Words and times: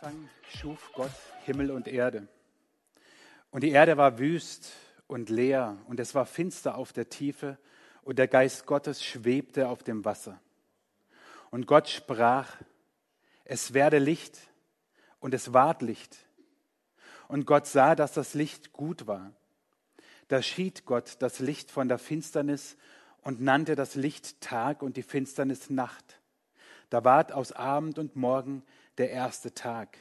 Anfang 0.00 0.28
schuf 0.48 0.92
Gott 0.94 1.10
Himmel 1.44 1.72
und 1.72 1.88
Erde. 1.88 2.28
Und 3.50 3.64
die 3.64 3.70
Erde 3.70 3.96
war 3.96 4.20
wüst 4.20 4.70
und 5.08 5.28
leer 5.28 5.76
und 5.88 5.98
es 5.98 6.14
war 6.14 6.24
finster 6.24 6.76
auf 6.76 6.92
der 6.92 7.08
Tiefe 7.08 7.58
und 8.02 8.16
der 8.16 8.28
Geist 8.28 8.64
Gottes 8.64 9.02
schwebte 9.02 9.68
auf 9.68 9.82
dem 9.82 10.04
Wasser. 10.04 10.40
Und 11.50 11.66
Gott 11.66 11.88
sprach, 11.88 12.48
es 13.44 13.74
werde 13.74 13.98
Licht 13.98 14.38
und 15.18 15.34
es 15.34 15.52
ward 15.52 15.82
Licht. 15.82 16.16
Und 17.26 17.44
Gott 17.44 17.66
sah, 17.66 17.96
dass 17.96 18.12
das 18.12 18.34
Licht 18.34 18.72
gut 18.72 19.08
war. 19.08 19.32
Da 20.28 20.42
schied 20.42 20.84
Gott 20.84 21.16
das 21.18 21.40
Licht 21.40 21.72
von 21.72 21.88
der 21.88 21.98
Finsternis 21.98 22.76
und 23.22 23.40
nannte 23.40 23.74
das 23.74 23.96
Licht 23.96 24.40
Tag 24.40 24.82
und 24.82 24.96
die 24.96 25.02
Finsternis 25.02 25.70
Nacht. 25.70 26.20
Da 26.88 27.02
ward 27.02 27.32
aus 27.32 27.50
Abend 27.50 27.98
und 27.98 28.14
Morgen 28.14 28.62
der 28.98 29.10
erste 29.10 29.54
Tag. 29.54 29.98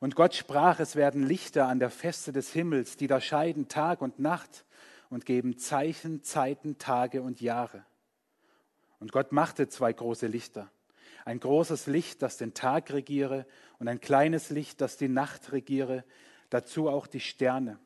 Und 0.00 0.14
Gott 0.14 0.34
sprach, 0.34 0.80
es 0.80 0.96
werden 0.96 1.26
Lichter 1.26 1.66
an 1.66 1.78
der 1.78 1.90
Feste 1.90 2.32
des 2.32 2.52
Himmels, 2.52 2.96
die 2.96 3.06
da 3.06 3.20
scheiden 3.20 3.68
Tag 3.68 4.02
und 4.02 4.18
Nacht 4.18 4.64
und 5.10 5.26
geben 5.26 5.58
Zeichen, 5.58 6.22
Zeiten, 6.22 6.78
Tage 6.78 7.22
und 7.22 7.40
Jahre. 7.40 7.84
Und 9.00 9.12
Gott 9.12 9.32
machte 9.32 9.68
zwei 9.68 9.92
große 9.92 10.26
Lichter. 10.26 10.70
Ein 11.24 11.40
großes 11.40 11.86
Licht, 11.86 12.22
das 12.22 12.36
den 12.36 12.54
Tag 12.54 12.92
regiere, 12.92 13.46
und 13.78 13.88
ein 13.88 14.00
kleines 14.00 14.50
Licht, 14.50 14.80
das 14.80 14.96
die 14.96 15.08
Nacht 15.08 15.52
regiere, 15.52 16.04
dazu 16.50 16.88
auch 16.88 17.06
die 17.06 17.20
Sterne. 17.20 17.78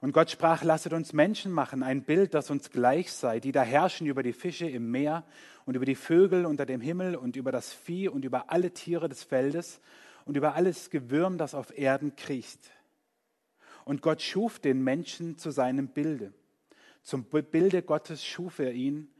Und 0.00 0.12
Gott 0.12 0.30
sprach, 0.30 0.62
lasset 0.62 0.92
uns 0.92 1.14
Menschen 1.14 1.52
machen, 1.52 1.82
ein 1.82 2.04
Bild, 2.04 2.34
das 2.34 2.50
uns 2.50 2.70
gleich 2.70 3.10
sei, 3.12 3.40
die 3.40 3.52
da 3.52 3.62
herrschen 3.62 4.06
über 4.06 4.22
die 4.22 4.34
Fische 4.34 4.68
im 4.68 4.90
Meer 4.90 5.24
und 5.64 5.74
über 5.74 5.86
die 5.86 5.94
Vögel 5.94 6.46
unter 6.46 6.66
dem 6.66 6.80
Himmel 6.80 7.16
und 7.16 7.36
über 7.36 7.52
das 7.52 7.72
Vieh 7.72 8.08
und 8.08 8.24
über 8.24 8.50
alle 8.50 8.72
Tiere 8.72 9.08
des 9.08 9.22
Feldes 9.22 9.80
und 10.24 10.36
über 10.36 10.54
alles 10.54 10.90
Gewürm, 10.90 11.38
das 11.38 11.54
auf 11.54 11.76
Erden 11.76 12.16
kriecht. 12.16 12.60
Und 13.84 14.02
Gott 14.02 14.22
schuf 14.22 14.58
den 14.58 14.82
Menschen 14.82 15.38
zu 15.38 15.50
seinem 15.50 15.88
Bilde. 15.88 16.32
Zum 17.02 17.24
Bilde 17.24 17.82
Gottes 17.82 18.24
schuf 18.24 18.58
er 18.58 18.72
ihn 18.72 19.12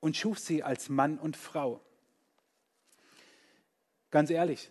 und 0.00 0.16
schuf 0.16 0.38
sie 0.38 0.62
als 0.62 0.88
Mann 0.88 1.18
und 1.18 1.36
Frau. 1.36 1.82
Ganz 4.10 4.30
ehrlich, 4.30 4.70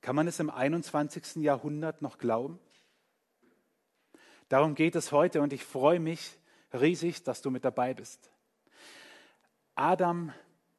kann 0.00 0.16
man 0.16 0.26
es 0.26 0.40
im 0.40 0.48
21. 0.48 1.36
Jahrhundert 1.36 2.00
noch 2.00 2.18
glauben? 2.18 2.58
Darum 4.48 4.74
geht 4.74 4.96
es 4.96 5.12
heute 5.12 5.42
und 5.42 5.52
ich 5.52 5.64
freue 5.64 6.00
mich 6.00 6.38
riesig, 6.72 7.22
dass 7.22 7.42
du 7.42 7.50
mit 7.50 7.64
dabei 7.64 7.92
bist. 7.92 8.30
Adam, 9.78 10.32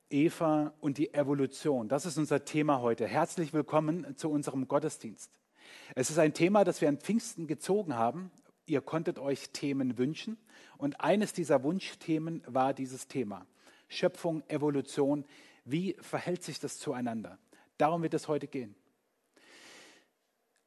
Eva 0.10 0.74
und 0.82 0.98
die 0.98 1.14
Evolution, 1.14 1.88
das 1.88 2.06
ist 2.06 2.18
unser 2.18 2.44
Thema 2.44 2.82
heute. 2.82 3.08
Herzlich 3.08 3.54
willkommen 3.54 4.18
zu 4.18 4.30
unserem 4.30 4.68
Gottesdienst. 4.68 5.32
Es 5.96 6.10
ist 6.10 6.20
ein 6.20 6.34
Thema, 6.34 6.66
das 6.66 6.82
wir 6.82 6.90
an 6.90 6.98
Pfingsten 6.98 7.48
gezogen 7.48 7.96
haben. 7.96 8.30
Ihr 8.66 8.82
konntet 8.82 9.18
euch 9.18 9.52
Themen 9.52 9.98
wünschen 9.98 10.38
und 10.78 11.00
eines 11.00 11.32
dieser 11.32 11.64
Wunschthemen 11.64 12.44
war 12.46 12.74
dieses 12.74 13.08
Thema. 13.08 13.46
Schöpfung, 13.88 14.44
Evolution, 14.50 15.24
wie 15.64 15.96
verhält 16.02 16.44
sich 16.44 16.60
das 16.60 16.78
zueinander? 16.78 17.40
Darum 17.78 18.04
wird 18.04 18.16
es 18.16 18.28
heute 18.28 18.48
gehen. 18.48 18.76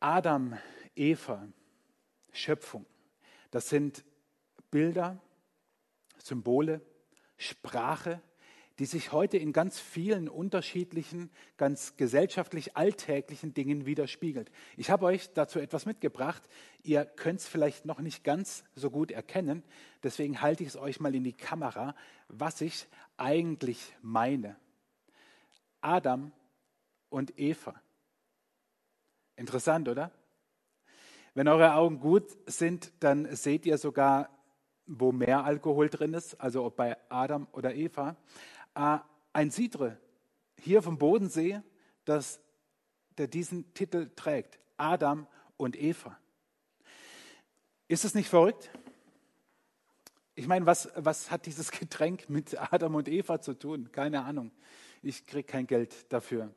Adam, 0.00 0.56
Eva, 0.96 1.46
Schöpfung. 2.32 2.86
Das 3.50 3.68
sind 3.68 4.02
Bilder, 4.70 5.20
Symbole, 6.16 6.80
Sprache, 7.42 8.20
die 8.78 8.86
sich 8.86 9.12
heute 9.12 9.36
in 9.36 9.52
ganz 9.52 9.78
vielen 9.78 10.28
unterschiedlichen, 10.28 11.30
ganz 11.56 11.96
gesellschaftlich 11.96 12.76
alltäglichen 12.76 13.52
Dingen 13.54 13.86
widerspiegelt. 13.86 14.50
Ich 14.76 14.90
habe 14.90 15.06
euch 15.06 15.32
dazu 15.32 15.58
etwas 15.58 15.84
mitgebracht. 15.84 16.42
Ihr 16.82 17.04
könnt 17.04 17.40
es 17.40 17.48
vielleicht 17.48 17.84
noch 17.84 18.00
nicht 18.00 18.24
ganz 18.24 18.64
so 18.74 18.90
gut 18.90 19.10
erkennen. 19.10 19.62
Deswegen 20.02 20.40
halte 20.40 20.62
ich 20.62 20.70
es 20.70 20.76
euch 20.76 21.00
mal 21.00 21.14
in 21.14 21.24
die 21.24 21.34
Kamera, 21.34 21.94
was 22.28 22.60
ich 22.60 22.88
eigentlich 23.18 23.94
meine. 24.00 24.56
Adam 25.80 26.32
und 27.10 27.38
Eva. 27.38 27.74
Interessant, 29.36 29.88
oder? 29.88 30.12
Wenn 31.34 31.48
eure 31.48 31.74
Augen 31.74 32.00
gut 32.00 32.36
sind, 32.46 32.92
dann 33.00 33.34
seht 33.34 33.66
ihr 33.66 33.78
sogar, 33.78 34.31
wo 34.86 35.12
mehr 35.12 35.44
Alkohol 35.44 35.88
drin 35.88 36.14
ist, 36.14 36.40
also 36.40 36.64
ob 36.64 36.76
bei 36.76 36.96
Adam 37.08 37.46
oder 37.52 37.74
Eva. 37.74 38.16
Äh, 38.74 38.98
ein 39.32 39.50
Sidre 39.50 39.98
hier 40.60 40.82
vom 40.82 40.98
Bodensee, 40.98 41.60
das, 42.04 42.40
der 43.18 43.26
diesen 43.26 43.72
Titel 43.74 44.10
trägt, 44.14 44.58
Adam 44.76 45.26
und 45.56 45.80
Eva. 45.80 46.18
Ist 47.88 48.04
es 48.04 48.14
nicht 48.14 48.28
verrückt? 48.28 48.70
Ich 50.34 50.46
meine, 50.46 50.66
was, 50.66 50.88
was 50.96 51.30
hat 51.30 51.46
dieses 51.46 51.70
Getränk 51.78 52.28
mit 52.28 52.56
Adam 52.72 52.94
und 52.94 53.08
Eva 53.08 53.40
zu 53.40 53.54
tun? 53.54 53.90
Keine 53.92 54.24
Ahnung. 54.24 54.50
Ich 55.02 55.26
kriege 55.26 55.44
kein 55.44 55.66
Geld 55.66 56.12
dafür. 56.12 56.54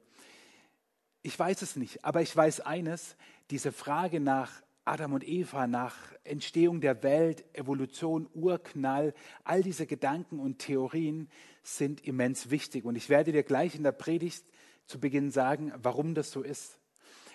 Ich 1.24 1.38
weiß 1.38 1.64
es 1.64 1.76
nicht, 1.76 2.06
aber 2.06 2.22
ich 2.22 2.36
weiß 2.36 2.62
eines, 2.62 3.16
diese 3.50 3.72
Frage 3.72 4.20
nach 4.20 4.62
Adam 4.86 5.14
und 5.14 5.28
Eva, 5.28 5.66
nach 5.66 5.96
Entstehung 6.24 6.80
der 6.80 7.02
Welt, 7.02 7.44
Evolution, 7.54 8.30
Urknall, 8.36 9.16
all 9.44 9.64
diese 9.64 9.88
Gedanken 9.88 10.40
und 10.40 10.60
Theorien 10.60 11.28
sind 11.64 12.06
immens 12.06 12.52
wichtig. 12.52 12.86
Und 12.86 12.96
ich 12.96 13.10
werde 13.10 13.32
dir 13.32 13.42
gleich 13.42 13.76
in 13.76 13.82
der 13.82 13.92
Predigt 13.92 14.46
zu 14.86 15.00
Beginn 15.00 15.32
sagen, 15.32 15.74
warum 15.78 16.14
das 16.14 16.30
so 16.30 16.44
ist. 16.44 16.80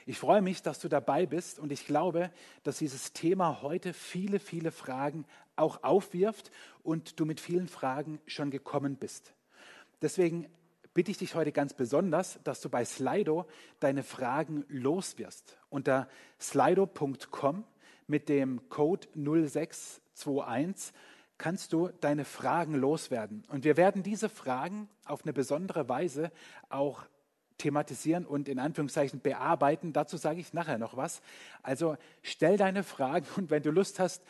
Ich 0.06 0.18
freue 0.18 0.42
mich, 0.42 0.62
dass 0.62 0.78
du 0.78 0.88
dabei 0.88 1.26
bist 1.26 1.58
und 1.58 1.72
ich 1.72 1.86
glaube, 1.86 2.30
dass 2.62 2.78
dieses 2.78 3.12
Thema 3.12 3.62
heute 3.62 3.92
viele, 3.94 4.38
viele 4.38 4.70
Fragen 4.70 5.26
auch 5.56 5.82
aufwirft 5.82 6.52
und 6.84 7.18
du 7.18 7.24
mit 7.24 7.40
vielen 7.40 7.68
Fragen 7.68 8.20
schon 8.26 8.50
gekommen 8.50 8.96
bist. 8.96 9.34
Deswegen 10.02 10.46
bitte 10.94 11.10
ich 11.10 11.18
dich 11.18 11.34
heute 11.34 11.52
ganz 11.52 11.74
besonders, 11.74 12.38
dass 12.44 12.60
du 12.60 12.70
bei 12.70 12.84
Slido 12.84 13.46
deine 13.80 14.04
Fragen 14.04 14.64
loswirst. 14.68 15.59
Unter 15.70 16.08
slido.com 16.38 17.64
mit 18.06 18.28
dem 18.28 18.68
Code 18.68 19.08
0621 19.14 20.92
kannst 21.38 21.72
du 21.72 21.88
deine 22.00 22.24
Fragen 22.26 22.74
loswerden. 22.74 23.44
Und 23.48 23.64
wir 23.64 23.78
werden 23.78 24.02
diese 24.02 24.28
Fragen 24.28 24.88
auf 25.06 25.24
eine 25.24 25.32
besondere 25.32 25.88
Weise 25.88 26.30
auch 26.68 27.06
thematisieren 27.56 28.26
und 28.26 28.48
in 28.48 28.58
Anführungszeichen 28.58 29.20
bearbeiten. 29.20 29.92
Dazu 29.92 30.16
sage 30.16 30.40
ich 30.40 30.52
nachher 30.52 30.78
noch 30.78 30.96
was. 30.96 31.22
Also 31.62 31.96
stell 32.22 32.56
deine 32.56 32.82
Fragen 32.82 33.26
und 33.36 33.50
wenn 33.50 33.62
du 33.62 33.70
Lust 33.70 33.98
hast, 33.98 34.22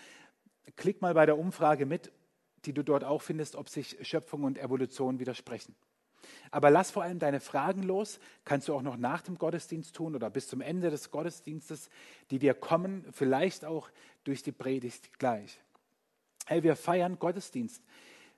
klick 0.77 1.03
mal 1.03 1.15
bei 1.15 1.27
der 1.27 1.39
Umfrage 1.39 1.87
mit, 1.87 2.13
die 2.65 2.73
du 2.73 2.85
dort 2.85 3.05
auch 3.05 3.23
findest, 3.23 3.57
ob 3.57 3.69
sich 3.69 3.97
Schöpfung 4.07 4.45
und 4.45 4.59
Evolution 4.59 5.19
widersprechen. 5.19 5.75
Aber 6.51 6.71
lass 6.71 6.91
vor 6.91 7.03
allem 7.03 7.19
deine 7.19 7.41
Fragen 7.41 7.83
los, 7.83 8.21
kannst 8.45 8.69
du 8.69 8.75
auch 8.75 8.83
noch 8.83 8.97
nach 8.97 9.23
dem 9.23 9.39
Gottesdienst 9.39 9.95
tun 9.95 10.15
oder 10.15 10.31
bis 10.31 10.49
zum 10.49 10.61
Ende 10.61 10.91
des 10.91 11.11
Gottesdienstes, 11.11 11.91
die 12.31 12.39
dir 12.39 12.55
kommen, 12.55 13.05
vielleicht 13.13 13.65
auch 13.65 13.91
durch 14.25 14.43
die 14.43 14.53
Predigt 14.53 15.19
gleich. 15.19 15.61
Hey, 16.47 16.63
wir 16.63 16.77
feiern 16.77 17.19
Gottesdienst. 17.19 17.83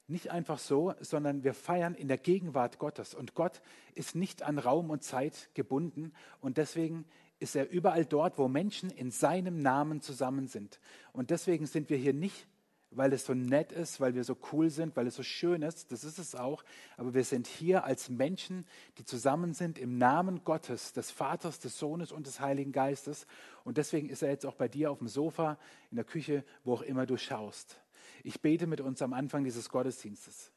Nicht 0.09 0.31
einfach 0.31 0.59
so, 0.59 0.95
sondern 1.01 1.45
wir 1.45 1.55
feiern 1.55 1.95
in 1.95 2.09
der 2.09 2.19
Gegenwart 2.19 2.79
Gottes. 2.79 3.15
Und 3.15 3.35
Gott 3.35 3.63
ist 3.95 4.15
nicht 4.15 4.43
an 4.43 4.59
Raum 4.59 4.91
und 4.91 5.03
Zeit 5.03 5.49
gebunden. 5.55 6.13
Und 6.41 6.59
deswegen 6.59 7.07
ist 7.39 7.57
er 7.57 7.71
überall 7.71 8.05
dort, 8.05 8.39
wo 8.39 8.49
Menschen 8.49 8.91
in 8.91 9.11
seinem 9.11 9.63
Namen 9.63 10.01
zusammen 10.01 10.47
sind. 10.49 10.81
Und 11.13 11.31
deswegen 11.31 11.67
sind 11.67 11.89
wir 11.89 11.97
hier 11.97 12.13
nicht 12.13 12.47
weil 12.95 13.13
es 13.13 13.27
so 13.27 13.35
nett 13.35 13.73
ist, 13.73 14.01
weil 14.01 14.15
wir 14.15 14.25
so 14.25 14.37
cool 14.53 14.71
sind, 14.71 14.97
weil 14.97 15.07
es 15.07 15.17
so 15.17 15.23
schön 15.23 15.63
ist. 15.63 15.93
Das 15.93 16.05
ist 16.05 16.19
es 16.19 16.35
auch. 16.35 16.63
Aber 16.97 17.15
wir 17.15 17.25
sind 17.25 17.47
hier 17.47 17.85
als 17.85 18.09
Menschen, 18.09 18.67
die 18.99 19.05
zusammen 19.05 19.55
sind 19.55 19.79
im 19.79 19.99
Namen 19.99 20.45
Gottes, 20.45 20.93
des 20.93 21.11
Vaters, 21.11 21.59
des 21.59 21.79
Sohnes 21.79 22.13
und 22.13 22.27
des 22.27 22.41
Heiligen 22.41 22.73
Geistes. 22.73 23.27
Und 23.65 23.79
deswegen 23.79 24.09
ist 24.09 24.23
er 24.23 24.31
jetzt 24.31 24.47
auch 24.47 24.55
bei 24.55 24.69
dir 24.69 24.91
auf 24.91 24.99
dem 24.99 25.09
Sofa, 25.09 25.59
in 25.91 25.97
der 25.97 26.05
Küche, 26.05 26.45
wo 26.65 26.75
auch 26.75 26.83
immer 26.83 27.07
du 27.07 27.17
schaust. 27.17 27.81
Ich 28.25 28.41
bete 28.41 28.67
mit 28.67 28.81
uns 28.81 29.03
am 29.03 29.13
Anfang 29.13 29.45
dieses 29.45 29.69
Gottesdienstes. 29.69 30.53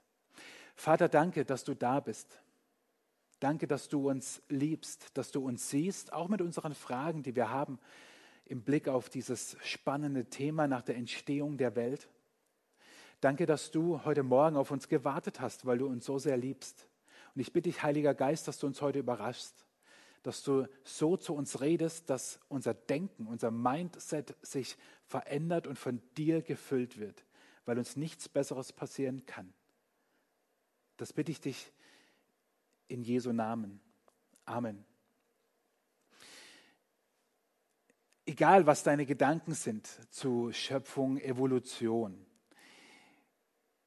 Vater, 0.75 1.07
danke, 1.07 1.45
dass 1.45 1.63
du 1.63 1.74
da 1.74 2.00
bist. 2.00 2.39
Danke, 3.39 3.68
dass 3.68 3.89
du 3.89 4.10
uns 4.10 4.42
liebst, 4.50 5.18
dass 5.18 5.31
du 5.31 5.45
uns 5.45 5.69
siehst, 5.69 6.13
auch 6.13 6.30
mit 6.30 6.42
unseren 6.42 6.74
Fragen, 6.74 7.24
die 7.24 7.36
wir 7.36 7.50
haben 7.50 7.80
im 8.45 8.62
Blick 8.62 8.88
auf 8.88 9.10
dieses 9.10 9.57
spannende 9.63 10.25
Thema 10.25 10.68
nach 10.68 10.83
der 10.83 10.95
Entstehung 10.95 11.57
der 11.57 11.75
Welt. 11.75 12.07
Danke, 13.25 13.48
dass 13.48 13.72
du 13.72 14.06
heute 14.06 14.22
Morgen 14.22 14.56
auf 14.56 14.69
uns 14.69 14.88
gewartet 14.88 15.39
hast, 15.39 15.66
weil 15.66 15.80
du 15.80 15.88
uns 15.88 16.06
so 16.06 16.19
sehr 16.19 16.38
liebst. 16.38 16.88
Und 17.33 17.42
ich 17.42 17.51
bitte 17.51 17.72
dich, 17.72 17.81
Heiliger 17.81 18.13
Geist, 18.13 18.48
dass 18.48 18.60
du 18.60 18.68
uns 18.68 18.83
heute 18.83 19.00
überraschst, 19.00 19.66
dass 20.22 20.44
du 20.44 20.68
so 20.83 21.18
zu 21.18 21.33
uns 21.33 21.60
redest, 21.60 22.07
dass 22.12 22.39
unser 22.50 22.75
Denken, 22.75 23.25
unser 23.25 23.50
Mindset 23.50 24.36
sich 24.44 24.77
verändert 25.07 25.66
und 25.66 25.80
von 25.80 26.04
dir 26.16 26.44
gefüllt 26.44 27.00
wird, 27.00 27.25
weil 27.66 27.80
uns 27.80 27.95
nichts 27.95 28.30
Besseres 28.30 28.72
passieren 28.72 29.25
kann. 29.25 29.51
Das 30.98 31.12
bitte 31.12 31.31
ich 31.31 31.42
dich 31.42 31.72
in 32.89 33.01
Jesu 33.01 33.31
Namen. 33.31 33.81
Amen. 34.45 34.86
egal 38.27 38.66
was 38.66 38.83
deine 38.83 39.06
Gedanken 39.06 39.54
sind 39.54 39.88
zu 40.12 40.51
Schöpfung, 40.51 41.18
Evolution, 41.19 42.25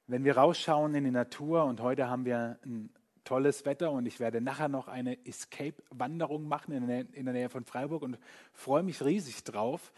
wenn 0.08 0.24
wir 0.24 0.38
rausschauen 0.38 0.94
in 0.94 1.04
die 1.04 1.10
Natur 1.10 1.64
und 1.64 1.82
heute 1.82 2.08
haben 2.08 2.24
wir 2.24 2.58
ein 2.64 2.88
tolles 3.24 3.66
Wetter 3.66 3.92
und 3.92 4.06
ich 4.06 4.20
werde 4.20 4.40
nachher 4.40 4.68
noch 4.68 4.88
eine 4.88 5.24
Escape-Wanderung 5.26 6.48
machen 6.48 6.72
in 6.72 6.86
der, 6.86 7.04
Nähe, 7.04 7.12
in 7.12 7.26
der 7.26 7.34
Nähe 7.34 7.50
von 7.50 7.66
Freiburg 7.66 8.02
und 8.02 8.18
freue 8.54 8.82
mich 8.82 9.04
riesig 9.04 9.44
drauf. 9.44 9.92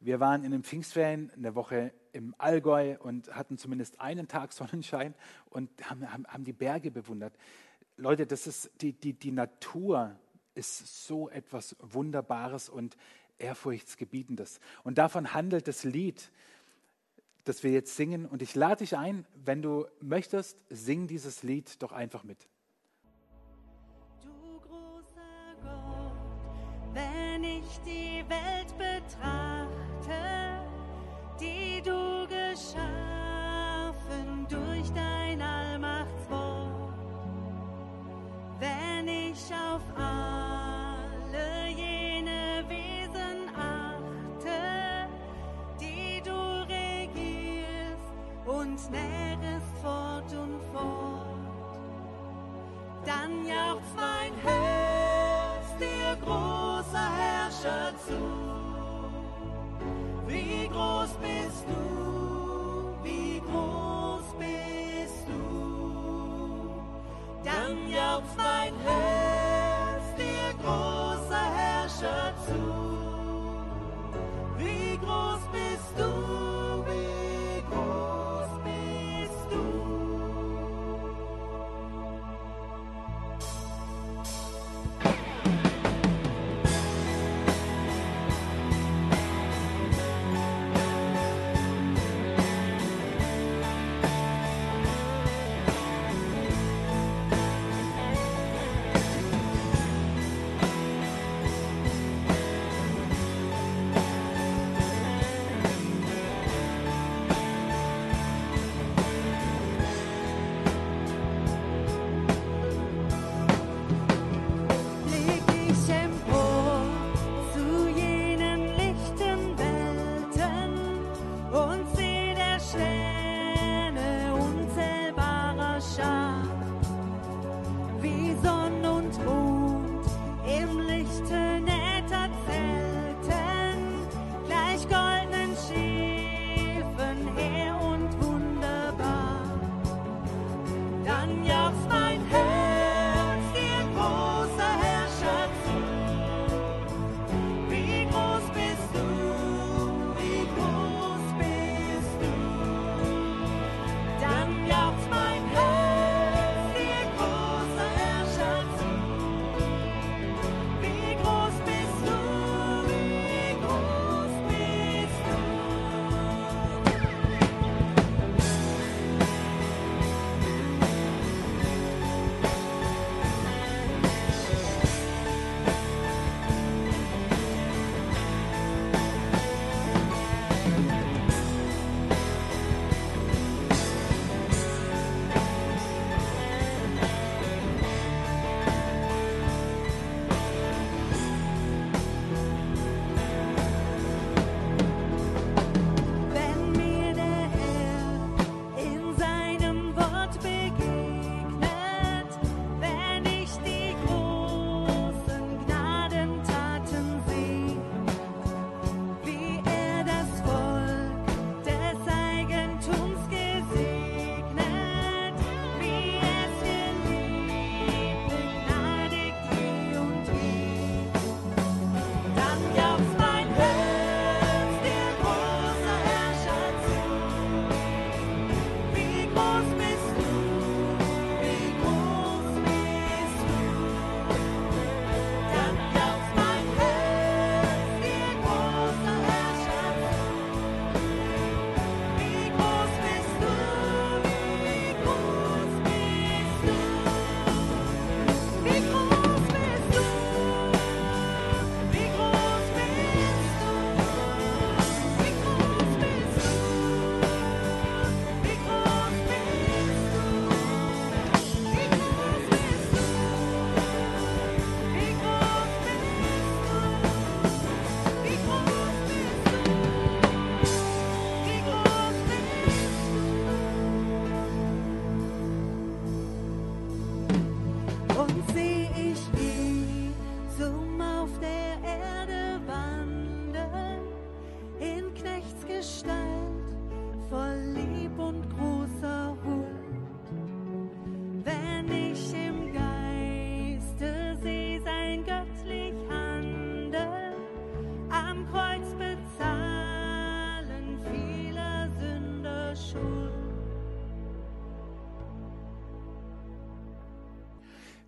Wir 0.00 0.20
waren 0.20 0.44
in 0.44 0.50
den 0.50 0.64
Pfingstferien 0.64 1.32
eine 1.34 1.54
Woche 1.54 1.94
im 2.12 2.34
Allgäu 2.36 2.98
und 2.98 3.34
hatten 3.34 3.56
zumindest 3.56 4.02
einen 4.02 4.28
Tag 4.28 4.52
Sonnenschein 4.52 5.14
und 5.48 5.70
haben, 5.88 6.12
haben, 6.12 6.26
haben 6.26 6.44
die 6.44 6.52
Berge 6.52 6.90
bewundert. 6.90 7.34
Leute, 7.96 8.26
das 8.26 8.46
ist 8.46 8.70
die, 8.82 8.92
die, 8.92 9.14
die 9.14 9.32
Natur 9.32 10.14
ist 10.54 11.06
so 11.06 11.30
etwas 11.30 11.74
Wunderbares 11.80 12.68
und 12.68 12.98
Ehrfurchtsgebietendes. 13.38 14.60
Und 14.82 14.98
davon 14.98 15.32
handelt 15.32 15.68
das 15.68 15.84
Lied, 15.84 16.30
das 17.44 17.62
wir 17.62 17.70
jetzt 17.70 17.94
singen. 17.96 18.26
Und 18.26 18.42
ich 18.42 18.54
lade 18.54 18.78
dich 18.78 18.96
ein, 18.96 19.26
wenn 19.34 19.62
du 19.62 19.86
möchtest, 20.00 20.64
sing 20.70 21.06
dieses 21.06 21.42
Lied 21.42 21.82
doch 21.82 21.92
einfach 21.92 22.24
mit. 22.24 22.48
Du 24.22 24.58
großer 24.60 25.54
Gott, 25.62 26.12
wenn 26.92 27.44
ich 27.44 27.78
die 27.84 28.24
Welt 28.28 28.74
betrachte, 28.78 30.18
die 31.38 31.80
du 31.82 32.26
geschaffen 32.26 32.76
durch 34.48 34.90
dein 34.92 35.40
Allmachtswort, 35.42 36.94
wenn 38.58 39.08
ich 39.08 39.38
auf 39.52 39.82
alle 39.96 40.43
nährest 48.90 49.72
fort 49.82 50.30
und 50.32 50.60
fort, 50.72 51.24
dann 53.04 53.46
jauchzt 53.46 53.96
mein 53.96 54.32
Herz 54.42 55.66
dir 55.78 56.16
großer 56.24 57.08
Herrscher 57.20 57.92
zu. 58.06 58.20
Wie 60.26 60.68
groß 60.68 61.10
bist 61.20 61.64
du, 61.68 63.04
wie 63.04 63.40
groß 63.40 64.26
bist 64.38 65.28
du, 65.28 66.82
dann 67.44 67.88
jauchzt 67.88 68.36
mein 68.36 68.74
Herz 68.84 69.23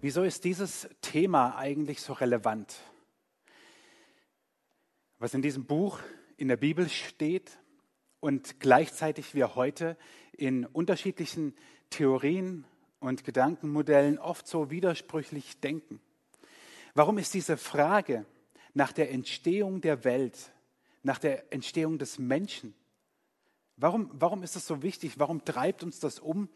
Wieso 0.03 0.25
ist 0.25 0.45
dieses 0.45 0.89
Thema 1.01 1.57
eigentlich 1.57 2.03
so 2.03 2.13
relevant? 2.13 2.79
Was 5.19 5.33
in 5.33 5.41
diesem 5.41 5.65
Buch 5.65 6.01
in 6.37 6.49
der 6.49 6.59
Bibel 6.59 6.91
steht 6.91 7.59
und 8.21 8.61
gleichzeitig 8.61 9.35
wir 9.35 9.55
heute 9.55 9.97
in 10.33 10.67
unterschiedlichen 10.67 11.55
Theorien 11.89 12.67
und 13.01 13.25
Gedankenmodellen 13.25 14.19
oft 14.19 14.47
so 14.47 14.71
widersprüchlich 14.71 15.61
denken. 15.61 16.01
Warum 16.93 17.17
ist 17.17 17.33
diese 17.33 17.57
Frage 17.57 18.27
nach 18.75 18.93
der 18.93 19.11
Entstehung 19.11 19.81
der 19.81 20.05
Welt, 20.05 20.53
nach 21.03 21.19
der 21.19 21.51
Entstehung 21.55 21.99
des 21.99 22.19
Menschen, 22.19 22.75
warum, 23.79 24.11
warum 24.13 24.43
ist 24.43 24.57
das 24.57 24.67
so 24.67 24.83
wichtig? 24.83 25.19
Warum 25.19 25.43
treibt 25.43 25.83
uns 25.83 26.01
das 26.01 26.19
um? 26.19 26.51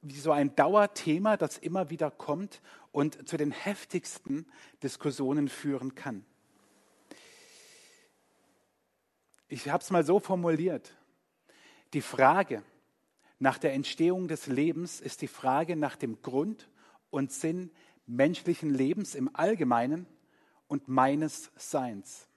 Wie 0.00 0.18
so 0.18 0.32
ein 0.32 0.54
Dauerthema, 0.54 1.36
das 1.36 1.58
immer 1.58 1.90
wieder 1.90 2.10
kommt 2.10 2.60
und 2.92 3.28
zu 3.28 3.36
den 3.36 3.50
heftigsten 3.50 4.46
Diskussionen 4.82 5.48
führen 5.48 5.94
kann. 5.94 6.24
Ich 9.48 9.68
habe 9.68 9.82
es 9.82 9.90
mal 9.90 10.04
so 10.04 10.20
formuliert. 10.20 10.94
Die 11.94 12.02
Frage 12.02 12.62
nach 13.38 13.58
der 13.58 13.72
Entstehung 13.72 14.28
des 14.28 14.46
Lebens 14.46 15.00
ist 15.00 15.22
die 15.22 15.28
Frage 15.28 15.74
nach 15.74 15.96
dem 15.96 16.20
Grund 16.22 16.68
und 17.10 17.32
Sinn 17.32 17.70
menschlichen 18.06 18.74
Lebens 18.74 19.14
im 19.14 19.34
Allgemeinen 19.34 20.06
und 20.66 20.88
meines 20.88 21.50
Seins. 21.56 22.27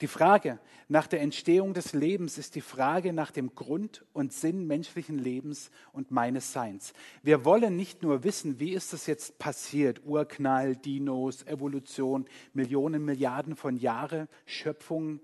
Die 0.00 0.06
Frage 0.06 0.58
nach 0.88 1.06
der 1.06 1.20
Entstehung 1.20 1.74
des 1.74 1.92
Lebens 1.92 2.38
ist 2.38 2.54
die 2.54 2.60
Frage 2.60 3.12
nach 3.12 3.30
dem 3.30 3.54
Grund 3.54 4.04
und 4.12 4.32
Sinn 4.32 4.66
menschlichen 4.66 5.18
Lebens 5.18 5.70
und 5.92 6.10
meines 6.10 6.52
Seins. 6.52 6.92
Wir 7.22 7.44
wollen 7.44 7.76
nicht 7.76 8.02
nur 8.02 8.24
wissen, 8.24 8.60
wie 8.60 8.72
ist 8.72 8.92
das 8.92 9.06
jetzt 9.06 9.38
passiert, 9.38 10.04
Urknall, 10.04 10.76
Dinos, 10.76 11.46
Evolution, 11.46 12.26
Millionen, 12.52 13.04
Milliarden 13.04 13.56
von 13.56 13.76
Jahren, 13.76 14.28
Schöpfung, 14.44 15.20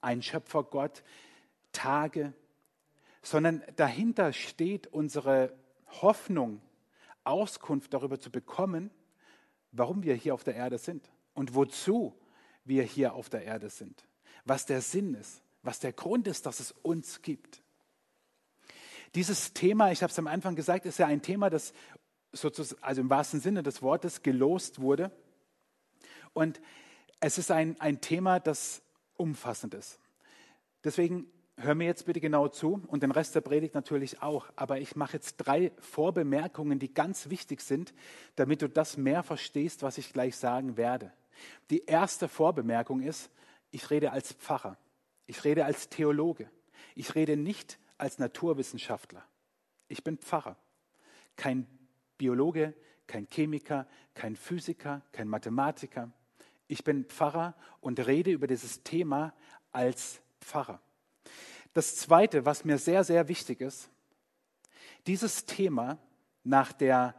ein 0.00 0.22
Schöpfergott, 0.22 1.02
Tage, 1.72 2.32
sondern 3.22 3.62
dahinter 3.76 4.32
steht 4.32 4.86
unsere 4.86 5.52
Hoffnung, 6.02 6.60
Auskunft 7.24 7.92
darüber 7.92 8.18
zu 8.18 8.30
bekommen, 8.30 8.90
warum 9.72 10.02
wir 10.02 10.14
hier 10.14 10.34
auf 10.34 10.44
der 10.44 10.54
Erde 10.54 10.78
sind 10.78 11.10
und 11.34 11.54
wozu 11.54 12.14
wir 12.70 12.84
hier 12.84 13.12
auf 13.12 13.28
der 13.28 13.44
Erde 13.44 13.68
sind, 13.68 14.06
was 14.46 14.64
der 14.64 14.80
Sinn 14.80 15.12
ist, 15.12 15.42
was 15.62 15.78
der 15.78 15.92
Grund 15.92 16.26
ist, 16.26 16.46
dass 16.46 16.60
es 16.60 16.72
uns 16.72 17.20
gibt. 17.20 17.60
Dieses 19.14 19.52
Thema, 19.52 19.92
ich 19.92 20.02
habe 20.02 20.10
es 20.10 20.18
am 20.18 20.26
Anfang 20.26 20.56
gesagt, 20.56 20.86
ist 20.86 20.98
ja 20.98 21.06
ein 21.06 21.20
Thema, 21.20 21.50
das 21.50 21.74
sozusagen, 22.32 22.82
also 22.82 23.02
im 23.02 23.10
wahrsten 23.10 23.40
Sinne 23.40 23.62
des 23.62 23.82
Wortes 23.82 24.22
gelost 24.22 24.80
wurde. 24.80 25.10
Und 26.32 26.62
es 27.18 27.36
ist 27.36 27.50
ein, 27.50 27.78
ein 27.80 28.00
Thema, 28.00 28.40
das 28.40 28.82
umfassend 29.16 29.74
ist. 29.74 29.98
Deswegen 30.84 31.26
hör 31.56 31.74
mir 31.74 31.86
jetzt 31.86 32.06
bitte 32.06 32.20
genau 32.20 32.48
zu 32.48 32.82
und 32.86 33.02
den 33.02 33.10
Rest 33.10 33.34
der 33.34 33.40
Predigt 33.42 33.74
natürlich 33.74 34.22
auch. 34.22 34.46
Aber 34.56 34.78
ich 34.78 34.96
mache 34.96 35.14
jetzt 35.14 35.36
drei 35.36 35.72
Vorbemerkungen, 35.80 36.78
die 36.78 36.94
ganz 36.94 37.28
wichtig 37.28 37.60
sind, 37.60 37.92
damit 38.36 38.62
du 38.62 38.68
das 38.68 38.96
mehr 38.96 39.22
verstehst, 39.22 39.82
was 39.82 39.98
ich 39.98 40.12
gleich 40.12 40.36
sagen 40.36 40.76
werde. 40.76 41.12
Die 41.70 41.84
erste 41.84 42.28
Vorbemerkung 42.28 43.00
ist, 43.00 43.30
ich 43.70 43.90
rede 43.90 44.12
als 44.12 44.32
Pfarrer, 44.32 44.76
ich 45.26 45.44
rede 45.44 45.64
als 45.64 45.88
Theologe, 45.88 46.50
ich 46.94 47.14
rede 47.14 47.36
nicht 47.36 47.78
als 47.98 48.18
Naturwissenschaftler. 48.18 49.24
Ich 49.88 50.02
bin 50.02 50.18
Pfarrer, 50.18 50.56
kein 51.36 51.66
Biologe, 52.18 52.74
kein 53.06 53.26
Chemiker, 53.30 53.86
kein 54.14 54.36
Physiker, 54.36 55.02
kein 55.12 55.28
Mathematiker. 55.28 56.10
Ich 56.68 56.84
bin 56.84 57.04
Pfarrer 57.04 57.54
und 57.80 57.98
rede 58.06 58.30
über 58.30 58.46
dieses 58.46 58.82
Thema 58.82 59.34
als 59.72 60.20
Pfarrer. 60.40 60.80
Das 61.72 61.96
Zweite, 61.96 62.44
was 62.44 62.64
mir 62.64 62.78
sehr, 62.78 63.04
sehr 63.04 63.28
wichtig 63.28 63.60
ist, 63.60 63.90
dieses 65.06 65.46
Thema 65.46 65.98
nach 66.44 66.72
der 66.72 67.14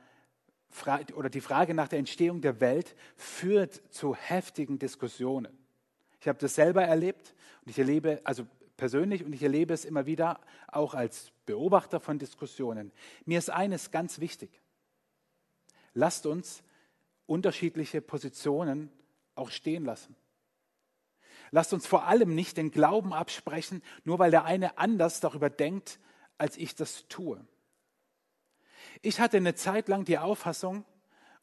oder 1.15 1.29
die 1.29 1.41
Frage 1.41 1.73
nach 1.73 1.87
der 1.87 1.99
Entstehung 1.99 2.41
der 2.41 2.59
Welt 2.61 2.95
führt 3.15 3.81
zu 3.91 4.15
heftigen 4.15 4.79
Diskussionen. 4.79 5.57
Ich 6.19 6.27
habe 6.27 6.39
das 6.39 6.55
selber 6.55 6.83
erlebt 6.83 7.33
und 7.65 7.71
ich 7.71 7.79
erlebe, 7.79 8.21
also 8.23 8.45
persönlich, 8.77 9.23
und 9.23 9.33
ich 9.33 9.43
erlebe 9.43 9.73
es 9.73 9.85
immer 9.85 10.05
wieder 10.05 10.39
auch 10.67 10.93
als 10.93 11.31
Beobachter 11.45 11.99
von 11.99 12.19
Diskussionen. 12.19 12.91
Mir 13.25 13.37
ist 13.37 13.49
eines 13.49 13.91
ganz 13.91 14.19
wichtig. 14.19 14.49
Lasst 15.93 16.25
uns 16.25 16.63
unterschiedliche 17.25 18.01
Positionen 18.01 18.89
auch 19.35 19.51
stehen 19.51 19.85
lassen. 19.85 20.15
Lasst 21.51 21.73
uns 21.73 21.85
vor 21.85 22.07
allem 22.07 22.33
nicht 22.33 22.57
den 22.57 22.71
Glauben 22.71 23.13
absprechen, 23.13 23.83
nur 24.03 24.19
weil 24.19 24.31
der 24.31 24.45
eine 24.45 24.77
anders 24.77 25.19
darüber 25.19 25.49
denkt, 25.49 25.99
als 26.37 26.57
ich 26.57 26.75
das 26.75 27.07
tue. 27.07 27.45
Ich 29.01 29.19
hatte 29.19 29.37
eine 29.37 29.55
Zeit 29.55 29.87
lang 29.87 30.05
die 30.05 30.17
Auffassung, 30.17 30.85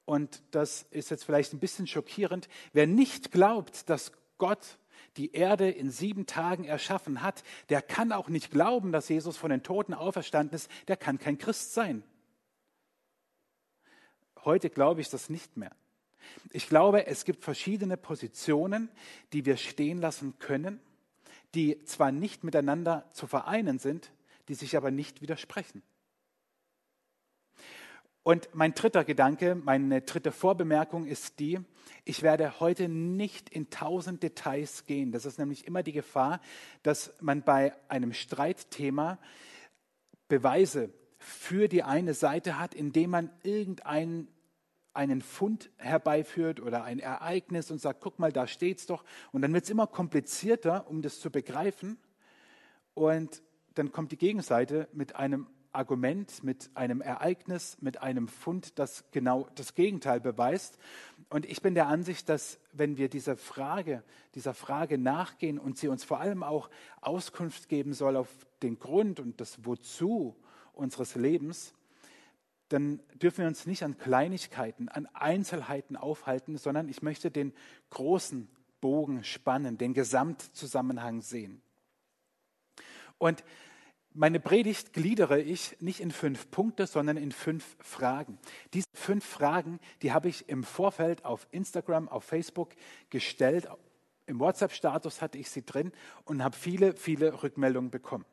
und 0.04 0.42
das 0.52 0.84
ist 0.90 1.10
jetzt 1.10 1.24
vielleicht 1.24 1.52
ein 1.52 1.58
bisschen 1.58 1.86
schockierend, 1.86 2.48
wer 2.72 2.86
nicht 2.86 3.30
glaubt, 3.32 3.90
dass 3.90 4.12
Gott 4.38 4.78
die 5.16 5.32
Erde 5.32 5.68
in 5.68 5.90
sieben 5.90 6.26
Tagen 6.26 6.64
erschaffen 6.64 7.22
hat, 7.22 7.42
der 7.68 7.82
kann 7.82 8.12
auch 8.12 8.28
nicht 8.28 8.50
glauben, 8.50 8.92
dass 8.92 9.08
Jesus 9.08 9.36
von 9.36 9.50
den 9.50 9.62
Toten 9.62 9.92
auferstanden 9.92 10.54
ist, 10.54 10.70
der 10.86 10.96
kann 10.96 11.18
kein 11.18 11.38
Christ 11.38 11.74
sein. 11.74 12.04
Heute 14.44 14.70
glaube 14.70 15.00
ich 15.00 15.10
das 15.10 15.28
nicht 15.28 15.56
mehr. 15.56 15.72
Ich 16.50 16.68
glaube, 16.68 17.06
es 17.06 17.24
gibt 17.24 17.44
verschiedene 17.44 17.96
Positionen, 17.96 18.90
die 19.32 19.44
wir 19.44 19.56
stehen 19.56 19.98
lassen 19.98 20.38
können, 20.38 20.80
die 21.54 21.82
zwar 21.84 22.12
nicht 22.12 22.44
miteinander 22.44 23.08
zu 23.12 23.26
vereinen 23.26 23.78
sind, 23.78 24.12
die 24.48 24.54
sich 24.54 24.76
aber 24.76 24.90
nicht 24.90 25.20
widersprechen. 25.20 25.82
Und 28.28 28.50
mein 28.52 28.74
dritter 28.74 29.04
Gedanke, 29.04 29.54
meine 29.54 30.02
dritte 30.02 30.32
Vorbemerkung 30.32 31.06
ist 31.06 31.40
die, 31.40 31.60
ich 32.04 32.22
werde 32.22 32.60
heute 32.60 32.86
nicht 32.86 33.48
in 33.48 33.70
tausend 33.70 34.22
Details 34.22 34.84
gehen. 34.84 35.12
Das 35.12 35.24
ist 35.24 35.38
nämlich 35.38 35.66
immer 35.66 35.82
die 35.82 35.92
Gefahr, 35.94 36.42
dass 36.82 37.14
man 37.22 37.42
bei 37.42 37.72
einem 37.88 38.12
Streitthema 38.12 39.18
Beweise 40.28 40.92
für 41.16 41.68
die 41.68 41.82
eine 41.82 42.12
Seite 42.12 42.58
hat, 42.58 42.74
indem 42.74 43.08
man 43.08 43.30
irgendeinen 43.44 44.28
einen 44.92 45.22
Fund 45.22 45.70
herbeiführt 45.78 46.60
oder 46.60 46.84
ein 46.84 46.98
Ereignis 46.98 47.70
und 47.70 47.80
sagt, 47.80 48.02
guck 48.02 48.18
mal, 48.18 48.30
da 48.30 48.46
steht's 48.46 48.84
doch. 48.84 49.04
Und 49.32 49.40
dann 49.40 49.54
wird 49.54 49.64
es 49.64 49.70
immer 49.70 49.86
komplizierter, 49.86 50.86
um 50.90 51.00
das 51.00 51.18
zu 51.18 51.30
begreifen. 51.30 51.96
Und 52.92 53.42
dann 53.72 53.90
kommt 53.90 54.12
die 54.12 54.18
Gegenseite 54.18 54.86
mit 54.92 55.16
einem 55.16 55.46
Argument, 55.78 56.42
mit 56.42 56.70
einem 56.74 57.00
Ereignis, 57.00 57.78
mit 57.80 58.02
einem 58.02 58.26
Fund, 58.26 58.78
das 58.80 59.04
genau 59.12 59.48
das 59.54 59.76
Gegenteil 59.76 60.20
beweist. 60.20 60.76
Und 61.30 61.46
ich 61.46 61.62
bin 61.62 61.74
der 61.74 61.86
Ansicht, 61.86 62.28
dass 62.28 62.58
wenn 62.72 62.98
wir 62.98 63.08
dieser 63.08 63.36
Frage, 63.36 64.02
dieser 64.34 64.54
Frage 64.54 64.98
nachgehen 64.98 65.58
und 65.58 65.78
sie 65.78 65.86
uns 65.86 66.02
vor 66.02 66.20
allem 66.20 66.42
auch 66.42 66.68
Auskunft 67.00 67.68
geben 67.68 67.94
soll 67.94 68.16
auf 68.16 68.28
den 68.62 68.80
Grund 68.80 69.20
und 69.20 69.40
das 69.40 69.64
Wozu 69.64 70.34
unseres 70.72 71.14
Lebens, 71.14 71.74
dann 72.68 73.00
dürfen 73.14 73.38
wir 73.38 73.46
uns 73.46 73.64
nicht 73.64 73.84
an 73.84 73.96
Kleinigkeiten, 73.96 74.88
an 74.88 75.06
Einzelheiten 75.14 75.96
aufhalten, 75.96 76.58
sondern 76.58 76.88
ich 76.88 77.02
möchte 77.02 77.30
den 77.30 77.54
großen 77.90 78.48
Bogen 78.80 79.22
spannen, 79.22 79.78
den 79.78 79.94
Gesamtzusammenhang 79.94 81.20
sehen. 81.20 81.62
Und 83.16 83.44
meine 84.14 84.40
Predigt 84.40 84.92
gliedere 84.92 85.40
ich 85.40 85.76
nicht 85.80 86.00
in 86.00 86.10
fünf 86.10 86.50
Punkte, 86.50 86.86
sondern 86.86 87.16
in 87.16 87.32
fünf 87.32 87.76
Fragen. 87.80 88.38
Diese 88.72 88.86
fünf 88.92 89.24
Fragen, 89.24 89.78
die 90.02 90.12
habe 90.12 90.28
ich 90.28 90.48
im 90.48 90.64
Vorfeld 90.64 91.24
auf 91.24 91.46
Instagram, 91.50 92.08
auf 92.08 92.24
Facebook 92.24 92.74
gestellt. 93.10 93.68
Im 94.26 94.40
WhatsApp-Status 94.40 95.22
hatte 95.22 95.38
ich 95.38 95.50
sie 95.50 95.64
drin 95.64 95.92
und 96.24 96.42
habe 96.42 96.56
viele, 96.56 96.94
viele 96.94 97.42
Rückmeldungen 97.42 97.90
bekommen. 97.90 98.24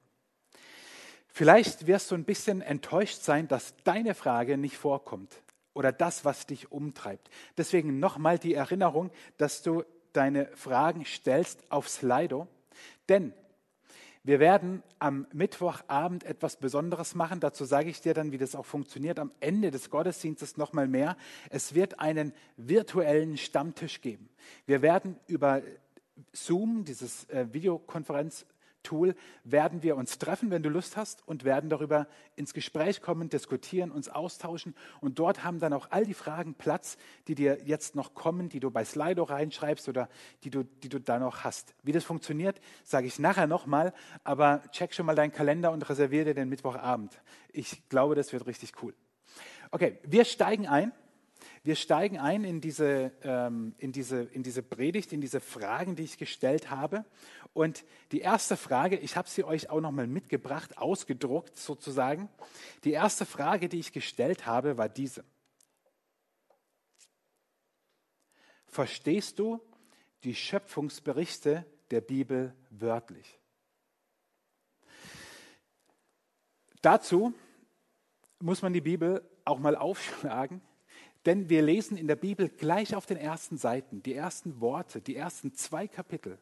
Vielleicht 1.28 1.86
wirst 1.86 2.12
du 2.12 2.16
ein 2.16 2.24
bisschen 2.24 2.62
enttäuscht 2.62 3.22
sein, 3.22 3.48
dass 3.48 3.76
deine 3.84 4.16
Frage 4.16 4.58
nicht 4.58 4.78
vorkommt 4.78 5.42
oder 5.74 5.92
das, 5.92 6.24
was 6.24 6.48
dich 6.48 6.72
umtreibt. 6.72 7.30
Deswegen 7.58 8.00
nochmal 8.00 8.40
die 8.40 8.54
Erinnerung, 8.54 9.12
dass 9.38 9.62
du 9.62 9.84
deine 10.14 10.48
Fragen 10.56 11.06
stellst 11.06 11.70
auf 11.70 11.90
Slido. 11.90 12.48
Denn 13.10 13.34
wir 14.26 14.40
werden 14.40 14.82
am 14.98 15.28
Mittwochabend 15.34 16.24
etwas 16.24 16.58
Besonderes 16.58 17.14
machen. 17.14 17.40
Dazu 17.40 17.64
sage 17.64 17.92
ich 17.92 18.02
dir 18.02 18.16
dann, 18.16 18.32
wie 18.32 18.40
das 18.40 18.56
auch 18.56 18.66
funktioniert. 18.66 19.20
Am 19.20 19.32
Ende 19.40 19.70
des 19.70 19.92
Gottesdienstes 19.92 20.58
noch 20.58 20.74
mal 20.74 20.88
mehr. 20.88 21.16
Es 21.52 21.76
wird 21.76 22.00
einen 22.00 22.34
virtuellen 22.58 23.38
Stammtisch 23.38 24.02
geben. 24.02 24.28
Wir 24.66 24.82
werden 24.82 25.20
über 25.28 25.62
Zoom, 26.34 26.86
dieses 26.86 27.30
äh, 27.30 27.46
Videokonferenz 27.52 28.48
Tool 28.86 29.16
werden 29.44 29.84
wir 29.84 29.98
uns 29.98 30.18
treffen, 30.18 30.50
wenn 30.52 30.64
du 30.64 30.70
Lust 30.70 30.96
hast, 30.96 31.28
und 31.28 31.44
werden 31.44 31.70
darüber 31.70 32.08
ins 32.38 32.54
Gespräch 32.54 33.02
kommen, 33.02 33.28
diskutieren, 33.28 33.92
uns 33.92 34.08
austauschen. 34.08 34.74
Und 35.02 35.20
dort 35.20 35.44
haben 35.44 35.60
dann 35.60 35.74
auch 35.74 35.88
all 35.92 36.06
die 36.06 36.14
Fragen 36.14 36.54
Platz, 36.54 36.98
die 37.28 37.36
dir 37.36 37.60
jetzt 37.66 37.96
noch 37.96 38.14
kommen, 38.14 38.48
die 38.48 38.62
du 38.62 38.72
bei 38.72 38.86
Slido 38.86 39.24
reinschreibst 39.24 39.90
oder 39.90 40.08
die 40.46 40.50
du, 40.50 40.64
die 40.64 40.90
du 40.90 41.00
da 41.00 41.20
noch 41.20 41.44
hast. 41.44 41.76
Wie 41.84 41.92
das 41.92 42.06
funktioniert, 42.06 42.62
sage 42.86 43.08
ich 43.08 43.20
nachher 43.20 43.48
nochmal, 43.48 43.94
aber 44.24 44.62
check 44.72 44.94
schon 44.94 45.06
mal 45.06 45.16
deinen 45.16 45.34
Kalender 45.34 45.74
und 45.74 45.90
reserviere 45.90 46.26
dir 46.26 46.34
den 46.36 46.48
Mittwochabend. 46.48 47.20
Ich 47.52 47.90
glaube, 47.90 48.16
das 48.16 48.32
wird 48.32 48.46
richtig 48.46 48.72
cool. 48.82 48.94
Okay, 49.72 50.00
wir 50.04 50.24
steigen 50.24 50.68
ein. 50.68 50.94
Wir 51.66 51.76
steigen 51.76 52.20
ein 52.20 52.44
in 52.44 52.62
diese, 52.62 53.12
ähm, 53.24 53.74
in, 53.80 53.92
diese, 53.92 54.22
in 54.22 54.44
diese 54.44 54.62
Predigt, 54.62 55.12
in 55.12 55.20
diese 55.20 55.40
Fragen, 55.40 55.96
die 55.96 56.04
ich 56.04 56.20
gestellt 56.20 56.70
habe. 56.70 57.06
Und 57.54 57.86
die 58.12 58.20
erste 58.20 58.56
Frage, 58.56 58.98
ich 58.98 59.18
habe 59.18 59.28
sie 59.28 59.44
euch 59.44 59.72
auch 59.72 59.82
nochmal 59.82 60.06
mitgebracht, 60.06 60.78
ausgedruckt 60.78 61.58
sozusagen. 61.58 62.30
Die 62.84 62.92
erste 62.92 63.26
Frage, 63.26 63.68
die 63.68 63.80
ich 63.80 63.94
gestellt 63.94 64.46
habe, 64.46 64.78
war 64.78 64.90
diese. 64.90 65.26
Verstehst 68.68 69.40
du 69.40 69.60
die 70.24 70.36
Schöpfungsberichte 70.36 71.66
der 71.90 72.02
Bibel 72.02 72.54
wörtlich? 72.70 73.40
Dazu 76.84 77.34
muss 78.40 78.62
man 78.62 78.72
die 78.72 78.82
Bibel 78.82 79.28
auch 79.46 79.58
mal 79.58 79.76
aufschlagen 79.76 80.62
denn 81.26 81.50
wir 81.50 81.62
lesen 81.62 81.98
in 81.98 82.08
der 82.08 82.16
Bibel 82.16 82.50
gleich 82.50 82.96
auf 82.96 83.06
den 83.06 83.18
ersten 83.18 83.58
Seiten, 83.58 84.04
die 84.04 84.14
ersten 84.14 84.62
Worte, 84.62 85.02
die 85.02 85.16
ersten 85.16 85.54
zwei 85.54 85.88
Kapitel. 85.88 86.38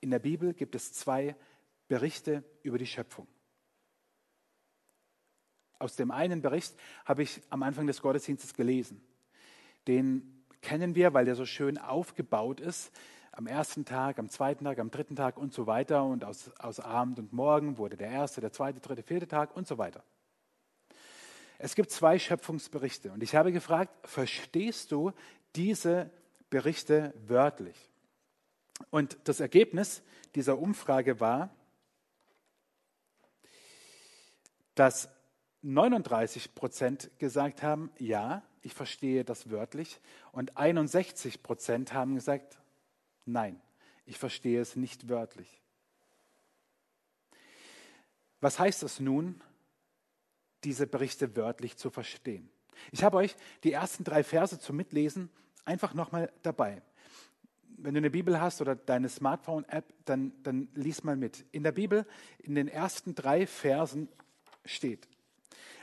In 0.00 0.10
der 0.10 0.18
Bibel 0.18 0.54
gibt 0.54 0.74
es 0.74 0.92
zwei 0.92 1.34
Berichte 1.88 2.44
über 2.62 2.78
die 2.78 2.86
Schöpfung. 2.86 3.26
Aus 5.78 5.96
dem 5.96 6.10
einen 6.10 6.42
Bericht 6.42 6.74
habe 7.04 7.22
ich 7.22 7.40
am 7.50 7.62
Anfang 7.62 7.86
des 7.86 8.02
Gottesdienstes 8.02 8.54
gelesen. 8.54 9.00
Den 9.86 10.44
kennen 10.60 10.94
wir, 10.94 11.14
weil 11.14 11.24
der 11.24 11.36
so 11.36 11.46
schön 11.46 11.78
aufgebaut 11.78 12.60
ist. 12.60 12.92
Am 13.32 13.46
ersten 13.46 13.84
Tag, 13.84 14.18
am 14.18 14.28
zweiten 14.28 14.64
Tag, 14.64 14.80
am 14.80 14.90
dritten 14.90 15.14
Tag 15.14 15.38
und 15.38 15.54
so 15.54 15.66
weiter. 15.66 16.04
Und 16.04 16.24
aus, 16.24 16.50
aus 16.58 16.80
Abend 16.80 17.18
und 17.18 17.32
Morgen 17.32 17.78
wurde 17.78 17.96
der 17.96 18.10
erste, 18.10 18.40
der 18.40 18.52
zweite, 18.52 18.80
dritte, 18.80 19.02
vierte 19.02 19.28
Tag 19.28 19.56
und 19.56 19.66
so 19.66 19.78
weiter. 19.78 20.02
Es 21.58 21.74
gibt 21.74 21.90
zwei 21.90 22.18
Schöpfungsberichte 22.18 23.10
und 23.10 23.22
ich 23.22 23.34
habe 23.34 23.52
gefragt, 23.52 23.92
verstehst 24.08 24.92
du 24.92 25.12
diese 25.56 26.10
Berichte 26.50 27.12
wörtlich? 27.26 27.76
Und 28.90 29.18
das 29.24 29.40
Ergebnis 29.40 30.02
dieser 30.36 30.58
Umfrage 30.58 31.18
war, 31.18 31.50
dass 34.76 35.08
39 35.62 36.54
Prozent 36.54 37.10
gesagt 37.18 37.64
haben, 37.64 37.90
ja, 37.98 38.42
ich 38.62 38.74
verstehe 38.74 39.24
das 39.24 39.50
wörtlich. 39.50 40.00
Und 40.30 40.56
61 40.56 41.42
Prozent 41.42 41.92
haben 41.92 42.14
gesagt, 42.14 42.58
nein, 43.26 43.60
ich 44.06 44.18
verstehe 44.18 44.60
es 44.60 44.76
nicht 44.76 45.08
wörtlich. 45.08 45.60
Was 48.40 48.60
heißt 48.60 48.84
das 48.84 49.00
nun 49.00 49.42
diese 50.68 50.86
Berichte 50.86 51.34
wörtlich 51.34 51.78
zu 51.78 51.88
verstehen. 51.88 52.50
Ich 52.92 53.02
habe 53.02 53.16
euch 53.16 53.34
die 53.64 53.72
ersten 53.72 54.04
drei 54.04 54.22
Verse 54.22 54.60
zum 54.60 54.76
Mitlesen 54.76 55.30
einfach 55.64 55.94
nochmal 55.94 56.30
dabei. 56.42 56.82
Wenn 57.78 57.94
du 57.94 57.98
eine 57.98 58.10
Bibel 58.10 58.38
hast 58.38 58.60
oder 58.60 58.76
deine 58.76 59.08
Smartphone-App, 59.08 59.94
dann, 60.04 60.34
dann 60.42 60.68
lies 60.74 61.04
mal 61.04 61.16
mit. 61.16 61.46
In 61.52 61.62
der 61.62 61.72
Bibel, 61.72 62.04
in 62.38 62.54
den 62.54 62.68
ersten 62.68 63.14
drei 63.14 63.46
Versen 63.46 64.08
steht, 64.66 65.08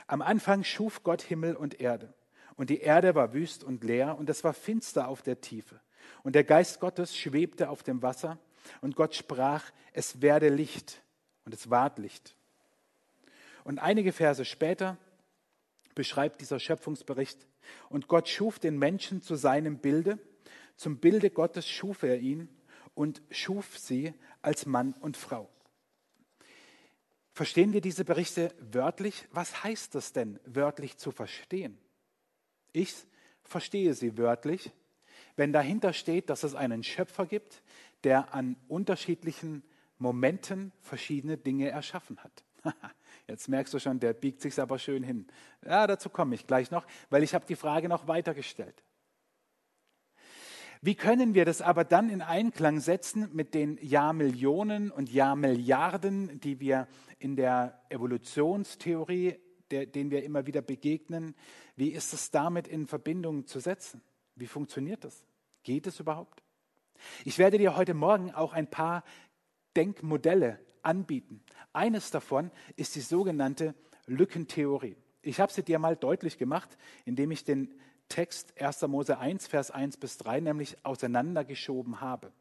am 0.06 0.22
Anfang 0.22 0.62
schuf 0.62 1.02
Gott 1.02 1.22
Himmel 1.22 1.56
und 1.56 1.80
Erde. 1.80 2.14
Und 2.54 2.70
die 2.70 2.78
Erde 2.78 3.16
war 3.16 3.32
wüst 3.32 3.64
und 3.64 3.82
leer 3.82 4.16
und 4.16 4.30
es 4.30 4.44
war 4.44 4.54
finster 4.54 5.08
auf 5.08 5.20
der 5.20 5.40
Tiefe. 5.40 5.80
Und 6.22 6.36
der 6.36 6.44
Geist 6.44 6.78
Gottes 6.78 7.16
schwebte 7.16 7.70
auf 7.70 7.82
dem 7.82 8.02
Wasser 8.02 8.38
und 8.82 8.94
Gott 8.94 9.16
sprach, 9.16 9.64
es 9.92 10.22
werde 10.22 10.48
Licht 10.48 11.02
und 11.44 11.52
es 11.54 11.70
ward 11.70 11.98
Licht. 11.98 12.36
Und 13.66 13.80
einige 13.80 14.12
Verse 14.12 14.44
später 14.44 14.96
beschreibt 15.96 16.40
dieser 16.40 16.60
Schöpfungsbericht, 16.60 17.48
und 17.88 18.06
Gott 18.06 18.28
schuf 18.28 18.60
den 18.60 18.78
Menschen 18.78 19.22
zu 19.22 19.34
seinem 19.34 19.78
Bilde, 19.78 20.20
zum 20.76 20.98
Bilde 20.98 21.30
Gottes 21.30 21.68
schuf 21.68 22.04
er 22.04 22.20
ihn 22.20 22.48
und 22.94 23.22
schuf 23.32 23.76
sie 23.76 24.14
als 24.40 24.66
Mann 24.66 24.92
und 25.00 25.16
Frau. 25.16 25.50
Verstehen 27.32 27.72
wir 27.72 27.80
diese 27.80 28.04
Berichte 28.04 28.54
wörtlich? 28.60 29.26
Was 29.32 29.64
heißt 29.64 29.96
das 29.96 30.12
denn, 30.12 30.38
wörtlich 30.44 30.96
zu 30.96 31.10
verstehen? 31.10 31.76
Ich 32.72 32.94
verstehe 33.42 33.94
sie 33.94 34.16
wörtlich, 34.16 34.70
wenn 35.34 35.52
dahinter 35.52 35.92
steht, 35.92 36.30
dass 36.30 36.44
es 36.44 36.54
einen 36.54 36.84
Schöpfer 36.84 37.26
gibt, 37.26 37.64
der 38.04 38.32
an 38.32 38.54
unterschiedlichen 38.68 39.64
Momenten 39.98 40.70
verschiedene 40.82 41.36
Dinge 41.36 41.68
erschaffen 41.68 42.20
hat. 42.22 42.44
Jetzt 43.28 43.48
merkst 43.48 43.74
du 43.74 43.78
schon, 43.78 43.98
der 43.98 44.12
biegt 44.12 44.40
sich 44.40 44.58
aber 44.60 44.78
schön 44.78 45.02
hin. 45.02 45.26
Ja, 45.64 45.86
dazu 45.86 46.08
komme 46.08 46.34
ich 46.34 46.46
gleich 46.46 46.70
noch, 46.70 46.86
weil 47.10 47.22
ich 47.22 47.34
habe 47.34 47.44
die 47.46 47.56
Frage 47.56 47.88
noch 47.88 48.06
weitergestellt. 48.06 48.84
Wie 50.80 50.94
können 50.94 51.34
wir 51.34 51.44
das 51.44 51.62
aber 51.62 51.84
dann 51.84 52.10
in 52.10 52.22
Einklang 52.22 52.80
setzen 52.80 53.28
mit 53.32 53.54
den 53.54 53.78
Jahrmillionen 53.82 54.90
und 54.90 55.10
Jahrmilliarden, 55.10 56.38
die 56.40 56.60
wir 56.60 56.86
in 57.18 57.34
der 57.34 57.82
Evolutionstheorie, 57.88 59.40
der, 59.70 59.86
denen 59.86 60.10
wir 60.10 60.22
immer 60.22 60.46
wieder 60.46 60.62
begegnen? 60.62 61.34
Wie 61.74 61.88
ist 61.88 62.12
es 62.12 62.30
damit 62.30 62.68
in 62.68 62.86
Verbindung 62.86 63.46
zu 63.46 63.58
setzen? 63.58 64.02
Wie 64.36 64.46
funktioniert 64.46 65.02
das? 65.02 65.24
Geht 65.64 65.86
es 65.88 65.98
überhaupt? 65.98 66.42
Ich 67.24 67.38
werde 67.38 67.58
dir 67.58 67.76
heute 67.76 67.94
Morgen 67.94 68.30
auch 68.32 68.52
ein 68.52 68.70
paar 68.70 69.02
Denkmodelle 69.74 70.60
anbieten. 70.86 71.42
Eines 71.72 72.10
davon 72.10 72.50
ist 72.76 72.94
die 72.94 73.00
sogenannte 73.00 73.74
Lückentheorie. 74.06 74.96
Ich 75.22 75.40
habe 75.40 75.52
sie 75.52 75.62
dir 75.62 75.78
mal 75.78 75.96
deutlich 75.96 76.38
gemacht, 76.38 76.78
indem 77.04 77.32
ich 77.32 77.44
den 77.44 77.74
Text 78.08 78.60
1. 78.60 78.82
Mose 78.82 79.18
1, 79.18 79.48
Vers 79.48 79.72
1 79.72 79.96
bis 79.96 80.16
3 80.18 80.40
nämlich 80.40 80.76
auseinandergeschoben 80.84 82.00
habe. 82.00 82.32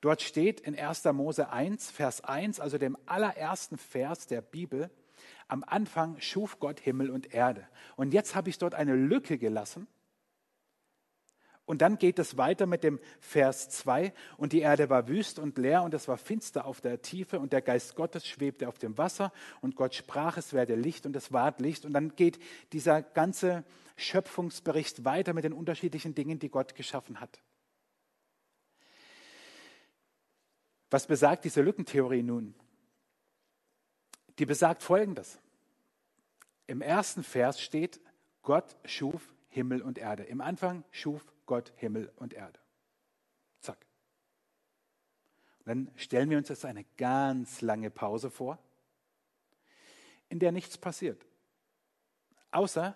Dort 0.00 0.22
steht 0.22 0.60
in 0.60 0.78
1. 0.78 1.04
Mose 1.12 1.50
1, 1.50 1.90
Vers 1.90 2.22
1, 2.22 2.58
also 2.58 2.78
dem 2.78 2.96
allerersten 3.06 3.76
Vers 3.76 4.26
der 4.26 4.40
Bibel, 4.40 4.90
am 5.46 5.62
Anfang 5.66 6.18
schuf 6.20 6.58
Gott 6.58 6.80
Himmel 6.80 7.10
und 7.10 7.34
Erde. 7.34 7.66
Und 7.96 8.14
jetzt 8.14 8.34
habe 8.34 8.48
ich 8.48 8.58
dort 8.58 8.74
eine 8.74 8.94
Lücke 8.94 9.38
gelassen, 9.38 9.86
und 11.68 11.82
dann 11.82 11.98
geht 11.98 12.18
es 12.18 12.38
weiter 12.38 12.64
mit 12.64 12.82
dem 12.82 12.98
Vers 13.20 13.68
2. 13.68 14.14
Und 14.38 14.54
die 14.54 14.60
Erde 14.60 14.88
war 14.88 15.06
wüst 15.06 15.38
und 15.38 15.58
leer 15.58 15.82
und 15.82 15.92
es 15.92 16.08
war 16.08 16.16
finster 16.16 16.64
auf 16.64 16.80
der 16.80 17.02
Tiefe 17.02 17.38
und 17.38 17.52
der 17.52 17.60
Geist 17.60 17.94
Gottes 17.94 18.26
schwebte 18.26 18.68
auf 18.68 18.78
dem 18.78 18.96
Wasser 18.96 19.32
und 19.60 19.76
Gott 19.76 19.94
sprach, 19.94 20.38
es 20.38 20.54
werde 20.54 20.76
Licht 20.76 21.04
und 21.04 21.14
es 21.14 21.30
ward 21.30 21.60
Licht. 21.60 21.84
Und 21.84 21.92
dann 21.92 22.16
geht 22.16 22.38
dieser 22.72 23.02
ganze 23.02 23.64
Schöpfungsbericht 23.96 25.04
weiter 25.04 25.34
mit 25.34 25.44
den 25.44 25.52
unterschiedlichen 25.52 26.14
Dingen, 26.14 26.38
die 26.38 26.48
Gott 26.48 26.74
geschaffen 26.74 27.20
hat. 27.20 27.38
Was 30.88 31.06
besagt 31.06 31.44
diese 31.44 31.60
Lückentheorie 31.60 32.22
nun? 32.22 32.54
Die 34.38 34.46
besagt 34.46 34.82
Folgendes. 34.82 35.38
Im 36.66 36.80
ersten 36.80 37.22
Vers 37.22 37.60
steht, 37.60 38.00
Gott 38.40 38.74
schuf 38.86 39.34
Himmel 39.50 39.82
und 39.82 39.98
Erde. 39.98 40.22
Im 40.22 40.40
Anfang 40.40 40.82
schuf 40.90 41.22
Gott 41.48 41.72
Himmel 41.76 42.12
und 42.16 42.34
Erde. 42.34 42.60
Zack. 43.60 43.78
Und 45.60 45.66
dann 45.66 45.90
stellen 45.96 46.30
wir 46.30 46.38
uns 46.38 46.50
jetzt 46.50 46.64
eine 46.64 46.84
ganz 46.96 47.62
lange 47.62 47.90
Pause 47.90 48.30
vor, 48.30 48.58
in 50.28 50.38
der 50.38 50.52
nichts 50.52 50.78
passiert. 50.78 51.26
Außer, 52.52 52.94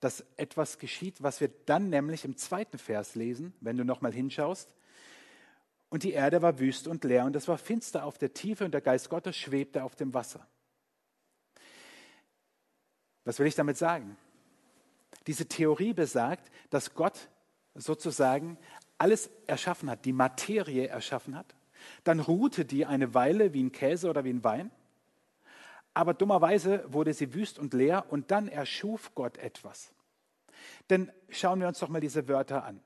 dass 0.00 0.24
etwas 0.36 0.78
geschieht, 0.78 1.22
was 1.22 1.40
wir 1.40 1.48
dann 1.66 1.88
nämlich 1.88 2.26
im 2.26 2.36
zweiten 2.36 2.78
Vers 2.78 3.14
lesen, 3.14 3.54
wenn 3.60 3.78
du 3.78 3.84
nochmal 3.84 4.12
hinschaust. 4.12 4.74
Und 5.88 6.02
die 6.02 6.12
Erde 6.12 6.42
war 6.42 6.58
wüst 6.58 6.86
und 6.86 7.04
leer 7.04 7.24
und 7.24 7.34
es 7.36 7.48
war 7.48 7.56
finster 7.56 8.04
auf 8.04 8.18
der 8.18 8.34
Tiefe 8.34 8.66
und 8.66 8.72
der 8.72 8.82
Geist 8.82 9.08
Gottes 9.08 9.36
schwebte 9.36 9.82
auf 9.82 9.96
dem 9.96 10.12
Wasser. 10.12 10.46
Was 13.24 13.38
will 13.38 13.46
ich 13.46 13.54
damit 13.54 13.78
sagen? 13.78 14.18
Diese 15.26 15.46
Theorie 15.46 15.92
besagt, 15.92 16.50
dass 16.70 16.94
Gott 16.94 17.28
sozusagen 17.74 18.58
alles 18.98 19.30
erschaffen 19.46 19.90
hat, 19.90 20.04
die 20.04 20.12
Materie 20.12 20.86
erschaffen 20.86 21.36
hat. 21.36 21.54
Dann 22.04 22.20
ruhte 22.20 22.64
die 22.64 22.86
eine 22.86 23.14
Weile 23.14 23.52
wie 23.52 23.62
ein 23.62 23.72
Käse 23.72 24.08
oder 24.08 24.24
wie 24.24 24.30
ein 24.30 24.44
Wein. 24.44 24.70
Aber 25.92 26.14
dummerweise 26.14 26.84
wurde 26.92 27.14
sie 27.14 27.34
wüst 27.34 27.58
und 27.58 27.72
leer 27.72 28.06
und 28.10 28.30
dann 28.30 28.48
erschuf 28.48 29.14
Gott 29.14 29.38
etwas. 29.38 29.92
Denn 30.90 31.10
schauen 31.28 31.60
wir 31.60 31.68
uns 31.68 31.78
doch 31.78 31.88
mal 31.88 32.00
diese 32.00 32.28
Wörter 32.28 32.64
an. 32.64 32.80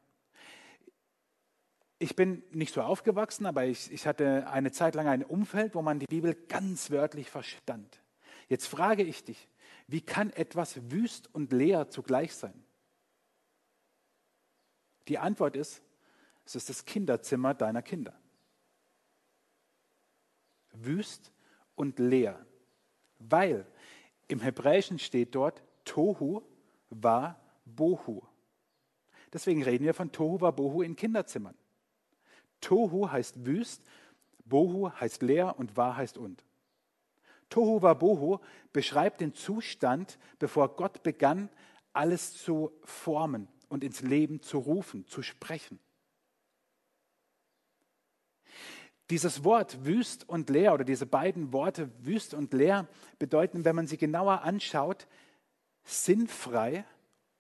ich 2.01 2.15
bin 2.15 2.45
nicht 2.53 2.73
so 2.73 2.83
aufgewachsen, 2.83 3.45
aber 3.47 3.65
ich, 3.65 3.91
ich 3.91 4.07
hatte 4.07 4.49
eine 4.49 4.71
Zeit 4.71 4.95
lang 4.95 5.09
ein 5.09 5.25
Umfeld, 5.25 5.75
wo 5.75 5.83
man 5.83 5.99
die 5.99 6.07
Bibel 6.07 6.35
ganz 6.35 6.91
wörtlich 6.91 7.29
verstand. 7.29 8.01
Jetzt 8.49 8.67
frage 8.67 9.03
ich 9.03 9.25
dich, 9.25 9.49
wie 9.89 10.03
kann 10.03 10.31
etwas 10.31 10.91
wüst 10.91 11.35
und 11.35 11.51
leer 11.51 11.89
zugleich 11.89 12.35
sein? 12.35 12.63
Die 15.09 15.19
Antwort 15.19 15.57
ist, 15.57 15.83
es 16.45 16.55
ist 16.55 16.69
das 16.69 16.85
Kinderzimmer 16.85 17.55
deiner 17.55 17.81
Kinder. 17.81 18.15
Wüst 20.73 21.33
und 21.75 21.99
leer. 21.99 22.45
Weil 23.19 23.67
im 24.29 24.41
Hebräischen 24.41 24.99
steht 24.99 25.35
dort 25.35 25.63
Tohu 25.87 26.43
war 26.91 27.41
Bohu. 27.65 28.23
Deswegen 29.33 29.63
reden 29.63 29.85
wir 29.85 29.95
von 29.95 30.13
Tohu 30.13 30.41
war 30.43 30.53
Bohu 30.53 30.83
in 30.83 30.97
Kinderzimmern. 30.97 31.57
Tohu 32.61 33.11
heißt 33.11 33.47
wüst, 33.47 33.83
Bohu 34.45 34.91
heißt 34.91 35.23
leer 35.23 35.59
und 35.59 35.79
wahr 35.79 35.97
heißt 35.97 36.19
und. 36.19 36.45
Tohu 37.51 37.83
war 37.83 37.95
Bohu 37.95 38.39
beschreibt 38.73 39.21
den 39.21 39.35
Zustand, 39.35 40.19
bevor 40.39 40.77
Gott 40.77 41.03
begann, 41.03 41.49
alles 41.93 42.35
zu 42.35 42.71
formen 42.85 43.49
und 43.69 43.85
ins 43.85 44.03
Leben 44.03 44.43
zu 44.43 44.59
rufen, 44.59 45.07
zu 45.07 45.23
sprechen. 45.23 45.79
Dieses 49.11 49.43
Wort 49.43 49.87
wüst 49.87 50.29
und 50.29 50.51
leer 50.51 50.75
oder 50.75 50.85
diese 50.85 51.07
beiden 51.07 51.53
Worte 51.53 51.91
wüst 52.05 52.35
und 52.35 52.53
leer 52.53 52.87
bedeuten, 53.19 53.65
wenn 53.65 53.75
man 53.75 53.87
sie 53.87 53.97
genauer 53.97 54.43
anschaut, 54.43 55.07
sinnfrei 55.85 56.85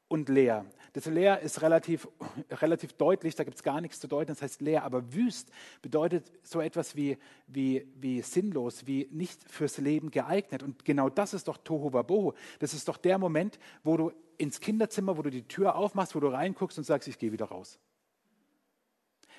und 0.09 0.31
leer. 0.31 0.65
Das 0.99 1.07
leer 1.07 1.39
ist 1.39 1.63
relativ, 1.63 2.09
relativ 2.51 2.93
deutlich, 2.95 3.37
da 3.37 3.45
gibt 3.45 3.57
es 3.57 3.63
gar 3.63 3.81
nichts 3.81 4.01
zu 4.01 4.09
deuten, 4.09 4.33
das 4.33 4.43
heißt 4.43 4.61
leer. 4.61 4.83
Aber 4.83 5.15
wüst 5.15 5.49
bedeutet 5.81 6.33
so 6.43 6.61
etwas 6.61 6.97
wie, 6.97 7.19
wie, 7.47 7.87
wie 7.95 8.21
sinnlos, 8.21 8.85
wie 8.89 9.09
nicht 9.13 9.41
fürs 9.49 9.79
Leben 9.79 10.11
geeignet. 10.11 10.65
Und 10.65 10.85
genau 10.85 11.09
das 11.09 11.35
ist 11.35 11.47
doch 11.47 11.57
Tohu 11.59 11.93
Wabohu. 11.93 12.33
Das 12.59 12.75
ist 12.75 12.89
doch 12.89 12.97
der 12.97 13.17
Moment, 13.17 13.61
wo 13.85 13.97
du 13.97 14.13
ins 14.39 14.59
Kinderzimmer, 14.59 15.17
wo 15.17 15.23
du 15.23 15.31
die 15.31 15.47
Tür 15.47 15.77
aufmachst, 15.77 16.17
wo 16.17 16.21
du 16.21 16.27
reinguckst 16.27 16.79
und 16.79 16.83
sagst, 16.83 17.07
ich 17.07 17.17
gehe 17.17 17.31
wieder 17.31 17.47
raus. 17.47 17.79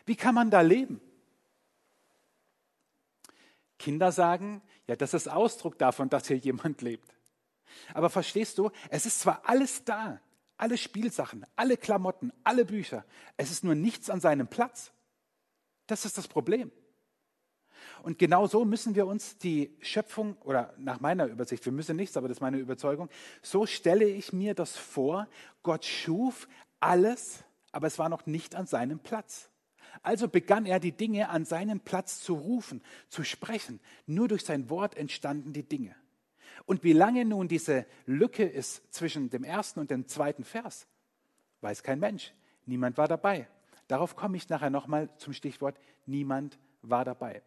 Wie 0.06 0.16
kann 0.16 0.36
man 0.36 0.50
da 0.50 0.62
leben? 0.62 1.02
Kinder 3.78 4.14
sagen, 4.14 4.62
ja, 4.88 4.96
das 4.96 5.14
ist 5.14 5.28
Ausdruck 5.28 5.78
davon, 5.78 6.10
dass 6.10 6.30
hier 6.30 6.38
jemand 6.38 6.82
lebt. 6.82 7.14
Aber 7.94 8.10
verstehst 8.10 8.58
du, 8.60 8.72
es 8.90 9.06
ist 9.06 9.20
zwar 9.20 9.42
alles 9.44 9.84
da, 9.84 10.22
alle 10.60 10.78
Spielsachen, 10.78 11.46
alle 11.56 11.78
Klamotten, 11.78 12.32
alle 12.44 12.66
Bücher, 12.66 13.06
es 13.38 13.50
ist 13.50 13.64
nur 13.64 13.76
nichts 13.76 14.10
an 14.10 14.20
seinem 14.20 14.48
Platz. 14.48 14.92
Das 15.88 16.06
ist 16.06 16.18
das 16.18 16.28
Problem. 16.28 16.72
Und 18.04 18.20
genau 18.20 18.46
so 18.46 18.66
müssen 18.66 18.94
wir 18.94 19.08
uns 19.08 19.38
die 19.38 19.76
Schöpfung, 19.82 20.38
oder 20.44 20.74
nach 20.78 21.00
meiner 21.00 21.26
Übersicht, 21.28 21.66
wir 21.66 21.72
müssen 21.72 21.96
nichts, 21.96 22.18
aber 22.18 22.28
das 22.28 22.38
ist 22.38 22.42
meine 22.42 22.58
Überzeugung, 22.58 23.10
so 23.42 23.66
stelle 23.66 24.06
ich 24.06 24.34
mir 24.34 24.54
das 24.54 24.78
vor, 24.78 25.28
Gott 25.64 25.86
schuf 25.86 26.48
alles, 26.80 27.44
aber 27.72 27.88
es 27.88 27.98
war 27.98 28.10
noch 28.10 28.26
nicht 28.26 28.56
an 28.56 28.68
seinem 28.68 29.00
Platz. 29.00 29.50
Also 30.02 30.28
begann 30.28 30.66
er 30.66 30.80
die 30.80 30.92
Dinge 30.92 31.30
an 31.30 31.46
seinen 31.46 31.80
Platz 31.80 32.20
zu 32.20 32.36
rufen, 32.36 32.82
zu 33.08 33.24
sprechen. 33.24 33.80
Nur 34.06 34.28
durch 34.28 34.46
sein 34.46 34.70
Wort 34.70 34.96
entstanden 34.96 35.52
die 35.54 35.68
Dinge. 35.68 35.96
Und 36.66 36.84
wie 36.84 36.94
lange 36.94 37.26
nun 37.26 37.48
diese 37.48 37.86
Lücke 38.06 38.44
ist 38.44 38.94
zwischen 38.94 39.30
dem 39.30 39.44
ersten 39.44 39.80
und 39.80 39.92
dem 39.92 40.08
zweiten 40.08 40.44
Vers, 40.44 40.88
weiß 41.62 41.84
kein 41.84 42.00
Mensch. 42.00 42.34
Niemand 42.66 42.98
war 42.98 43.08
dabei. 43.08 43.48
Darauf 43.88 44.16
komme 44.16 44.38
ich 44.38 44.48
nachher 44.50 44.70
nochmal 44.70 45.10
zum 45.18 45.34
Stichwort, 45.34 45.80
niemand 46.06 46.60
war 46.82 47.06
dabei. 47.06 47.42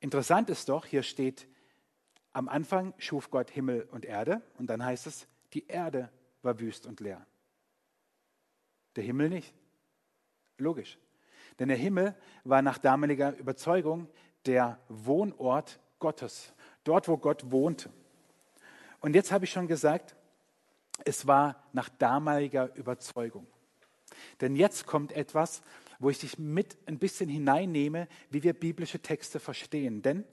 Interessant 0.00 0.50
ist 0.50 0.68
doch, 0.68 0.84
hier 0.84 1.02
steht, 1.02 1.48
am 2.32 2.48
Anfang 2.48 2.94
schuf 2.98 3.30
Gott 3.30 3.50
Himmel 3.50 3.88
und 3.90 4.04
Erde 4.04 4.42
und 4.58 4.68
dann 4.68 4.84
heißt 4.84 5.06
es, 5.06 5.26
die 5.54 5.66
Erde 5.66 6.10
war 6.42 6.60
wüst 6.60 6.86
und 6.86 7.00
leer. 7.00 7.26
Der 8.96 9.04
Himmel 9.04 9.28
nicht. 9.28 9.54
Logisch. 10.58 10.98
Denn 11.58 11.68
der 11.68 11.76
Himmel 11.76 12.14
war 12.44 12.62
nach 12.62 12.78
damaliger 12.78 13.36
Überzeugung 13.36 14.08
der 14.46 14.78
Wohnort 14.88 15.80
Gottes, 15.98 16.52
dort 16.88 17.06
wo 17.06 17.18
Gott 17.18 17.50
wohnte. 17.50 17.90
Und 19.00 19.14
jetzt 19.14 19.30
habe 19.30 19.44
ich 19.44 19.52
schon 19.52 19.68
gesagt, 19.68 20.16
es 21.04 21.26
war 21.26 21.62
nach 21.72 21.88
damaliger 21.90 22.74
Überzeugung. 22.74 23.46
Denn 24.40 24.56
jetzt 24.56 24.86
kommt 24.86 25.12
etwas, 25.12 25.62
wo 25.98 26.08
ich 26.08 26.18
dich 26.18 26.38
mit 26.38 26.76
ein 26.86 26.98
bisschen 26.98 27.28
hineinnehme, 27.28 28.08
wie 28.30 28.42
wir 28.42 28.54
biblische 28.54 29.00
Texte 29.00 29.38
verstehen. 29.38 30.00
Denn 30.00 30.24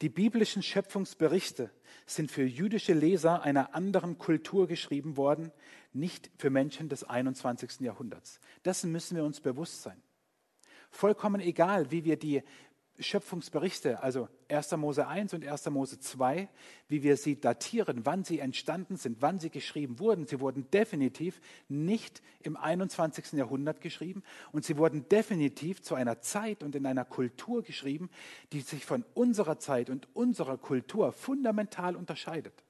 die 0.00 0.08
biblischen 0.08 0.62
Schöpfungsberichte 0.62 1.70
sind 2.06 2.30
für 2.30 2.44
jüdische 2.44 2.94
Leser 2.94 3.42
einer 3.42 3.74
anderen 3.74 4.18
Kultur 4.18 4.68
geschrieben 4.68 5.16
worden, 5.16 5.50
nicht 5.92 6.30
für 6.38 6.48
Menschen 6.48 6.88
des 6.88 7.02
21. 7.02 7.80
Jahrhunderts. 7.80 8.38
Dessen 8.64 8.92
müssen 8.92 9.16
wir 9.16 9.24
uns 9.24 9.40
bewusst 9.40 9.82
sein. 9.82 10.00
Vollkommen 10.90 11.40
egal, 11.40 11.90
wie 11.90 12.04
wir 12.04 12.16
die 12.16 12.42
Schöpfungsberichte, 13.00 14.00
also 14.02 14.28
1. 14.48 14.72
Mose 14.76 15.06
1 15.06 15.34
und 15.34 15.46
1. 15.46 15.68
Mose 15.70 16.00
2, 16.00 16.48
wie 16.88 17.02
wir 17.02 17.16
sie 17.16 17.38
datieren, 17.38 18.04
wann 18.04 18.24
sie 18.24 18.38
entstanden 18.38 18.96
sind, 18.96 19.20
wann 19.20 19.38
sie 19.38 19.50
geschrieben 19.50 19.98
wurden. 19.98 20.26
Sie 20.26 20.40
wurden 20.40 20.70
definitiv 20.70 21.40
nicht 21.68 22.22
im 22.40 22.56
21. 22.56 23.34
Jahrhundert 23.34 23.80
geschrieben 23.80 24.22
und 24.52 24.64
sie 24.64 24.78
wurden 24.78 25.08
definitiv 25.08 25.82
zu 25.82 25.94
einer 25.94 26.20
Zeit 26.20 26.62
und 26.62 26.74
in 26.74 26.86
einer 26.86 27.04
Kultur 27.04 27.62
geschrieben, 27.62 28.08
die 28.52 28.60
sich 28.60 28.84
von 28.84 29.04
unserer 29.14 29.58
Zeit 29.58 29.90
und 29.90 30.08
unserer 30.14 30.56
Kultur 30.56 31.12
fundamental 31.12 31.94
unterscheidet. 31.94 32.64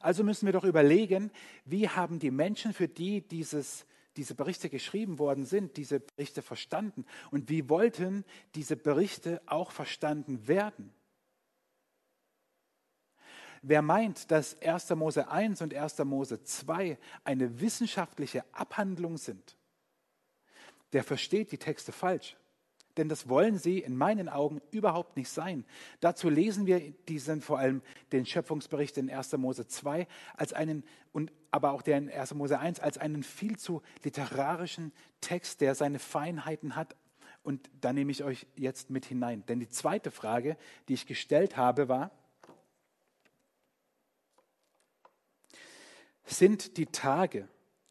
Also 0.00 0.24
müssen 0.24 0.46
wir 0.46 0.52
doch 0.52 0.64
überlegen, 0.64 1.30
wie 1.64 1.88
haben 1.88 2.18
die 2.18 2.30
Menschen, 2.30 2.72
für 2.72 2.88
die 2.88 3.20
dieses 3.20 3.84
diese 4.20 4.34
Berichte 4.34 4.68
geschrieben 4.68 5.18
worden 5.18 5.46
sind, 5.46 5.78
diese 5.78 6.00
Berichte 6.00 6.42
verstanden 6.42 7.06
und 7.30 7.48
wie 7.48 7.70
wollten 7.70 8.26
diese 8.54 8.76
Berichte 8.76 9.40
auch 9.46 9.70
verstanden 9.70 10.46
werden. 10.46 10.92
Wer 13.62 13.80
meint, 13.80 14.30
dass 14.30 14.60
1. 14.60 14.90
Mose 14.90 15.30
1 15.30 15.62
und 15.62 15.72
1. 15.72 16.00
Mose 16.00 16.42
2 16.42 16.98
eine 17.24 17.62
wissenschaftliche 17.62 18.44
Abhandlung 18.52 19.16
sind, 19.16 19.56
der 20.92 21.02
versteht 21.02 21.50
die 21.50 21.58
Texte 21.58 21.90
falsch. 21.90 22.36
Denn 22.98 23.08
das 23.08 23.26
wollen 23.26 23.56
sie 23.56 23.78
in 23.78 23.96
meinen 23.96 24.28
Augen 24.28 24.60
überhaupt 24.70 25.16
nicht 25.16 25.30
sein. 25.30 25.64
Dazu 26.00 26.28
lesen 26.28 26.66
wir 26.66 26.90
diesen 27.08 27.40
vor 27.40 27.58
allem 27.58 27.80
den 28.12 28.26
Schöpfungsbericht 28.26 28.98
in 28.98 29.08
1. 29.08 29.32
Mose 29.38 29.66
2 29.66 30.06
als 30.36 30.52
einen 30.52 30.84
und 31.10 31.32
aber 31.50 31.72
auch 31.72 31.82
der 31.82 31.98
in 31.98 32.10
1. 32.10 32.34
Mose 32.34 32.58
1 32.58 32.80
als 32.80 32.98
einen 32.98 33.22
viel 33.22 33.58
zu 33.58 33.82
literarischen 34.04 34.92
Text, 35.20 35.60
der 35.60 35.74
seine 35.74 35.98
Feinheiten 35.98 36.76
hat. 36.76 36.96
Und 37.42 37.70
da 37.80 37.92
nehme 37.92 38.12
ich 38.12 38.22
euch 38.22 38.46
jetzt 38.56 38.90
mit 38.90 39.06
hinein. 39.06 39.44
Denn 39.46 39.60
die 39.60 39.68
zweite 39.68 40.10
Frage, 40.10 40.56
die 40.88 40.94
ich 40.94 41.06
gestellt 41.06 41.56
habe, 41.56 41.88
war, 41.88 42.10
sind 46.24 46.76
die 46.76 46.86
Tage 46.86 47.48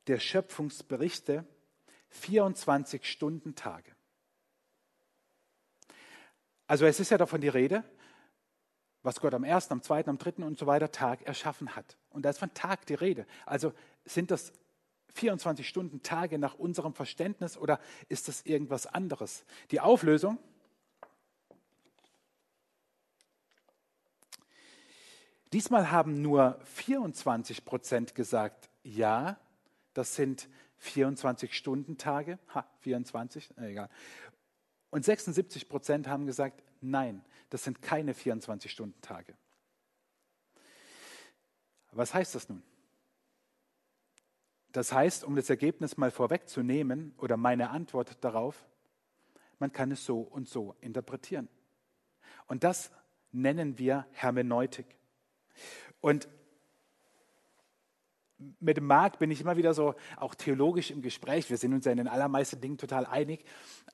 der 0.07 0.19
Schöpfungsberichte 0.19 1.45
24 2.09 3.05
Stunden 3.05 3.55
Tage? 3.55 3.91
Also 6.67 6.85
es 6.85 6.99
ist 6.99 7.09
ja 7.09 7.17
davon 7.17 7.41
die 7.41 7.47
Rede, 7.47 7.83
was 9.03 9.19
Gott 9.19 9.33
am 9.33 9.43
ersten, 9.43 9.73
am 9.73 9.81
zweiten, 9.81 10.09
am 10.09 10.17
dritten 10.17 10.43
und 10.43 10.57
so 10.57 10.67
weiter 10.67 10.91
Tag 10.91 11.21
erschaffen 11.23 11.75
hat. 11.75 11.97
Und 12.09 12.23
da 12.23 12.29
ist 12.29 12.39
von 12.39 12.53
Tag 12.53 12.85
die 12.85 12.95
Rede. 12.95 13.25
Also 13.45 13.73
sind 14.05 14.31
das 14.31 14.51
24 15.13 15.67
Stunden 15.67 16.01
Tage 16.03 16.37
nach 16.37 16.55
unserem 16.55 16.93
Verständnis 16.93 17.57
oder 17.57 17.79
ist 18.07 18.27
das 18.27 18.41
irgendwas 18.45 18.87
anderes? 18.87 19.45
Die 19.71 19.79
Auflösung. 19.79 20.37
Diesmal 25.51 25.89
haben 25.91 26.21
nur 26.21 26.59
24 26.63 27.65
Prozent 27.65 28.13
gesagt, 28.13 28.69
ja, 28.83 29.37
das 29.93 30.15
sind 30.15 30.47
24 30.77 31.55
Stunden 31.55 31.97
Tage. 31.97 32.37
Ha, 32.53 32.65
24, 32.81 33.57
egal. 33.57 33.89
Und 34.91 35.05
76 35.05 35.67
Prozent 35.67 36.07
haben 36.07 36.27
gesagt, 36.27 36.63
nein, 36.81 37.23
das 37.49 37.63
sind 37.63 37.81
keine 37.81 38.13
24-Stunden-Tage. 38.13 39.35
Was 41.91 42.13
heißt 42.13 42.35
das 42.35 42.49
nun? 42.49 42.63
Das 44.71 44.91
heißt, 44.93 45.23
um 45.23 45.35
das 45.35 45.49
Ergebnis 45.49 45.97
mal 45.97 46.11
vorwegzunehmen 46.11 47.13
oder 47.17 47.37
meine 47.37 47.71
Antwort 47.71 48.23
darauf, 48.23 48.67
man 49.57 49.71
kann 49.71 49.91
es 49.91 50.05
so 50.05 50.21
und 50.21 50.47
so 50.47 50.75
interpretieren. 50.79 51.49
Und 52.47 52.63
das 52.63 52.91
nennen 53.31 53.77
wir 53.79 54.05
Hermeneutik. 54.11 54.85
Und 56.01 56.29
mit 58.59 58.77
dem 58.77 58.85
Marc 58.85 59.19
bin 59.19 59.31
ich 59.31 59.41
immer 59.41 59.57
wieder 59.57 59.73
so 59.73 59.95
auch 60.15 60.33
theologisch 60.33 60.91
im 60.91 61.01
Gespräch. 61.01 61.49
Wir 61.49 61.57
sind 61.57 61.73
uns 61.73 61.85
ja 61.85 61.91
in 61.91 61.97
den 61.97 62.07
allermeisten 62.07 62.61
Dingen 62.61 62.77
total 62.77 63.05
einig. 63.05 63.43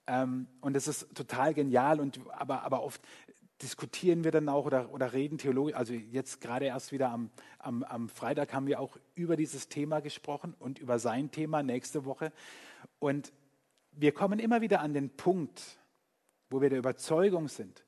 Ähm, 0.06 0.48
und 0.62 0.76
es 0.78 0.88
ist 0.88 1.16
total 1.16 1.54
genial. 1.54 2.00
Und, 2.00 2.20
aber, 2.32 2.64
aber 2.64 2.84
oft 2.84 3.02
diskutieren 3.66 4.24
wir 4.24 4.30
dann 4.30 4.48
auch 4.48 4.68
oder, 4.68 4.94
oder 4.94 5.12
reden 5.12 5.40
theologisch. 5.40 5.76
Also 5.76 5.94
jetzt 5.94 6.40
gerade 6.40 6.66
erst 6.66 6.92
wieder 6.92 7.10
am, 7.10 7.32
am, 7.58 7.84
am 7.84 8.10
Freitag 8.10 8.54
haben 8.54 8.68
wir 8.68 8.80
auch 8.80 8.96
über 9.16 9.36
dieses 9.36 9.70
Thema 9.70 10.02
gesprochen 10.02 10.54
und 10.60 10.78
über 10.78 11.00
sein 11.00 11.32
Thema 11.32 11.64
nächste 11.64 12.06
Woche. 12.06 12.32
Und 13.00 13.34
wir 13.92 14.12
kommen 14.12 14.38
immer 14.38 14.62
wieder 14.62 14.82
an 14.82 14.94
den 14.94 15.10
Punkt, 15.10 15.80
wo 16.52 16.62
wir 16.62 16.70
der 16.70 16.78
Überzeugung 16.78 17.48
sind, 17.48 17.84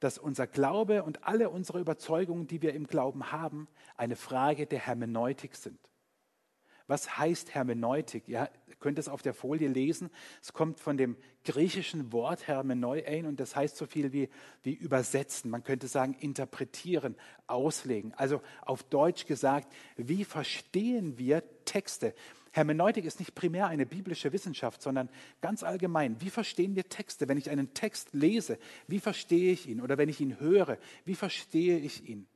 dass 0.00 0.18
unser 0.18 0.46
Glaube 0.46 1.02
und 1.02 1.24
alle 1.24 1.48
unsere 1.48 1.80
Überzeugungen, 1.80 2.46
die 2.46 2.60
wir 2.60 2.74
im 2.74 2.86
Glauben 2.86 3.32
haben, 3.32 3.68
eine 3.96 4.16
Frage 4.16 4.66
der 4.66 4.80
Hermeneutik 4.80 5.56
sind. 5.56 5.80
Was 6.86 7.18
heißt 7.18 7.54
Hermeneutik? 7.54 8.28
Ihr 8.28 8.48
könnt 8.78 8.98
es 8.98 9.08
auf 9.08 9.22
der 9.22 9.34
Folie 9.34 9.68
lesen. 9.68 10.10
Es 10.40 10.52
kommt 10.52 10.78
von 10.78 10.96
dem 10.96 11.16
griechischen 11.44 12.12
Wort 12.12 12.46
Hermeneuein 12.46 13.26
und 13.26 13.40
das 13.40 13.56
heißt 13.56 13.76
so 13.76 13.86
viel 13.86 14.12
wie, 14.12 14.28
wie 14.62 14.74
übersetzen. 14.74 15.50
Man 15.50 15.64
könnte 15.64 15.88
sagen 15.88 16.14
interpretieren, 16.14 17.16
auslegen. 17.46 18.14
Also 18.14 18.40
auf 18.62 18.84
Deutsch 18.84 19.26
gesagt, 19.26 19.72
wie 19.96 20.24
verstehen 20.24 21.18
wir 21.18 21.42
Texte? 21.64 22.14
Hermeneutik 22.52 23.04
ist 23.04 23.18
nicht 23.18 23.34
primär 23.34 23.66
eine 23.66 23.84
biblische 23.84 24.32
Wissenschaft, 24.32 24.80
sondern 24.80 25.10
ganz 25.40 25.62
allgemein. 25.62 26.20
Wie 26.20 26.30
verstehen 26.30 26.74
wir 26.74 26.88
Texte? 26.88 27.28
Wenn 27.28 27.36
ich 27.36 27.50
einen 27.50 27.74
Text 27.74 28.14
lese, 28.14 28.58
wie 28.86 29.00
verstehe 29.00 29.52
ich 29.52 29.68
ihn? 29.68 29.80
Oder 29.80 29.98
wenn 29.98 30.08
ich 30.08 30.20
ihn 30.20 30.40
höre, 30.40 30.78
wie 31.04 31.16
verstehe 31.16 31.78
ich 31.78 32.08
ihn? 32.08 32.26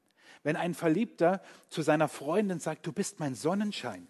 Wenn 0.42 0.56
ein 0.56 0.74
Verliebter 0.74 1.42
zu 1.68 1.82
seiner 1.82 2.08
Freundin 2.08 2.58
sagt, 2.58 2.86
du 2.86 2.92
bist 2.92 3.20
mein 3.20 3.34
Sonnenschein, 3.34 4.06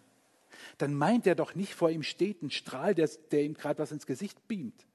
dann 0.79 0.95
meint 0.95 1.27
er 1.27 1.35
doch 1.35 1.55
nicht, 1.55 1.75
vor 1.75 1.91
ihm 1.91 2.03
steht 2.03 2.43
ein 2.43 2.51
Strahl, 2.51 2.95
der, 2.95 3.09
der 3.31 3.43
ihm 3.43 3.55
gerade 3.55 3.79
was 3.79 3.93
ins 3.93 4.07
Gesicht 4.07 4.47
beamt, 4.49 4.87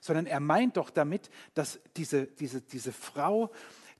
sondern 0.00 0.26
er 0.26 0.40
meint 0.40 0.76
doch 0.76 0.90
damit, 0.90 1.30
dass 1.54 1.80
diese, 1.96 2.26
diese, 2.26 2.60
diese 2.60 2.92
Frau 2.92 3.52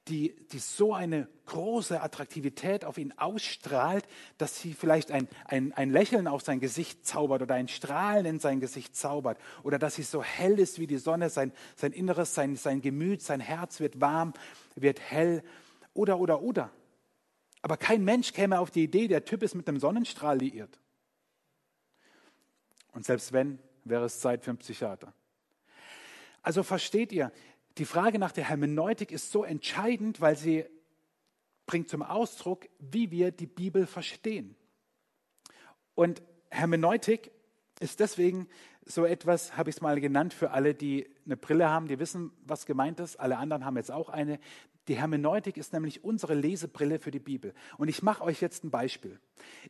die, 0.09 0.35
die 0.53 0.59
so 0.59 0.95
eine 0.95 1.29
große 1.47 2.01
Attraktivität 2.01 2.85
auf 2.85 2.99
ihn 2.99 3.13
ausstrahlt, 3.17 4.07
dass 4.39 4.59
sie 4.59 4.73
vielleicht 4.73 5.11
ein, 5.11 5.29
ein, 5.45 5.73
ein 5.75 5.91
Lächeln 5.91 6.27
auf 6.27 6.43
sein 6.43 6.61
Gesicht 6.61 7.07
zaubert 7.07 7.43
oder 7.43 7.55
ein 7.55 7.69
Strahlen 7.69 8.27
in 8.27 8.41
sein 8.41 8.61
Gesicht 8.61 8.97
zaubert. 8.97 9.39
Oder 9.63 9.79
dass 9.79 9.95
sie 9.95 10.03
so 10.03 10.23
hell 10.23 10.59
ist 10.59 10.79
wie 10.79 10.87
die 10.87 10.99
Sonne, 10.99 11.31
sein, 11.31 11.53
sein 11.77 11.93
Inneres, 11.93 12.35
sein, 12.35 12.57
sein 12.57 12.81
Gemüt, 12.81 13.23
sein 13.23 13.41
Herz 13.41 13.81
wird 13.81 14.01
warm, 14.01 14.35
wird 14.75 15.01
hell. 15.01 15.43
Oder, 15.95 16.19
oder, 16.19 16.43
oder. 16.43 16.71
Aber 17.63 17.77
kein 17.77 18.05
Mensch 18.05 18.33
käme 18.33 18.61
auf 18.61 18.71
die 18.71 18.85
Idee, 18.85 19.09
der 19.09 19.25
Typ 19.25 19.43
ist 19.43 19.55
mit 19.55 19.69
einem 19.69 19.81
Sonnenstrahl 19.81 20.39
liiert. 20.39 20.79
Und 22.93 23.05
selbst 23.05 23.33
wenn, 23.33 23.59
wäre 23.85 24.05
es 24.05 24.21
Zeit 24.21 24.45
für 24.45 24.51
einen 24.51 24.59
Psychiater. 24.59 25.13
Also 26.43 26.63
versteht 26.63 27.13
ihr, 27.13 27.33
die 27.79 27.85
Frage 27.85 28.19
nach 28.19 28.33
der 28.33 28.45
Hermeneutik 28.45 29.13
ist 29.13 29.31
so 29.31 29.45
entscheidend, 29.45 30.21
weil 30.21 30.37
sie 30.37 30.65
bringt 31.67 31.89
zum 31.89 32.03
Ausdruck, 32.03 32.69
wie 32.79 33.11
wir 33.11 33.31
die 33.31 33.47
Bibel 33.47 33.87
verstehen. 33.87 34.57
Und 35.95 36.23
Hermeneutik 36.51 37.31
ist 37.81 38.01
deswegen 38.01 38.49
so 38.85 39.05
etwas, 39.05 39.57
habe 39.57 39.71
ich 39.71 39.77
es 39.77 39.83
mal 39.83 40.01
genannt, 40.01 40.33
für 40.33 40.51
alle, 40.51 40.75
die 40.75 41.09
eine 41.27 41.37
Brille 41.37 41.69
haben, 41.69 41.89
die 41.89 41.99
wissen, 41.99 42.33
was 42.45 42.67
gemeint 42.67 43.01
ist. 43.01 43.21
Alle 43.21 43.37
anderen 43.37 43.65
haben 43.65 43.77
jetzt 43.77 43.91
auch 43.91 44.09
eine. 44.09 44.41
Die 44.89 44.97
Hermeneutik 44.97 45.59
ist 45.59 45.75
nämlich 45.75 46.03
unsere 46.03 46.35
Lesebrille 46.35 46.99
für 46.99 47.11
die 47.11 47.19
Bibel. 47.19 47.55
Und 47.77 47.89
ich 47.89 48.03
mache 48.03 48.25
euch 48.25 48.41
jetzt 48.41 48.65
ein 48.65 48.71
Beispiel. 48.71 49.21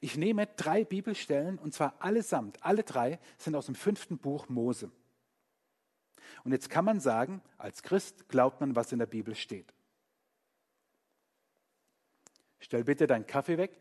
Ich 0.00 0.16
nehme 0.16 0.46
drei 0.46 0.84
Bibelstellen, 0.84 1.58
und 1.58 1.74
zwar 1.74 1.96
allesamt, 2.00 2.62
alle 2.62 2.84
drei 2.84 3.18
sind 3.36 3.56
aus 3.56 3.66
dem 3.66 3.74
fünften 3.74 4.18
Buch 4.18 4.48
Mose. 4.48 4.92
Und 6.44 6.52
jetzt 6.52 6.70
kann 6.70 6.84
man 6.84 7.00
sagen, 7.00 7.42
als 7.56 7.82
Christ 7.82 8.28
glaubt 8.28 8.60
man, 8.60 8.76
was 8.76 8.92
in 8.92 9.00
der 9.00 9.06
Bibel 9.06 9.34
steht. 9.34 9.74
Stell 12.60 12.84
bitte 12.84 13.08
deinen 13.08 13.26
Kaffee 13.26 13.58
weg 13.58 13.76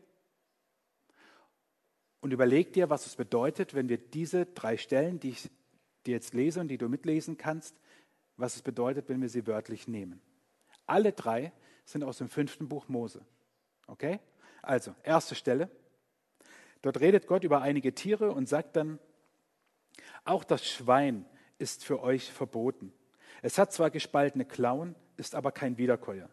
und 2.20 2.32
überleg 2.32 2.72
dir, 2.72 2.90
was 2.90 3.06
es 3.06 3.14
bedeutet, 3.14 3.74
wenn 3.74 3.88
wir 3.88 3.98
diese 3.98 4.46
drei 4.46 4.76
Stellen, 4.76 5.20
die 5.20 5.30
ich 5.30 5.50
dir 6.04 6.14
jetzt 6.14 6.34
lese 6.34 6.60
und 6.60 6.68
die 6.68 6.78
du 6.78 6.88
mitlesen 6.88 7.36
kannst, 7.36 7.76
was 8.36 8.56
es 8.56 8.62
bedeutet, 8.62 9.08
wenn 9.08 9.20
wir 9.20 9.28
sie 9.28 9.46
wörtlich 9.46 9.86
nehmen. 9.86 10.20
Alle 10.88 11.12
drei 11.12 11.52
sind 11.84 12.02
aus 12.02 12.18
dem 12.18 12.28
fünften 12.28 12.68
Buch 12.68 12.88
Mose. 12.88 13.24
Okay? 13.86 14.18
Also, 14.62 14.94
erste 15.04 15.34
Stelle. 15.34 15.70
Dort 16.82 17.00
redet 17.00 17.26
Gott 17.26 17.44
über 17.44 17.62
einige 17.62 17.94
Tiere 17.94 18.32
und 18.32 18.48
sagt 18.48 18.76
dann, 18.76 18.98
auch 20.24 20.44
das 20.44 20.66
Schwein 20.66 21.26
ist 21.58 21.84
für 21.84 22.02
euch 22.02 22.32
verboten. 22.32 22.92
Es 23.42 23.58
hat 23.58 23.72
zwar 23.72 23.90
gespaltene 23.90 24.44
Klauen, 24.44 24.94
ist 25.16 25.34
aber 25.34 25.52
kein 25.52 25.78
Wiederkäuer. 25.78 26.30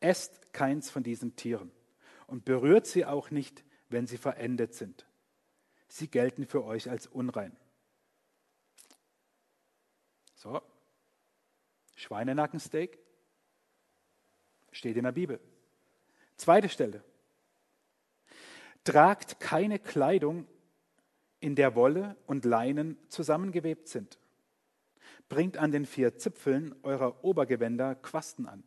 Esst 0.00 0.52
keins 0.52 0.90
von 0.90 1.02
diesen 1.02 1.36
Tieren 1.36 1.70
und 2.26 2.44
berührt 2.44 2.86
sie 2.86 3.04
auch 3.04 3.30
nicht, 3.30 3.64
wenn 3.88 4.06
sie 4.06 4.18
verendet 4.18 4.74
sind. 4.74 5.06
Sie 5.88 6.08
gelten 6.08 6.46
für 6.46 6.64
euch 6.64 6.90
als 6.90 7.06
unrein. 7.06 7.56
So, 10.34 10.60
Schweinenackensteak 11.94 12.98
steht 14.74 14.96
in 14.96 15.04
der 15.04 15.12
Bibel. 15.12 15.40
Zweite 16.36 16.68
Stelle. 16.68 17.02
Tragt 18.84 19.40
keine 19.40 19.78
Kleidung, 19.78 20.46
in 21.40 21.54
der 21.54 21.74
Wolle 21.74 22.16
und 22.26 22.44
Leinen 22.44 22.98
zusammengewebt 23.08 23.88
sind 23.88 24.18
bringt 25.28 25.56
an 25.56 25.72
den 25.72 25.84
vier 25.84 26.16
Zipfeln 26.16 26.76
eurer 26.84 27.24
Obergewänder 27.24 27.96
Quasten 27.96 28.46
an. 28.46 28.62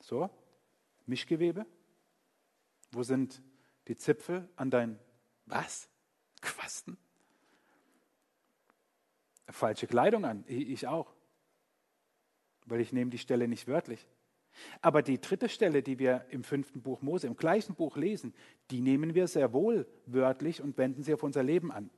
So, 0.00 0.30
Mischgewebe. 1.06 1.66
Wo 2.92 3.02
sind 3.02 3.42
die 3.88 3.96
Zipfel 3.96 4.48
an 4.54 4.70
dein, 4.70 5.00
was? 5.46 5.88
Quasten? 6.40 6.96
Falsche 9.48 9.88
Kleidung 9.88 10.24
an, 10.24 10.44
ich 10.46 10.86
auch. 10.86 11.15
Weil 12.66 12.80
ich 12.80 12.92
nehme 12.92 13.10
die 13.10 13.18
Stelle 13.18 13.48
nicht 13.48 13.66
wörtlich. 13.66 14.06
Aber 14.80 15.02
die 15.02 15.20
dritte 15.20 15.48
Stelle, 15.48 15.82
die 15.82 15.98
wir 15.98 16.24
im 16.30 16.44
fünften 16.44 16.82
Buch 16.82 17.02
Mose, 17.02 17.26
im 17.26 17.36
gleichen 17.36 17.74
Buch 17.74 17.96
lesen, 17.96 18.34
die 18.70 18.80
nehmen 18.80 19.14
wir 19.14 19.28
sehr 19.28 19.52
wohl 19.52 19.86
wörtlich 20.06 20.62
und 20.62 20.78
wenden 20.78 21.02
sie 21.02 21.14
auf 21.14 21.22
unser 21.22 21.42
Leben 21.42 21.70
an. 21.70 21.90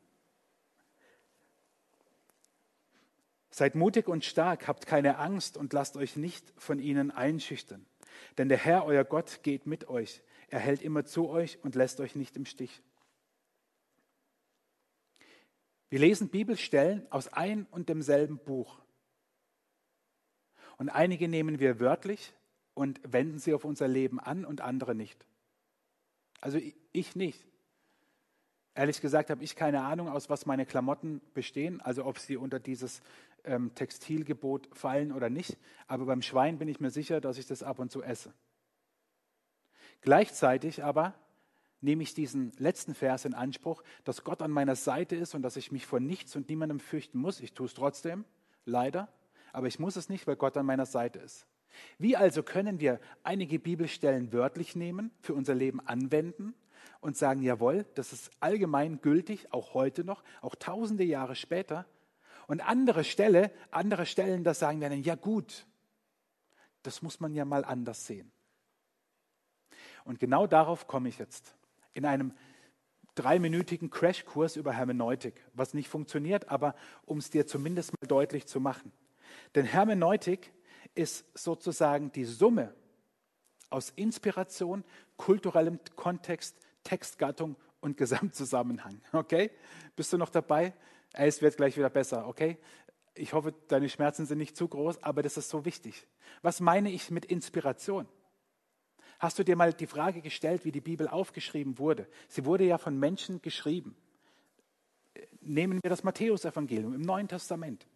Seid 3.50 3.74
mutig 3.74 4.08
und 4.08 4.24
stark, 4.24 4.68
habt 4.68 4.86
keine 4.86 5.18
Angst 5.18 5.56
und 5.56 5.72
lasst 5.72 5.96
euch 5.96 6.16
nicht 6.16 6.52
von 6.56 6.78
ihnen 6.78 7.10
einschüchtern. 7.10 7.86
Denn 8.36 8.48
der 8.48 8.58
Herr, 8.58 8.84
euer 8.84 9.04
Gott, 9.04 9.40
geht 9.42 9.66
mit 9.66 9.88
euch. 9.88 10.22
Er 10.48 10.60
hält 10.60 10.82
immer 10.82 11.04
zu 11.04 11.28
euch 11.28 11.58
und 11.62 11.74
lässt 11.74 12.00
euch 12.00 12.14
nicht 12.14 12.36
im 12.36 12.46
Stich. 12.46 12.82
Wir 15.90 15.98
lesen 15.98 16.28
Bibelstellen 16.28 17.10
aus 17.10 17.28
ein 17.28 17.66
und 17.70 17.88
demselben 17.88 18.38
Buch. 18.38 18.80
Und 20.78 20.88
einige 20.88 21.28
nehmen 21.28 21.58
wir 21.60 21.80
wörtlich 21.80 22.32
und 22.74 23.00
wenden 23.04 23.38
sie 23.38 23.52
auf 23.52 23.64
unser 23.64 23.88
Leben 23.88 24.20
an 24.20 24.44
und 24.44 24.60
andere 24.60 24.94
nicht. 24.94 25.26
Also 26.40 26.58
ich 26.92 27.16
nicht. 27.16 27.44
Ehrlich 28.74 29.00
gesagt 29.00 29.30
habe 29.30 29.42
ich 29.42 29.56
keine 29.56 29.82
Ahnung, 29.82 30.08
aus 30.08 30.30
was 30.30 30.46
meine 30.46 30.64
Klamotten 30.64 31.20
bestehen, 31.34 31.80
also 31.80 32.04
ob 32.04 32.20
sie 32.20 32.36
unter 32.36 32.60
dieses 32.60 33.02
ähm, 33.42 33.74
Textilgebot 33.74 34.68
fallen 34.72 35.10
oder 35.10 35.30
nicht. 35.30 35.58
Aber 35.88 36.06
beim 36.06 36.22
Schwein 36.22 36.58
bin 36.58 36.68
ich 36.68 36.78
mir 36.78 36.90
sicher, 36.90 37.20
dass 37.20 37.38
ich 37.38 37.46
das 37.46 37.64
ab 37.64 37.80
und 37.80 37.90
zu 37.90 38.02
esse. 38.04 38.32
Gleichzeitig 40.00 40.84
aber 40.84 41.14
nehme 41.80 42.04
ich 42.04 42.14
diesen 42.14 42.52
letzten 42.58 42.94
Vers 42.94 43.24
in 43.24 43.34
Anspruch, 43.34 43.82
dass 44.04 44.22
Gott 44.22 44.42
an 44.42 44.52
meiner 44.52 44.76
Seite 44.76 45.16
ist 45.16 45.34
und 45.34 45.42
dass 45.42 45.56
ich 45.56 45.72
mich 45.72 45.86
vor 45.86 45.98
nichts 45.98 46.36
und 46.36 46.48
niemandem 46.48 46.78
fürchten 46.78 47.18
muss. 47.18 47.40
Ich 47.40 47.54
tue 47.54 47.66
es 47.66 47.74
trotzdem, 47.74 48.24
leider, 48.64 49.08
aber 49.58 49.66
ich 49.66 49.80
muss 49.80 49.96
es 49.96 50.08
nicht, 50.08 50.28
weil 50.28 50.36
Gott 50.36 50.56
an 50.56 50.66
meiner 50.66 50.86
Seite 50.86 51.18
ist. 51.18 51.44
Wie 51.98 52.16
also 52.16 52.44
können 52.44 52.78
wir 52.78 53.00
einige 53.24 53.58
Bibelstellen 53.58 54.32
wörtlich 54.32 54.76
nehmen, 54.76 55.10
für 55.20 55.34
unser 55.34 55.56
Leben 55.56 55.80
anwenden 55.84 56.54
und 57.00 57.16
sagen, 57.16 57.42
jawohl, 57.42 57.84
das 57.96 58.12
ist 58.12 58.30
allgemein 58.38 59.00
gültig, 59.00 59.52
auch 59.52 59.74
heute 59.74 60.04
noch, 60.04 60.22
auch 60.42 60.54
tausende 60.54 61.02
Jahre 61.02 61.34
später, 61.34 61.86
und 62.46 62.60
andere 62.60 63.02
Stelle, 63.02 63.50
andere 63.72 64.06
Stellen, 64.06 64.44
das 64.44 64.60
sagen 64.60 64.80
wir 64.80 64.90
dann, 64.90 65.02
ja 65.02 65.16
gut, 65.16 65.66
das 66.84 67.02
muss 67.02 67.18
man 67.18 67.34
ja 67.34 67.44
mal 67.44 67.64
anders 67.64 68.06
sehen. 68.06 68.30
Und 70.04 70.20
genau 70.20 70.46
darauf 70.46 70.86
komme 70.86 71.08
ich 71.08 71.18
jetzt. 71.18 71.56
In 71.94 72.06
einem 72.06 72.32
dreiminütigen 73.16 73.90
Crashkurs 73.90 74.54
über 74.54 74.72
Hermeneutik, 74.72 75.44
was 75.52 75.74
nicht 75.74 75.88
funktioniert, 75.88 76.48
aber 76.48 76.76
um 77.06 77.18
es 77.18 77.28
dir 77.28 77.44
zumindest 77.44 77.92
mal 78.00 78.06
deutlich 78.06 78.46
zu 78.46 78.60
machen. 78.60 78.92
Denn 79.54 79.64
Hermeneutik 79.64 80.52
ist 80.94 81.24
sozusagen 81.36 82.12
die 82.12 82.24
Summe 82.24 82.74
aus 83.70 83.90
Inspiration, 83.90 84.84
kulturellem 85.16 85.78
Kontext, 85.96 86.56
Textgattung 86.84 87.56
und 87.80 87.96
Gesamtzusammenhang. 87.96 89.00
Okay? 89.12 89.50
Bist 89.96 90.12
du 90.12 90.18
noch 90.18 90.30
dabei? 90.30 90.74
Es 91.12 91.42
wird 91.42 91.56
gleich 91.56 91.76
wieder 91.76 91.90
besser, 91.90 92.26
okay? 92.26 92.58
Ich 93.14 93.32
hoffe, 93.32 93.54
deine 93.68 93.88
Schmerzen 93.88 94.26
sind 94.26 94.38
nicht 94.38 94.56
zu 94.56 94.68
groß, 94.68 95.02
aber 95.02 95.22
das 95.22 95.36
ist 95.36 95.48
so 95.48 95.64
wichtig. 95.64 96.06
Was 96.42 96.60
meine 96.60 96.90
ich 96.90 97.10
mit 97.10 97.24
Inspiration? 97.24 98.06
Hast 99.18 99.38
du 99.38 99.44
dir 99.44 99.56
mal 99.56 99.72
die 99.72 99.86
Frage 99.86 100.20
gestellt, 100.20 100.64
wie 100.64 100.70
die 100.70 100.80
Bibel 100.80 101.08
aufgeschrieben 101.08 101.78
wurde? 101.78 102.06
Sie 102.28 102.44
wurde 102.44 102.64
ja 102.64 102.78
von 102.78 102.96
Menschen 102.96 103.42
geschrieben. 103.42 103.96
Nehmen 105.40 105.80
wir 105.82 105.90
das 105.90 106.04
Matthäusevangelium 106.04 106.94
im 106.94 107.00
Neuen 107.00 107.26
Testament. 107.26 107.86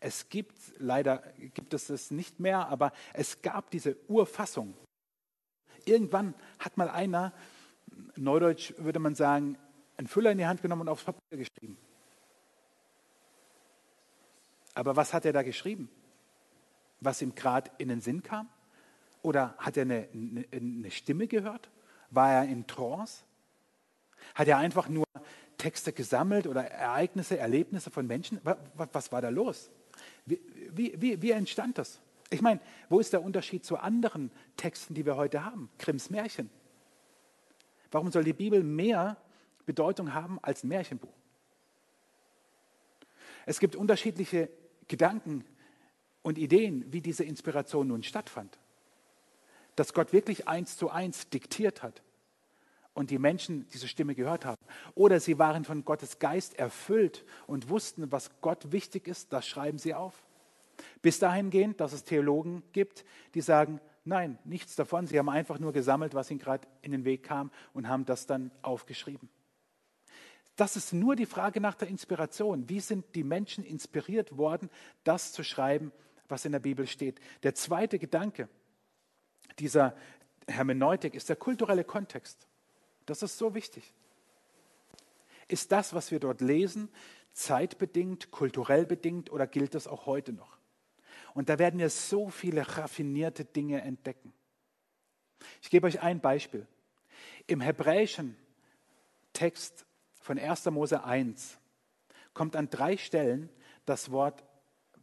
Es 0.00 0.28
gibt, 0.28 0.56
leider 0.78 1.22
gibt 1.54 1.74
es 1.74 1.90
es 1.90 2.10
nicht 2.10 2.40
mehr, 2.40 2.68
aber 2.68 2.92
es 3.12 3.42
gab 3.42 3.70
diese 3.70 3.96
Urfassung. 4.08 4.74
Irgendwann 5.84 6.34
hat 6.58 6.76
mal 6.76 6.88
einer, 6.88 7.32
neudeutsch 8.16 8.74
würde 8.78 8.98
man 8.98 9.14
sagen, 9.14 9.56
einen 9.96 10.08
Füller 10.08 10.32
in 10.32 10.38
die 10.38 10.46
Hand 10.46 10.62
genommen 10.62 10.82
und 10.82 10.88
aufs 10.88 11.04
Papier 11.04 11.38
geschrieben. 11.38 11.78
Aber 14.74 14.94
was 14.94 15.14
hat 15.14 15.24
er 15.24 15.32
da 15.32 15.42
geschrieben? 15.42 15.88
Was 17.00 17.22
ihm 17.22 17.34
gerade 17.34 17.70
in 17.78 17.88
den 17.88 18.00
Sinn 18.00 18.22
kam? 18.22 18.48
Oder 19.22 19.54
hat 19.58 19.76
er 19.76 19.82
eine, 19.82 20.08
eine, 20.12 20.44
eine 20.52 20.90
Stimme 20.90 21.26
gehört? 21.26 21.70
War 22.10 22.32
er 22.32 22.44
in 22.44 22.66
Trance? 22.66 23.24
Hat 24.34 24.48
er 24.48 24.58
einfach 24.58 24.88
nur 24.88 25.06
Texte 25.56 25.92
gesammelt 25.92 26.46
oder 26.46 26.64
Ereignisse, 26.64 27.38
Erlebnisse 27.38 27.90
von 27.90 28.06
Menschen? 28.06 28.40
Was, 28.44 28.58
was 28.92 29.12
war 29.12 29.22
da 29.22 29.30
los? 29.30 29.70
Wie, 30.26 30.40
wie, 31.00 31.22
wie, 31.22 31.30
entstand 31.30 31.78
das? 31.78 32.00
Ich 32.30 32.42
meine, 32.42 32.60
wo 32.88 32.98
ist 32.98 33.12
der 33.12 33.22
Unterschied 33.22 33.64
zu 33.64 33.76
anderen 33.78 34.32
Texten, 34.56 34.94
die 34.94 35.06
wir 35.06 35.16
heute 35.16 35.44
haben? 35.44 35.70
Grimms 35.78 36.10
Märchen. 36.10 36.50
Warum 37.92 38.10
soll 38.10 38.24
die 38.24 38.32
Bibel 38.32 38.62
mehr 38.64 39.16
Bedeutung 39.64 40.12
haben 40.12 40.38
als 40.42 40.64
ein 40.64 40.68
Märchenbuch? 40.68 41.14
Es 43.46 43.60
gibt 43.60 43.76
unterschiedliche 43.76 44.50
Gedanken 44.88 45.44
und 46.22 46.36
Ideen, 46.36 46.92
wie 46.92 47.00
diese 47.00 47.22
Inspiration 47.22 47.86
nun 47.86 48.02
stattfand. 48.02 48.58
Dass 49.76 49.94
Gott 49.94 50.12
wirklich 50.12 50.48
eins 50.48 50.76
zu 50.76 50.90
eins 50.90 51.28
diktiert 51.30 51.84
hat 51.84 52.02
und 52.96 53.10
die 53.10 53.18
Menschen 53.18 53.68
diese 53.68 53.88
Stimme 53.88 54.14
gehört 54.14 54.46
haben. 54.46 54.62
Oder 54.94 55.20
sie 55.20 55.38
waren 55.38 55.64
von 55.64 55.84
Gottes 55.84 56.18
Geist 56.18 56.58
erfüllt 56.58 57.24
und 57.46 57.68
wussten, 57.68 58.10
was 58.10 58.30
Gott 58.40 58.72
wichtig 58.72 59.06
ist, 59.06 59.34
das 59.34 59.46
schreiben 59.46 59.78
sie 59.78 59.92
auf. 59.92 60.24
Bis 61.02 61.18
dahin 61.18 61.50
gehend, 61.50 61.80
dass 61.80 61.92
es 61.92 62.04
Theologen 62.04 62.62
gibt, 62.72 63.04
die 63.34 63.42
sagen, 63.42 63.80
nein, 64.04 64.38
nichts 64.44 64.76
davon. 64.76 65.06
Sie 65.06 65.18
haben 65.18 65.28
einfach 65.28 65.58
nur 65.58 65.74
gesammelt, 65.74 66.14
was 66.14 66.30
ihnen 66.30 66.40
gerade 66.40 66.66
in 66.80 66.90
den 66.90 67.04
Weg 67.04 67.22
kam 67.22 67.50
und 67.74 67.86
haben 67.86 68.06
das 68.06 68.26
dann 68.26 68.50
aufgeschrieben. 68.62 69.28
Das 70.56 70.74
ist 70.74 70.94
nur 70.94 71.16
die 71.16 71.26
Frage 71.26 71.60
nach 71.60 71.74
der 71.74 71.88
Inspiration. 71.88 72.66
Wie 72.70 72.80
sind 72.80 73.14
die 73.14 73.24
Menschen 73.24 73.62
inspiriert 73.62 74.38
worden, 74.38 74.70
das 75.04 75.32
zu 75.32 75.44
schreiben, 75.44 75.92
was 76.28 76.46
in 76.46 76.52
der 76.52 76.60
Bibel 76.60 76.86
steht? 76.86 77.20
Der 77.42 77.54
zweite 77.54 77.98
Gedanke 77.98 78.48
dieser 79.58 79.94
Hermeneutik 80.48 81.14
ist 81.14 81.28
der 81.28 81.36
kulturelle 81.36 81.84
Kontext. 81.84 82.48
Das 83.06 83.22
ist 83.22 83.38
so 83.38 83.54
wichtig. 83.54 83.94
Ist 85.48 85.70
das, 85.72 85.94
was 85.94 86.10
wir 86.10 86.20
dort 86.20 86.40
lesen, 86.40 86.90
zeitbedingt, 87.32 88.30
kulturell 88.30 88.84
bedingt 88.84 89.30
oder 89.30 89.46
gilt 89.46 89.74
das 89.74 89.86
auch 89.86 90.06
heute 90.06 90.32
noch? 90.32 90.58
Und 91.34 91.48
da 91.48 91.58
werden 91.58 91.78
wir 91.78 91.90
so 91.90 92.30
viele 92.30 92.66
raffinierte 92.76 93.44
Dinge 93.44 93.82
entdecken. 93.82 94.32
Ich 95.62 95.70
gebe 95.70 95.86
euch 95.86 96.00
ein 96.00 96.20
Beispiel. 96.20 96.66
Im 97.46 97.60
hebräischen 97.60 98.36
Text 99.32 99.86
von 100.20 100.38
1. 100.38 100.64
Mose 100.66 101.04
1 101.04 101.58
kommt 102.34 102.56
an 102.56 102.68
drei 102.70 102.96
Stellen 102.96 103.50
das 103.84 104.10
Wort 104.10 104.44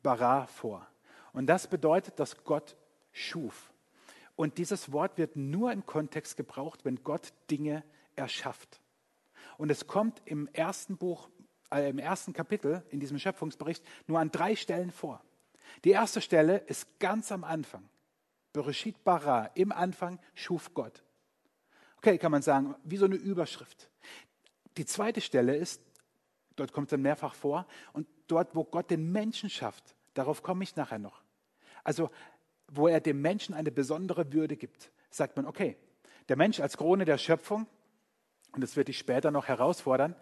bara 0.02 0.48
vor. 0.48 0.88
Und 1.32 1.48
das 1.48 1.68
bedeutet, 1.68 2.20
dass 2.20 2.44
Gott 2.44 2.76
schuf. 3.12 3.73
Und 4.36 4.58
dieses 4.58 4.92
Wort 4.92 5.18
wird 5.18 5.36
nur 5.36 5.72
im 5.72 5.86
Kontext 5.86 6.38
gebraucht, 6.38 6.86
wenn 6.86 7.04
Gott 7.04 7.34
Dinge 7.52 7.84
erschafft. 8.16 8.82
Und 9.58 9.70
es 9.70 9.88
kommt 9.88 10.22
im 10.26 10.48
ersten 10.54 10.98
Buch, 10.98 11.30
äh, 11.72 11.90
im 11.90 12.00
ersten 12.00 12.34
Kapitel 12.34 12.84
in 12.90 13.00
diesem 13.00 13.20
Schöpfungsbericht 13.20 13.84
nur 14.08 14.20
an 14.20 14.32
drei 14.32 14.56
Stellen 14.56 14.92
vor. 14.92 15.22
Die 15.84 15.92
erste 15.92 16.22
Stelle 16.22 16.58
ist 16.58 17.00
ganz 17.00 17.32
am 17.32 17.44
Anfang. 17.44 17.88
Bereshit 18.54 19.04
bara, 19.04 19.46
im 19.56 19.72
Anfang 19.72 20.20
schuf 20.34 20.74
Gott. 20.74 21.04
Okay, 21.98 22.18
kann 22.18 22.32
man 22.32 22.42
sagen, 22.42 22.76
wie 22.84 22.98
so 22.98 23.06
eine 23.06 23.16
Überschrift. 23.16 23.90
Die 24.78 24.86
zweite 24.86 25.22
Stelle 25.22 25.56
ist, 25.56 25.82
dort 26.56 26.72
kommt 26.74 26.88
es 26.88 26.92
dann 26.92 27.02
mehrfach 27.02 27.34
vor, 27.34 27.66
und 27.94 28.08
dort, 28.28 28.56
wo 28.56 28.64
Gott 28.64 28.90
den 28.92 29.12
Menschen 29.12 29.50
schafft, 29.50 29.96
darauf 30.14 30.44
komme 30.44 30.64
ich 30.64 30.76
nachher 30.76 31.00
noch. 31.00 31.24
Also, 31.84 32.10
wo 32.76 32.88
er 32.88 33.00
dem 33.00 33.22
Menschen 33.22 33.54
eine 33.54 33.72
besondere 33.72 34.34
Würde 34.34 34.58
gibt, 34.58 34.92
sagt 35.10 35.36
man, 35.36 35.46
okay, 35.46 35.78
der 36.30 36.38
Mensch 36.38 36.60
als 36.60 36.78
Krone 36.78 37.06
der 37.06 37.18
Schöpfung, 37.18 37.68
und 38.54 38.62
das 38.62 38.76
wird 38.76 38.88
dich 38.88 38.98
später 38.98 39.32
noch 39.32 39.48
herausfordern, 39.48 40.16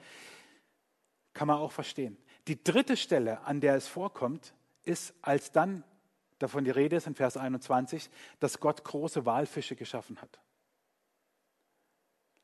kann 1.34 1.48
man 1.48 1.58
auch 1.58 1.72
verstehen. 1.72 2.18
Die 2.48 2.62
dritte 2.64 2.98
Stelle, 2.98 3.42
an 3.42 3.62
der 3.62 3.76
es 3.76 3.88
vorkommt, 3.88 4.54
ist, 4.84 5.14
als 5.22 5.52
dann 5.52 5.84
davon 6.40 6.64
die 6.64 6.72
Rede 6.72 6.96
ist 6.96 7.08
in 7.08 7.16
Vers 7.16 7.38
21, 7.38 8.10
dass 8.40 8.60
Gott 8.60 8.84
große 8.84 9.26
Walfische 9.26 9.76
geschaffen 9.76 10.20
hat. 10.22 10.40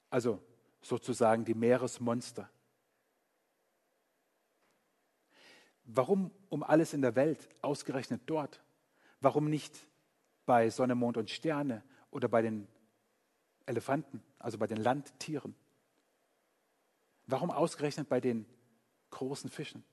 Also 0.10 0.42
sozusagen 0.82 1.44
die 1.46 1.56
Meeresmonster. 1.56 2.50
Warum 5.84 6.32
um 6.50 6.64
alles 6.64 6.94
in 6.94 7.02
der 7.02 7.16
Welt 7.16 7.50
ausgerechnet 7.62 8.22
dort? 8.26 8.62
Warum 9.20 9.50
nicht 9.50 9.87
bei 10.48 10.72
Sonne, 10.72 10.96
Mond 10.96 11.18
und 11.18 11.30
Sterne 11.30 11.84
oder 12.10 12.28
bei 12.28 12.42
den 12.42 12.68
Elefanten, 13.68 14.24
also 14.40 14.58
bei 14.58 14.66
den 14.66 14.78
Landtieren? 14.78 15.54
Warum 17.28 17.52
ausgerechnet 17.52 18.10
bei 18.10 18.20
den 18.20 18.48
großen 19.12 19.52
Fischen? 19.52 19.84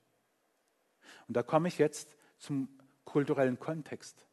Und 1.27 1.37
da 1.37 1.43
komme 1.43 1.67
ich 1.67 1.77
jetzt 1.77 2.15
zum 2.39 2.69
kulturellen 3.03 3.59
Kontext. 3.59 4.25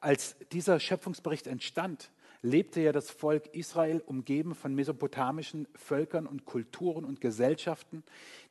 Als 0.00 0.36
dieser 0.52 0.78
Schöpfungsbericht 0.78 1.46
entstand, 1.46 2.12
lebte 2.42 2.80
ja 2.80 2.92
das 2.92 3.10
Volk 3.10 3.46
Israel 3.54 4.02
umgeben 4.04 4.54
von 4.54 4.74
mesopotamischen 4.74 5.66
Völkern 5.74 6.26
und 6.26 6.44
Kulturen 6.44 7.04
und 7.04 7.20
Gesellschaften, 7.20 8.04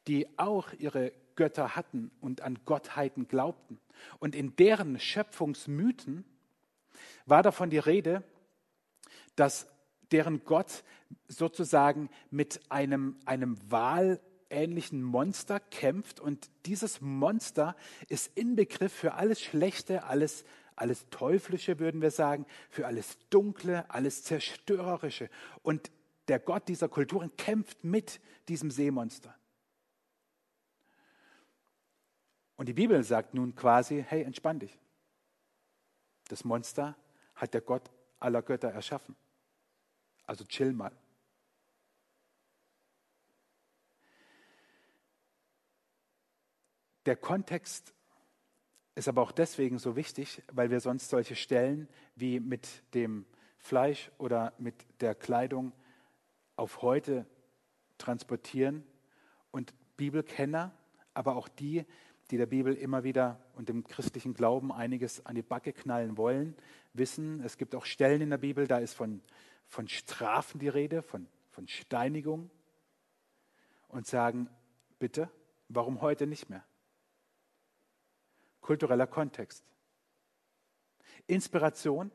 die 0.08 0.28
auch 0.40 0.74
ihre 0.74 1.12
Götter 1.36 1.76
hatten 1.76 2.10
und 2.20 2.42
an 2.42 2.60
Gottheiten 2.66 3.28
glaubten. 3.28 3.80
Und 4.20 4.34
in 4.34 4.56
deren 4.56 5.00
Schöpfungsmythen 5.00 6.26
war 7.26 7.44
davon 7.44 7.70
die 7.70 7.78
Rede, 7.78 8.24
dass 9.36 9.68
deren 10.12 10.44
Gott 10.44 10.84
sozusagen 11.28 12.10
mit 12.30 12.60
einem, 12.70 13.18
einem 13.26 13.58
wahlähnlichen 13.70 15.02
Monster 15.02 15.60
kämpft 15.60 16.20
und 16.20 16.50
dieses 16.66 17.02
Monster 17.02 17.76
ist 18.10 18.36
Inbegriff 18.38 18.94
für 18.94 19.14
alles 19.14 19.42
Schlechte, 19.42 20.04
alles 20.04 20.44
alles 20.82 21.08
Teuflische, 21.10 21.80
würden 21.80 22.02
wir 22.02 22.10
sagen, 22.10 22.46
für 22.70 22.88
alles 22.88 23.18
Dunkle, 23.30 23.90
alles 23.90 24.24
Zerstörerische. 24.24 25.30
Und 25.62 25.92
der 26.28 26.40
Gott 26.40 26.68
dieser 26.68 26.90
Kulturen 26.90 27.36
kämpft 27.38 27.84
mit 27.84 28.20
diesem 28.48 28.72
Seemonster. 28.72 29.36
Und 32.56 32.68
die 32.68 32.74
Bibel 32.74 33.04
sagt 33.04 33.34
nun 33.34 33.56
quasi, 33.56 34.04
hey, 34.08 34.24
entspann 34.24 34.60
dich. 34.60 34.78
Das 36.32 36.46
Monster 36.46 36.96
hat 37.36 37.54
der 37.54 37.60
Gott 37.60 37.92
aller 38.22 38.42
Götter 38.42 38.70
erschaffen. 38.70 39.18
Also 40.24 40.46
chill 40.46 40.72
mal. 40.72 40.96
Der 47.06 47.18
Kontext 47.18 47.94
ist 48.96 49.10
aber 49.10 49.22
auch 49.22 49.34
deswegen 49.34 49.78
so 49.78 49.98
wichtig, 49.98 50.42
weil 50.54 50.70
wir 50.72 50.80
sonst 50.80 51.10
solche 51.10 51.36
Stellen 51.36 51.90
wie 52.16 52.40
mit 52.40 52.82
dem 52.94 53.26
Fleisch 53.58 54.10
oder 54.18 54.54
mit 54.58 54.86
der 55.02 55.16
Kleidung 55.16 55.74
auf 56.56 56.82
heute 56.82 57.26
transportieren 57.98 58.88
und 59.52 59.74
Bibelkenner, 59.98 60.74
aber 61.14 61.36
auch 61.36 61.50
die, 61.50 61.86
die 62.32 62.38
der 62.38 62.46
Bibel 62.46 62.74
immer 62.74 63.04
wieder 63.04 63.40
und 63.56 63.70
dem 63.70 63.84
christlichen 63.84 64.34
Glauben 64.34 64.72
einiges 64.72 65.26
an 65.26 65.36
die 65.36 65.42
Backe 65.42 65.74
knallen 65.74 66.18
wollen, 66.18 66.56
wissen, 66.94 67.42
es 67.44 67.58
gibt 67.58 67.76
auch 67.76 67.86
Stellen 67.86 68.22
in 68.22 68.30
der 68.30 68.38
Bibel, 68.38 68.68
da 68.68 68.80
ist 68.80 68.94
von, 68.94 69.22
von 69.68 69.88
Strafen 69.88 70.60
die 70.60 70.70
Rede, 70.70 71.02
von, 71.02 71.28
von 71.50 71.68
Steinigung 71.68 72.50
und 73.90 74.08
sagen, 74.08 74.50
bitte, 75.00 75.30
warum 75.68 76.02
heute 76.02 76.26
nicht 76.26 76.50
mehr? 76.50 76.64
kultureller 78.62 79.08
Kontext. 79.08 79.66
Inspiration, 81.28 82.12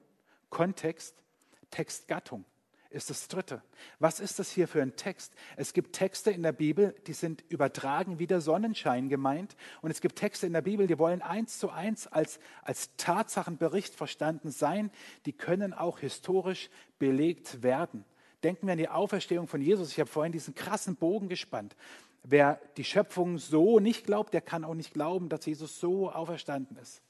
Kontext, 0.48 1.22
Textgattung. 1.70 2.44
Ist 2.90 3.10
das 3.10 3.28
dritte. 3.28 3.62
Was 3.98 4.20
ist 4.20 4.38
das 4.38 4.50
hier 4.50 4.68
für 4.68 4.82
ein 4.82 4.96
Text? 4.96 5.32
Es 5.56 5.72
gibt 5.72 5.94
Texte 5.94 6.30
in 6.30 6.42
der 6.42 6.52
Bibel, 6.52 6.94
die 7.06 7.12
sind 7.12 7.44
übertragen 7.48 8.18
wie 8.18 8.26
der 8.26 8.40
Sonnenschein 8.40 9.08
gemeint. 9.08 9.56
Und 9.82 9.90
es 9.90 10.00
gibt 10.00 10.16
Texte 10.16 10.46
in 10.46 10.52
der 10.52 10.62
Bibel, 10.62 10.86
die 10.86 10.98
wollen 10.98 11.22
eins 11.22 11.58
zu 11.58 11.70
eins 11.70 12.06
als, 12.06 12.40
als 12.62 12.96
Tatsachenbericht 12.96 13.94
verstanden 13.94 14.50
sein. 14.50 14.90
Die 15.26 15.32
können 15.32 15.72
auch 15.72 15.98
historisch 15.98 16.70
belegt 16.98 17.62
werden. 17.62 18.04
Denken 18.42 18.66
wir 18.66 18.72
an 18.72 18.78
die 18.78 18.88
Auferstehung 18.88 19.48
von 19.48 19.60
Jesus. 19.60 19.92
Ich 19.92 20.00
habe 20.00 20.10
vorhin 20.10 20.32
diesen 20.32 20.54
krassen 20.54 20.96
Bogen 20.96 21.28
gespannt. 21.28 21.76
Wer 22.22 22.60
die 22.76 22.84
Schöpfung 22.84 23.38
so 23.38 23.78
nicht 23.78 24.04
glaubt, 24.04 24.34
der 24.34 24.40
kann 24.40 24.64
auch 24.64 24.74
nicht 24.74 24.92
glauben, 24.92 25.28
dass 25.28 25.46
Jesus 25.46 25.78
so 25.78 26.10
auferstanden 26.10 26.76
ist 26.76 27.02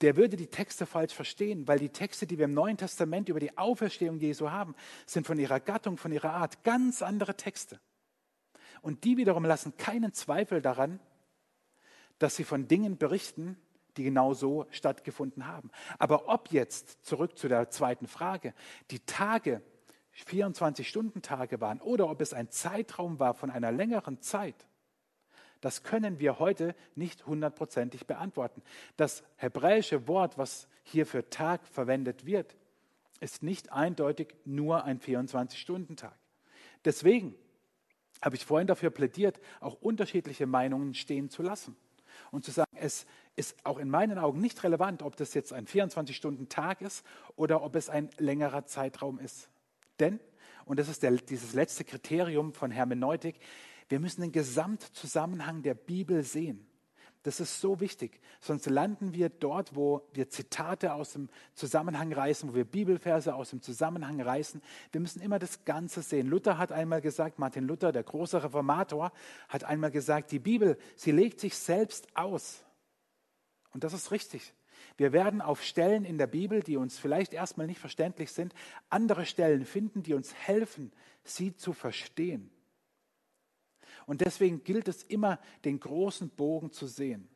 der 0.00 0.16
würde 0.16 0.36
die 0.36 0.48
Texte 0.48 0.86
falsch 0.86 1.14
verstehen, 1.14 1.66
weil 1.66 1.78
die 1.78 1.88
Texte, 1.88 2.26
die 2.26 2.38
wir 2.38 2.44
im 2.44 2.54
Neuen 2.54 2.76
Testament 2.76 3.28
über 3.28 3.40
die 3.40 3.56
Auferstehung 3.56 4.18
Jesu 4.18 4.50
haben, 4.50 4.74
sind 5.06 5.26
von 5.26 5.38
ihrer 5.38 5.60
Gattung, 5.60 5.96
von 5.96 6.12
ihrer 6.12 6.32
Art 6.32 6.62
ganz 6.64 7.02
andere 7.02 7.36
Texte. 7.36 7.80
Und 8.82 9.04
die 9.04 9.16
wiederum 9.16 9.44
lassen 9.44 9.76
keinen 9.76 10.12
Zweifel 10.12 10.60
daran, 10.60 11.00
dass 12.18 12.36
sie 12.36 12.44
von 12.44 12.68
Dingen 12.68 12.98
berichten, 12.98 13.56
die 13.96 14.04
genau 14.04 14.34
so 14.34 14.66
stattgefunden 14.70 15.46
haben. 15.46 15.70
Aber 15.98 16.28
ob 16.28 16.52
jetzt, 16.52 17.04
zurück 17.04 17.38
zu 17.38 17.48
der 17.48 17.70
zweiten 17.70 18.06
Frage, 18.06 18.54
die 18.90 19.00
Tage 19.00 19.62
24-Stunden-Tage 20.14 21.60
waren 21.60 21.80
oder 21.80 22.08
ob 22.08 22.20
es 22.20 22.32
ein 22.32 22.50
Zeitraum 22.50 23.18
war 23.18 23.34
von 23.34 23.50
einer 23.50 23.72
längeren 23.72 24.20
Zeit, 24.20 24.66
das 25.66 25.82
können 25.82 26.20
wir 26.20 26.38
heute 26.38 26.76
nicht 26.94 27.26
hundertprozentig 27.26 28.06
beantworten. 28.06 28.62
Das 28.96 29.24
hebräische 29.34 30.06
Wort, 30.06 30.38
was 30.38 30.68
hier 30.84 31.06
für 31.06 31.28
Tag 31.28 31.66
verwendet 31.66 32.24
wird, 32.24 32.54
ist 33.18 33.42
nicht 33.42 33.72
eindeutig 33.72 34.36
nur 34.44 34.84
ein 34.84 35.00
24-Stunden-Tag. 35.00 36.16
Deswegen 36.84 37.34
habe 38.22 38.36
ich 38.36 38.44
vorhin 38.44 38.68
dafür 38.68 38.90
plädiert, 38.90 39.40
auch 39.58 39.74
unterschiedliche 39.82 40.46
Meinungen 40.46 40.94
stehen 40.94 41.30
zu 41.30 41.42
lassen 41.42 41.74
und 42.30 42.44
zu 42.44 42.52
sagen, 42.52 42.76
es 42.76 43.04
ist 43.34 43.56
auch 43.64 43.78
in 43.78 43.90
meinen 43.90 44.18
Augen 44.18 44.40
nicht 44.40 44.62
relevant, 44.62 45.02
ob 45.02 45.16
das 45.16 45.34
jetzt 45.34 45.52
ein 45.52 45.66
24-Stunden-Tag 45.66 46.80
ist 46.80 47.04
oder 47.34 47.64
ob 47.64 47.74
es 47.74 47.90
ein 47.90 48.10
längerer 48.18 48.66
Zeitraum 48.66 49.18
ist. 49.18 49.48
Denn, 49.98 50.20
und 50.64 50.78
das 50.78 50.88
ist 50.88 51.02
der, 51.02 51.10
dieses 51.10 51.54
letzte 51.54 51.82
Kriterium 51.82 52.52
von 52.52 52.70
Hermeneutik, 52.70 53.40
wir 53.88 54.00
müssen 54.00 54.22
den 54.22 54.32
Gesamtzusammenhang 54.32 55.62
der 55.62 55.74
Bibel 55.74 56.22
sehen. 56.22 56.66
Das 57.26 57.40
ist 57.40 57.60
so 57.60 57.80
wichtig. 57.80 58.20
Sonst 58.40 58.66
landen 58.66 59.12
wir 59.12 59.28
dort, 59.28 59.74
wo 59.74 60.08
wir 60.12 60.28
Zitate 60.28 60.94
aus 60.94 61.14
dem 61.14 61.28
Zusammenhang 61.54 62.12
reißen, 62.12 62.48
wo 62.48 62.54
wir 62.54 62.64
Bibelverse 62.64 63.34
aus 63.34 63.50
dem 63.50 63.60
Zusammenhang 63.60 64.20
reißen. 64.20 64.62
Wir 64.92 65.00
müssen 65.00 65.20
immer 65.20 65.40
das 65.40 65.64
Ganze 65.64 66.02
sehen. 66.02 66.28
Luther 66.28 66.56
hat 66.56 66.70
einmal 66.70 67.00
gesagt, 67.00 67.40
Martin 67.40 67.64
Luther, 67.64 67.90
der 67.90 68.04
große 68.04 68.44
Reformator, 68.44 69.10
hat 69.48 69.64
einmal 69.64 69.90
gesagt, 69.90 70.30
die 70.30 70.38
Bibel, 70.38 70.78
sie 70.94 71.10
legt 71.10 71.40
sich 71.40 71.56
selbst 71.56 72.06
aus. 72.16 72.64
Und 73.72 73.82
das 73.82 73.92
ist 73.92 74.12
richtig. 74.12 74.54
Wir 74.96 75.12
werden 75.12 75.40
auf 75.40 75.64
Stellen 75.64 76.04
in 76.04 76.18
der 76.18 76.28
Bibel, 76.28 76.62
die 76.62 76.76
uns 76.76 76.96
vielleicht 76.96 77.34
erstmal 77.34 77.66
nicht 77.66 77.80
verständlich 77.80 78.30
sind, 78.30 78.54
andere 78.88 79.26
Stellen 79.26 79.64
finden, 79.64 80.04
die 80.04 80.14
uns 80.14 80.32
helfen, 80.32 80.92
sie 81.24 81.56
zu 81.56 81.72
verstehen. 81.72 82.52
Und 84.04 84.20
deswegen 84.20 84.62
gilt 84.64 84.88
es 84.88 85.02
immer, 85.02 85.38
den 85.64 85.80
großen 85.80 86.28
Bogen 86.28 86.70
zu 86.70 86.86
sehen. 86.86 87.28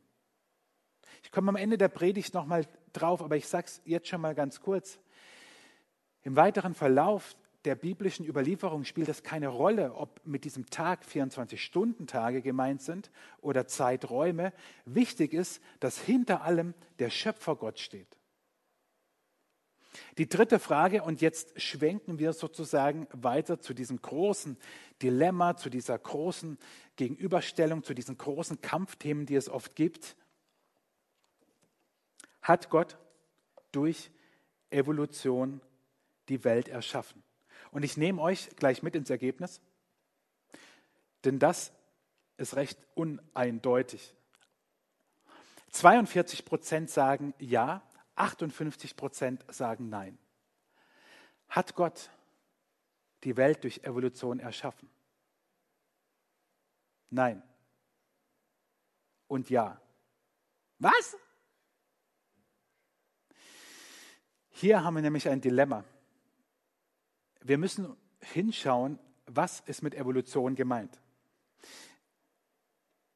Ich 1.23 1.31
komme 1.31 1.49
am 1.49 1.57
Ende 1.57 1.79
der 1.79 1.89
Predigt 1.89 2.35
nochmal 2.35 2.67
drauf, 2.93 3.23
aber 3.23 3.37
ich 3.37 3.49
sage 3.49 3.67
es 3.67 3.81
jetzt 3.85 4.09
schon 4.09 4.21
mal 4.21 4.35
ganz 4.35 4.61
kurz. 4.61 4.99
Im 6.23 6.37
weiteren 6.37 6.75
Verlauf 6.75 7.37
der 7.65 7.75
biblischen 7.75 8.27
Überlieferung 8.27 8.85
spielt 8.85 9.09
es 9.09 9.23
keine 9.23 9.49
Rolle, 9.49 9.95
ob 9.95 10.21
mit 10.25 10.45
diesem 10.45 10.67
Tag 10.67 11.05
24-Stunden-Tage 11.05 12.41
gemeint 12.41 12.81
sind 12.81 13.11
oder 13.41 13.67
Zeiträume. 13.67 14.53
Wichtig 14.87 15.35
ist, 15.35 15.63
dass 15.79 15.99
hinter 15.99 16.43
allem 16.43 16.75
der 16.99 17.11
Schöpfergott 17.11 17.79
steht. 17.79 18.20
Die 20.19 20.29
dritte 20.29 20.59
Frage, 20.59 21.03
und 21.03 21.21
jetzt 21.21 21.61
schwenken 21.61 22.19
wir 22.19 22.33
sozusagen 22.33 23.07
weiter 23.13 23.61
zu 23.61 23.75
diesem 23.75 24.01
großen 24.01 24.57
Dilemma, 25.03 25.57
zu 25.57 25.71
dieser 25.71 25.99
großen 25.99 26.59
Gegenüberstellung, 26.97 27.83
zu 27.83 27.95
diesen 27.95 28.19
großen 28.19 28.61
Kampfthemen, 28.61 29.27
die 29.27 29.37
es 29.37 29.49
oft 29.49 29.77
gibt. 29.77 30.17
Hat 32.43 32.71
Gott 32.71 32.99
durch 33.73 34.11
Evolution 34.71 35.61
die 36.29 36.45
Welt 36.45 36.69
erschaffen? 36.69 37.23
Und 37.71 37.85
ich 37.85 37.97
nehme 37.97 38.21
euch 38.21 38.49
gleich 38.57 38.83
mit 38.83 38.95
ins 38.97 39.11
Ergebnis, 39.11 39.61
denn 41.25 41.39
das 41.39 41.73
ist 42.37 42.57
recht 42.57 42.79
uneindeutig. 42.95 44.15
42 45.71 46.45
Prozent 46.45 46.91
sagen 46.91 47.35
ja, 47.39 47.83
58 48.21 48.97
Prozent 48.97 49.45
sagen 49.49 49.89
nein. 49.89 50.19
Hat 51.49 51.75
Gott 51.75 52.11
die 53.25 53.37
Welt 53.37 53.65
durch 53.65 53.83
Evolution 53.83 54.39
erschaffen? 54.41 54.89
Nein. 57.09 57.43
Und 59.27 59.51
ja. 59.51 59.81
Was? 60.79 61.17
Hier 64.51 64.85
haben 64.85 64.95
wir 64.95 65.03
nämlich 65.03 65.29
ein 65.29 65.41
Dilemma. 65.41 65.85
Wir 67.41 67.57
müssen 67.57 67.97
hinschauen, 68.21 68.99
was 69.27 69.61
ist 69.61 69.83
mit 69.83 69.95
Evolution 69.95 70.55
gemeint. 70.55 71.01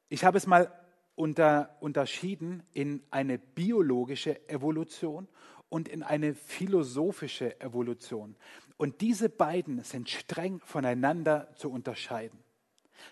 Ich 0.09 0.23
habe 0.25 0.37
es 0.37 0.47
mal 0.47 0.84
unter, 1.15 1.75
unterschieden 1.79 2.63
in 2.73 3.03
eine 3.09 3.37
biologische 3.37 4.47
Evolution 4.49 5.27
und 5.69 5.87
in 5.87 6.03
eine 6.03 6.35
philosophische 6.35 7.59
Evolution. 7.59 8.35
Und 8.77 9.01
diese 9.01 9.29
beiden 9.29 9.83
sind 9.83 10.09
streng 10.09 10.59
voneinander 10.59 11.53
zu 11.55 11.71
unterscheiden. 11.71 12.39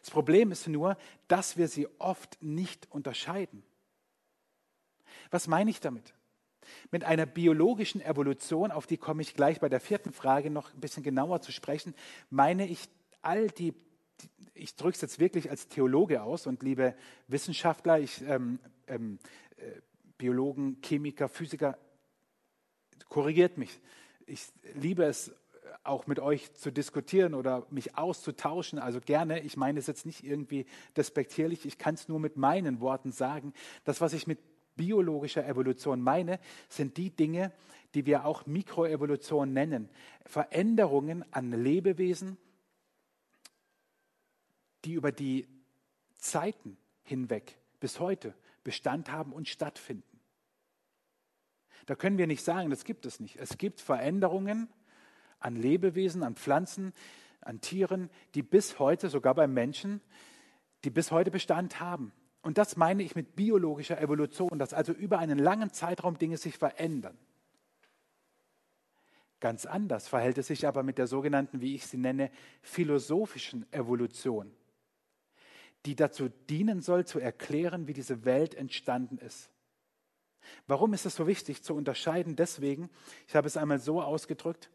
Das 0.02 0.12
Problem 0.12 0.52
ist 0.52 0.68
nur, 0.68 0.98
dass 1.28 1.58
wir 1.58 1.68
sie 1.68 1.88
oft 2.00 2.42
nicht 2.42 2.92
unterscheiden. 2.92 3.64
Was 5.32 5.48
meine 5.48 5.70
ich 5.70 5.80
damit? 5.80 6.14
Mit 6.92 7.04
einer 7.04 7.26
biologischen 7.26 8.02
Evolution, 8.02 8.72
auf 8.72 8.88
die 8.88 8.98
komme 8.98 9.22
ich 9.22 9.34
gleich 9.34 9.60
bei 9.60 9.70
der 9.70 9.82
vierten 9.82 10.14
Frage 10.14 10.50
noch 10.50 10.74
ein 10.74 10.80
bisschen 10.80 11.04
genauer 11.04 11.42
zu 11.42 11.52
sprechen, 11.52 11.94
meine 12.30 12.68
ich 12.68 12.90
all 13.22 13.48
die 13.48 13.74
ich 14.54 14.76
drücke 14.76 14.96
es 14.96 15.02
jetzt 15.02 15.20
wirklich 15.20 15.50
als 15.50 15.68
Theologe 15.68 16.24
aus 16.24 16.48
und 16.48 16.64
liebe 16.64 16.96
Wissenschaftler, 17.28 18.00
ich, 18.00 18.22
ähm, 18.22 18.60
ähm, 18.88 19.20
äh, 19.58 19.82
Biologen, 20.18 20.78
Chemiker, 20.82 21.28
Physiker, 21.28 21.78
korrigiert 23.10 23.58
mich. 23.58 23.80
Ich 24.26 24.48
liebe 24.76 25.04
es 25.04 25.34
auch 25.84 26.08
mit 26.08 26.20
euch 26.20 26.54
zu 26.54 26.72
diskutieren 26.72 27.34
oder 27.34 27.66
mich 27.70 27.98
auszutauschen, 27.98 28.80
also 28.80 29.00
gerne. 29.02 29.42
Ich 29.42 29.58
meine 29.58 29.80
es 29.80 29.88
jetzt 29.88 30.06
nicht 30.06 30.24
irgendwie 30.24 30.66
despektierlich, 30.96 31.66
ich 31.66 31.78
kann 31.78 31.96
es 31.96 32.08
nur 32.08 32.20
mit 32.20 32.38
meinen 32.38 32.80
Worten 32.80 33.12
sagen. 33.12 33.54
Das, 33.84 34.00
was 34.00 34.14
ich 34.14 34.28
mit 34.28 34.40
biologischer 34.76 35.46
Evolution 35.46 36.02
meine, 36.02 36.40
sind 36.70 36.98
die 36.98 37.10
Dinge, 37.10 37.52
die 37.94 38.06
wir 38.06 38.26
auch 38.26 38.46
Mikroevolution 38.46 39.54
nennen. 39.54 39.90
Veränderungen 40.26 41.24
an 41.32 41.52
Lebewesen, 41.52 42.38
die 44.86 44.94
über 44.94 45.12
die 45.12 45.48
Zeiten 46.18 46.78
hinweg 47.04 47.58
bis 47.80 48.00
heute 48.00 48.34
Bestand 48.64 49.12
haben 49.12 49.34
und 49.34 49.48
stattfinden. 49.48 50.20
Da 51.86 51.96
können 51.96 52.18
wir 52.18 52.28
nicht 52.28 52.44
sagen, 52.44 52.70
das 52.70 52.86
gibt 52.86 53.06
es 53.06 53.20
nicht. 53.20 53.36
Es 53.36 53.58
gibt 53.58 53.82
Veränderungen 53.82 54.70
an 55.40 55.56
Lebewesen, 55.56 56.24
an 56.24 56.36
Pflanzen, 56.36 56.94
an 57.42 57.60
Tieren, 57.60 58.10
die 58.36 58.42
bis 58.42 58.80
heute, 58.80 59.10
sogar 59.10 59.36
beim 59.36 59.54
Menschen, 59.54 60.00
die 60.86 60.90
bis 60.90 61.12
heute 61.12 61.30
Bestand 61.30 61.82
haben. 61.82 62.14
Und 62.42 62.58
das 62.58 62.78
meine 62.78 63.04
ich 63.04 63.16
mit 63.16 63.36
biologischer 63.36 64.02
Evolution, 64.02 64.60
dass 64.60 64.74
also 64.74 64.94
über 64.94 65.20
einen 65.20 65.40
langen 65.40 65.72
Zeitraum 65.74 66.18
Dinge 66.18 66.38
sich 66.38 66.58
verändern. 66.58 67.18
Ganz 69.42 69.66
anders 69.66 70.08
verhält 70.08 70.38
es 70.38 70.48
sich 70.48 70.66
aber 70.66 70.84
mit 70.84 70.98
der 70.98 71.08
sogenannten, 71.08 71.60
wie 71.60 71.76
ich 71.76 71.86
sie 71.86 71.98
nenne, 71.98 72.32
philosophischen 72.62 73.72
Evolution 73.74 74.54
die 75.86 75.96
dazu 75.96 76.30
dienen 76.50 76.82
soll, 76.82 77.06
zu 77.06 77.20
erklären, 77.20 77.88
wie 77.88 77.94
diese 77.94 78.26
Welt 78.26 78.56
entstanden 78.56 79.18
ist. 79.18 79.50
Warum 80.68 80.94
ist 80.94 81.06
es 81.06 81.16
so 81.16 81.28
wichtig 81.28 81.64
zu 81.64 81.74
unterscheiden? 81.74 82.36
Deswegen, 82.36 82.90
ich 83.28 83.36
habe 83.36 83.48
es 83.48 83.58
einmal 83.58 83.80
so 83.80 84.02
ausgedrückt, 84.02 84.70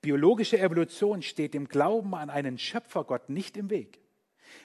biologische 0.00 0.58
Evolution 0.58 1.22
steht 1.22 1.54
dem 1.54 1.68
Glauben 1.68 2.14
an 2.14 2.30
einen 2.30 2.58
Schöpfergott 2.58 3.28
nicht 3.28 3.56
im 3.56 3.70
Weg, 3.70 3.98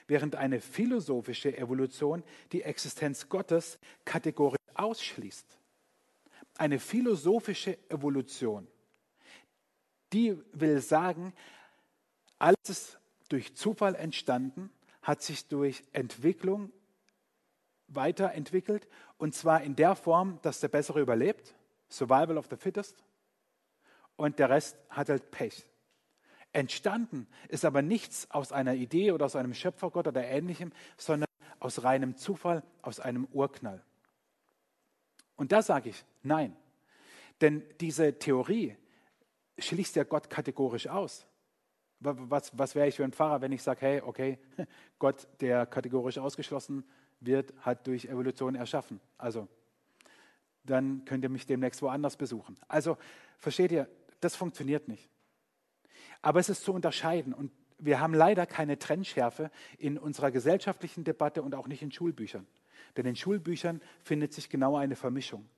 während 0.06 0.36
eine 0.36 0.60
philosophische 0.60 1.56
Evolution 1.56 2.22
die 2.52 2.62
Existenz 2.62 3.28
Gottes 3.28 3.78
kategorisch 4.04 4.58
ausschließt. 4.74 5.58
Eine 6.56 6.78
philosophische 6.78 7.78
Evolution, 7.90 8.68
die 10.12 10.38
will 10.52 10.80
sagen, 10.80 11.32
alles 12.38 12.56
ist 12.68 12.98
durch 13.28 13.56
Zufall 13.56 13.94
entstanden, 13.96 14.70
hat 15.04 15.22
sich 15.22 15.46
durch 15.48 15.84
Entwicklung 15.92 16.72
weiterentwickelt 17.88 18.88
und 19.18 19.34
zwar 19.34 19.62
in 19.62 19.76
der 19.76 19.94
Form, 19.94 20.40
dass 20.42 20.60
der 20.60 20.68
Bessere 20.68 21.00
überlebt, 21.00 21.54
Survival 21.88 22.38
of 22.38 22.48
the 22.50 22.56
Fittest, 22.56 23.04
und 24.16 24.38
der 24.38 24.48
Rest 24.50 24.76
hat 24.88 25.08
halt 25.10 25.30
Pech. 25.30 25.64
Entstanden 26.52 27.26
ist 27.48 27.64
aber 27.64 27.82
nichts 27.82 28.30
aus 28.30 28.50
einer 28.52 28.74
Idee 28.74 29.12
oder 29.12 29.26
aus 29.26 29.36
einem 29.36 29.54
Schöpfergott 29.54 30.06
oder 30.06 30.24
ähnlichem, 30.24 30.72
sondern 30.96 31.28
aus 31.60 31.82
reinem 31.82 32.16
Zufall, 32.16 32.62
aus 32.80 32.98
einem 32.98 33.26
Urknall. 33.32 33.84
Und 35.36 35.52
da 35.52 35.62
sage 35.62 35.90
ich 35.90 36.04
nein. 36.22 36.56
Denn 37.40 37.64
diese 37.80 38.18
Theorie 38.18 38.76
schließt 39.58 39.96
ja 39.96 40.04
Gott 40.04 40.30
kategorisch 40.30 40.86
aus. 40.86 41.26
Was, 42.04 42.56
was 42.56 42.74
wäre 42.74 42.86
ich 42.88 42.96
für 42.96 43.04
ein 43.04 43.12
Pfarrer, 43.12 43.40
wenn 43.40 43.52
ich 43.52 43.62
sage, 43.62 43.80
hey, 43.80 44.02
okay, 44.02 44.38
Gott, 44.98 45.26
der 45.40 45.66
kategorisch 45.66 46.18
ausgeschlossen 46.18 46.84
wird, 47.20 47.54
hat 47.60 47.86
durch 47.86 48.04
Evolution 48.06 48.54
erschaffen. 48.54 49.00
Also, 49.16 49.48
dann 50.64 51.04
könnt 51.04 51.24
ihr 51.24 51.30
mich 51.30 51.46
demnächst 51.46 51.80
woanders 51.82 52.16
besuchen. 52.16 52.56
Also, 52.68 52.98
versteht 53.38 53.72
ihr, 53.72 53.88
das 54.20 54.36
funktioniert 54.36 54.88
nicht. 54.88 55.08
Aber 56.20 56.40
es 56.40 56.48
ist 56.48 56.64
zu 56.64 56.72
unterscheiden 56.72 57.32
und 57.32 57.50
wir 57.78 58.00
haben 58.00 58.14
leider 58.14 58.46
keine 58.46 58.78
Trennschärfe 58.78 59.50
in 59.78 59.98
unserer 59.98 60.30
gesellschaftlichen 60.30 61.04
Debatte 61.04 61.42
und 61.42 61.54
auch 61.54 61.66
nicht 61.66 61.82
in 61.82 61.90
Schulbüchern. 61.90 62.46
Denn 62.96 63.06
in 63.06 63.16
Schulbüchern 63.16 63.80
findet 64.02 64.32
sich 64.32 64.48
genau 64.48 64.76
eine 64.76 64.96
Vermischung 64.96 65.48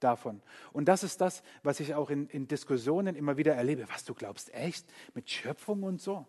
davon. 0.00 0.40
Und 0.72 0.86
das 0.86 1.02
ist 1.02 1.20
das, 1.20 1.42
was 1.62 1.80
ich 1.80 1.94
auch 1.94 2.10
in, 2.10 2.28
in 2.28 2.48
Diskussionen 2.48 3.16
immer 3.16 3.36
wieder 3.36 3.54
erlebe. 3.54 3.86
Was 3.88 4.04
du 4.04 4.14
glaubst, 4.14 4.52
echt? 4.54 4.86
Mit 5.14 5.30
Schöpfung 5.30 5.82
und 5.82 6.00
so? 6.00 6.26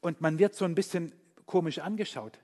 Und 0.00 0.20
man 0.20 0.38
wird 0.38 0.54
so 0.54 0.64
ein 0.64 0.74
bisschen 0.74 1.12
komisch 1.46 1.78
angeschaut. 1.78 2.38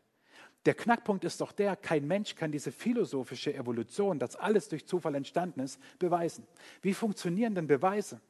Der 0.67 0.75
Knackpunkt 0.75 1.25
ist 1.25 1.41
doch 1.41 1.53
der, 1.53 1.75
kein 1.75 2.07
Mensch 2.07 2.35
kann 2.35 2.53
diese 2.53 2.71
philosophische 2.71 3.55
Evolution, 3.55 4.19
dass 4.19 4.37
alles 4.37 4.69
durch 4.69 4.87
Zufall 4.87 5.15
entstanden 5.15 5.61
ist, 5.61 5.81
beweisen. 5.99 6.47
Wie 6.83 6.93
funktionieren 6.93 7.55
denn 7.55 7.67
Beweise? 7.67 8.21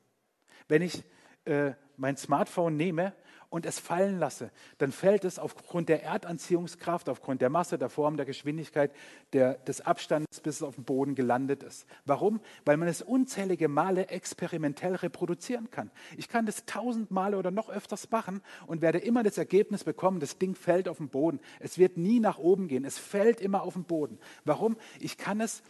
Wenn 0.69 0.83
ich 0.83 1.03
äh, 1.45 1.73
mein 1.97 2.17
Smartphone 2.17 2.77
nehme 2.77 3.15
und 3.51 3.67
es 3.67 3.81
fallen 3.81 4.19
lasse, 4.19 4.51
dann 4.79 4.93
fällt 4.93 5.25
es 5.25 5.39
aufgrund 5.39 5.89
der 5.89 6.05
Erdanziehungskraft, 6.05 7.09
aufgrund 7.09 7.43
der 7.43 7.51
Masse, 7.51 7.79
der 7.79 7.89
Form, 7.91 8.17
der 8.17 8.25
Geschwindigkeit, 8.25 8.93
der, 9.33 9.55
des 9.55 9.81
Abstandes, 9.81 10.41
bis 10.41 10.57
es 10.57 10.63
auf 10.63 10.77
dem 10.77 10.85
Boden 10.85 11.17
gelandet 11.17 11.65
ist. 11.65 11.85
Warum? 12.07 12.41
Weil 12.65 12.77
man 12.77 12.89
es 12.89 13.03
unzählige 13.03 13.69
Male 13.69 14.09
experimentell 14.09 14.95
reproduzieren 14.95 15.71
kann. 15.71 15.91
Ich 16.17 16.29
kann 16.29 16.47
das 16.47 16.65
tausend 16.65 17.11
Male 17.11 17.37
oder 17.37 17.51
noch 17.51 17.69
öfters 17.69 18.11
machen 18.11 18.41
und 18.67 18.83
werde 18.83 18.99
immer 18.99 19.25
das 19.25 19.37
Ergebnis 19.37 19.83
bekommen, 19.83 20.21
das 20.21 20.39
Ding 20.39 20.55
fällt 20.55 20.89
auf 20.89 20.99
den 20.99 21.09
Boden. 21.09 21.41
Es 21.59 21.77
wird 21.77 21.97
nie 21.97 22.21
nach 22.21 22.39
oben 22.39 22.69
gehen, 22.69 22.85
es 22.85 22.99
fällt 22.99 23.41
immer 23.41 23.63
auf 23.63 23.75
den 23.75 23.85
Boden. 23.85 24.19
Warum? 24.45 24.77
Ich 25.01 25.19
kann 25.19 25.41
es 25.41 25.63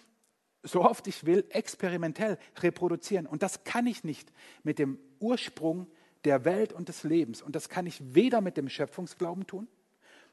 so 0.63 0.83
oft 0.83 1.07
ich 1.07 1.25
will, 1.25 1.47
experimentell 1.49 2.39
reproduzieren. 2.59 3.27
Und 3.27 3.43
das 3.43 3.65
kann 3.65 3.87
ich 3.87 4.05
nicht 4.05 4.31
mit 4.63 4.79
dem 4.79 4.99
Ursprung 5.19 5.87
der 6.25 6.45
Welt 6.45 6.73
und 6.73 6.89
des 6.89 7.03
Lebens. 7.05 7.43
Und 7.43 7.57
das 7.57 7.69
kann 7.69 7.87
ich 7.87 8.15
weder 8.15 8.41
mit 8.41 8.57
dem 8.57 8.69
Schöpfungsglauben 8.69 9.47
tun, 9.47 9.69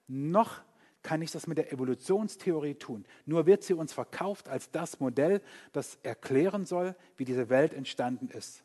noch 0.07 0.61
kann 1.03 1.21
ich 1.21 1.31
das 1.31 1.47
mit 1.47 1.57
der 1.57 1.71
Evolutionstheorie 1.71 2.75
tun. 2.75 3.05
Nur 3.25 3.45
wird 3.45 3.63
sie 3.63 3.73
uns 3.73 3.93
verkauft 3.93 4.49
als 4.49 4.71
das 4.71 4.99
Modell, 4.99 5.41
das 5.71 5.97
erklären 6.03 6.65
soll, 6.65 6.95
wie 7.15 7.25
diese 7.25 7.49
Welt 7.49 7.73
entstanden 7.73 8.29
ist. 8.29 8.63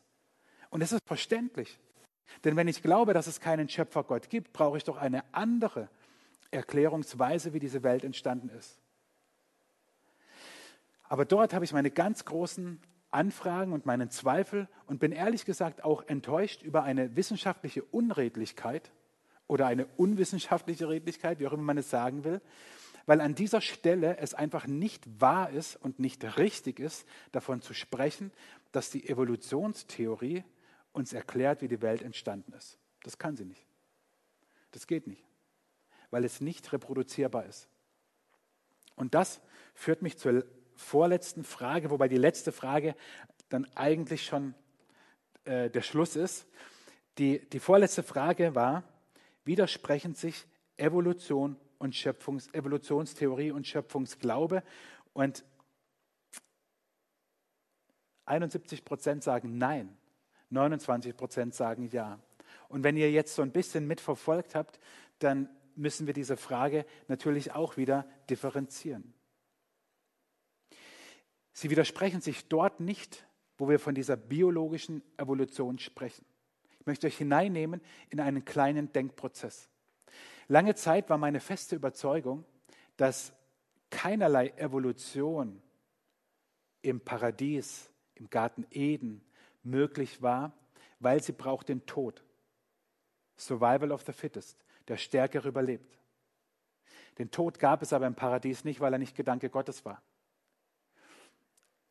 Und 0.69 0.81
es 0.81 0.91
ist 0.91 1.01
verständlich. 1.05 1.79
Denn 2.43 2.55
wenn 2.55 2.67
ich 2.67 2.81
glaube, 2.81 3.13
dass 3.13 3.27
es 3.27 3.39
keinen 3.39 3.69
Schöpfergott 3.69 4.29
gibt, 4.29 4.53
brauche 4.53 4.77
ich 4.77 4.83
doch 4.83 4.97
eine 4.97 5.23
andere 5.33 5.89
Erklärungsweise, 6.51 7.53
wie 7.53 7.59
diese 7.59 7.83
Welt 7.83 8.03
entstanden 8.03 8.49
ist. 8.49 8.77
Aber 11.03 11.25
dort 11.25 11.53
habe 11.53 11.63
ich 11.63 11.73
meine 11.73 11.91
ganz 11.91 12.25
großen 12.25 12.79
Anfragen 13.13 13.73
und 13.73 13.85
meinen 13.85 14.09
Zweifel 14.09 14.67
und 14.87 14.99
bin 14.99 15.11
ehrlich 15.11 15.45
gesagt 15.45 15.83
auch 15.83 16.07
enttäuscht 16.07 16.63
über 16.63 16.83
eine 16.83 17.15
wissenschaftliche 17.15 17.83
Unredlichkeit 17.83 18.91
oder 19.47 19.67
eine 19.67 19.85
unwissenschaftliche 19.97 20.89
Redlichkeit, 20.89 21.39
wie 21.39 21.47
auch 21.47 21.53
immer 21.53 21.63
man 21.63 21.77
es 21.77 21.89
sagen 21.89 22.23
will, 22.23 22.41
weil 23.05 23.21
an 23.21 23.35
dieser 23.35 23.61
Stelle 23.61 24.17
es 24.17 24.33
einfach 24.33 24.67
nicht 24.67 25.03
wahr 25.21 25.49
ist 25.49 25.75
und 25.75 25.99
nicht 25.99 26.37
richtig 26.37 26.79
ist, 26.79 27.05
davon 27.31 27.61
zu 27.61 27.73
sprechen, 27.73 28.31
dass 28.71 28.89
die 28.89 29.07
Evolutionstheorie 29.07 30.43
uns 30.93 31.13
erklärt, 31.13 31.61
wie 31.61 31.67
die 31.67 31.81
Welt 31.81 32.01
entstanden 32.01 32.53
ist. 32.53 32.77
Das 33.03 33.17
kann 33.17 33.35
sie 33.35 33.45
nicht. 33.45 33.65
Das 34.71 34.87
geht 34.87 35.07
nicht, 35.07 35.23
weil 36.09 36.23
es 36.25 36.41
nicht 36.41 36.71
reproduzierbar 36.71 37.45
ist. 37.45 37.67
Und 38.95 39.13
das 39.13 39.41
führt 39.73 40.01
mich 40.01 40.17
zur 40.17 40.45
vorletzten 40.75 41.43
Frage, 41.43 41.89
wobei 41.89 42.07
die 42.07 42.17
letzte 42.17 42.51
Frage 42.51 42.95
dann 43.49 43.65
eigentlich 43.75 44.25
schon 44.25 44.55
äh, 45.45 45.69
der 45.69 45.81
Schluss 45.81 46.15
ist. 46.15 46.47
Die, 47.17 47.47
die 47.49 47.59
vorletzte 47.59 48.03
Frage 48.03 48.55
war, 48.55 48.83
widersprechen 49.45 50.15
sich 50.15 50.45
Evolution 50.77 51.57
und 51.77 51.95
Schöpfungs, 51.95 52.51
Evolutionstheorie 52.53 53.51
und 53.51 53.67
Schöpfungsglaube? 53.67 54.63
Und 55.13 55.43
71 58.25 58.85
Prozent 58.85 59.23
sagen 59.23 59.57
nein, 59.57 59.95
29 60.49 61.15
Prozent 61.15 61.53
sagen 61.53 61.89
ja. 61.91 62.19
Und 62.69 62.83
wenn 62.83 62.97
ihr 62.97 63.11
jetzt 63.11 63.35
so 63.35 63.41
ein 63.41 63.51
bisschen 63.51 63.85
mitverfolgt 63.85 64.55
habt, 64.55 64.79
dann 65.19 65.49
müssen 65.75 66.07
wir 66.07 66.13
diese 66.13 66.37
Frage 66.37 66.85
natürlich 67.07 67.51
auch 67.51 67.77
wieder 67.77 68.05
differenzieren. 68.29 69.13
Sie 71.63 71.69
widersprechen 71.69 72.19
sich 72.19 72.49
dort 72.49 72.81
nicht, 72.81 73.25
wo 73.57 73.69
wir 73.69 73.79
von 73.79 73.95
dieser 73.95 74.17
biologischen 74.17 75.01
Evolution 75.15 75.79
sprechen. 75.79 76.25
Ich 76.77 76.85
möchte 76.85 77.07
euch 77.07 77.17
hineinnehmen 77.17 77.79
in 78.09 78.19
einen 78.19 78.43
kleinen 78.43 78.91
Denkprozess. 78.91 79.69
Lange 80.49 80.75
Zeit 80.75 81.09
war 81.09 81.17
meine 81.17 81.39
feste 81.39 81.77
Überzeugung, 81.77 82.43
dass 82.97 83.31
keinerlei 83.89 84.49
Evolution 84.57 85.61
im 86.81 86.99
Paradies, 86.99 87.89
im 88.15 88.29
Garten 88.29 88.67
Eden 88.69 89.23
möglich 89.63 90.21
war, 90.21 90.51
weil 90.99 91.23
sie 91.23 91.31
braucht 91.31 91.69
den 91.69 91.85
Tod. 91.85 92.25
Survival 93.37 93.93
of 93.93 94.03
the 94.05 94.11
fittest. 94.11 94.57
Der 94.89 94.97
Stärkere 94.97 95.47
überlebt. 95.47 95.97
Den 97.19 97.31
Tod 97.31 97.57
gab 97.57 97.81
es 97.81 97.93
aber 97.93 98.05
im 98.05 98.15
Paradies 98.15 98.65
nicht, 98.65 98.81
weil 98.81 98.91
er 98.91 98.99
nicht 98.99 99.15
Gedanke 99.15 99.49
Gottes 99.49 99.85
war. 99.85 100.03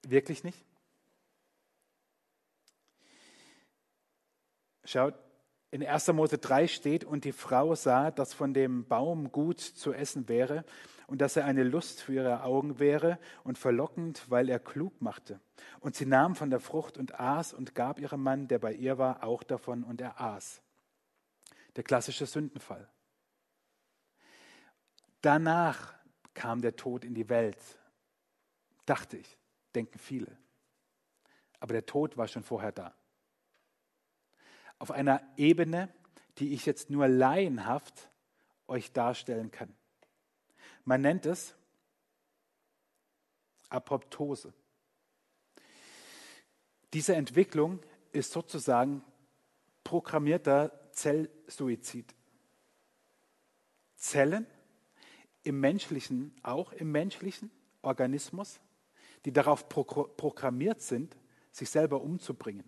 Wirklich 0.07 0.43
nicht? 0.43 0.65
Schaut, 4.85 5.15
in 5.71 5.87
1. 5.87 6.09
Mose 6.09 6.39
3 6.39 6.67
steht, 6.69 7.05
und 7.05 7.25
die 7.25 7.33
Frau 7.33 7.75
sah, 7.75 8.11
dass 8.11 8.35
von 8.35 8.53
dem 8.53 8.85
Baum 8.85 9.33
gut 9.33 9.61
zu 9.61 9.93
essen 9.93 10.29
wäre 10.29 10.65
und 11.07 11.21
dass 11.21 11.37
er 11.37 11.45
eine 11.45 11.63
Lust 11.63 12.03
für 12.03 12.15
ihre 12.15 12.43
Augen 12.43 12.79
wäre 12.79 13.19
und 13.45 13.59
verlockend, 13.59 14.29
weil 14.29 14.49
er 14.49 14.59
klug 14.59 15.01
machte. 15.01 15.41
Und 15.81 15.95
sie 15.95 16.05
nahm 16.05 16.35
von 16.35 16.51
der 16.51 16.61
Frucht 16.61 16.99
und 16.99 17.19
aß 17.19 17.55
und 17.55 17.75
gab 17.75 18.01
ihrem 18.01 18.23
Mann, 18.23 18.49
der 18.49 18.59
bei 18.59 18.75
ihr 18.75 18.99
war, 18.99 19.25
auch 19.25 19.43
davon 19.43 19.85
und 19.85 20.01
er 20.01 20.21
aß. 20.21 20.61
Der 21.77 21.85
klassische 21.85 22.27
Sündenfall. 22.27 22.89
Danach 25.23 25.95
kam 26.35 26.61
der 26.61 26.77
Tod 26.77 27.05
in 27.05 27.15
die 27.15 27.29
Welt, 27.29 27.59
dachte 28.85 29.17
ich 29.17 29.39
denken 29.75 29.99
viele. 29.99 30.37
Aber 31.61 31.73
der 31.73 31.87
Tod 31.87 32.17
war 32.17 32.29
schon 32.29 32.43
vorher 32.43 32.73
da. 32.73 32.95
Auf 34.79 34.91
einer 34.91 35.23
Ebene, 35.37 35.89
die 36.39 36.55
ich 36.55 36.67
jetzt 36.67 36.91
nur 36.91 37.09
laienhaft 37.09 38.11
euch 38.67 38.93
darstellen 38.93 39.51
kann. 39.51 39.73
Man 40.85 41.03
nennt 41.03 41.27
es 41.27 41.55
Apoptose. 43.69 44.53
Diese 46.93 47.15
Entwicklung 47.15 47.81
ist 48.13 48.33
sozusagen 48.33 49.05
programmierter 49.85 50.73
Zellsuizid. 50.93 52.15
Zellen 53.97 54.47
im 55.43 55.61
menschlichen, 55.61 56.35
auch 56.43 56.73
im 56.73 56.93
menschlichen 56.93 57.51
Organismus 57.83 58.61
die 59.25 59.33
darauf 59.33 59.69
programmiert 59.69 60.81
sind, 60.81 61.17
sich 61.51 61.71
selber 61.71 62.01
umzubringen. 62.03 62.65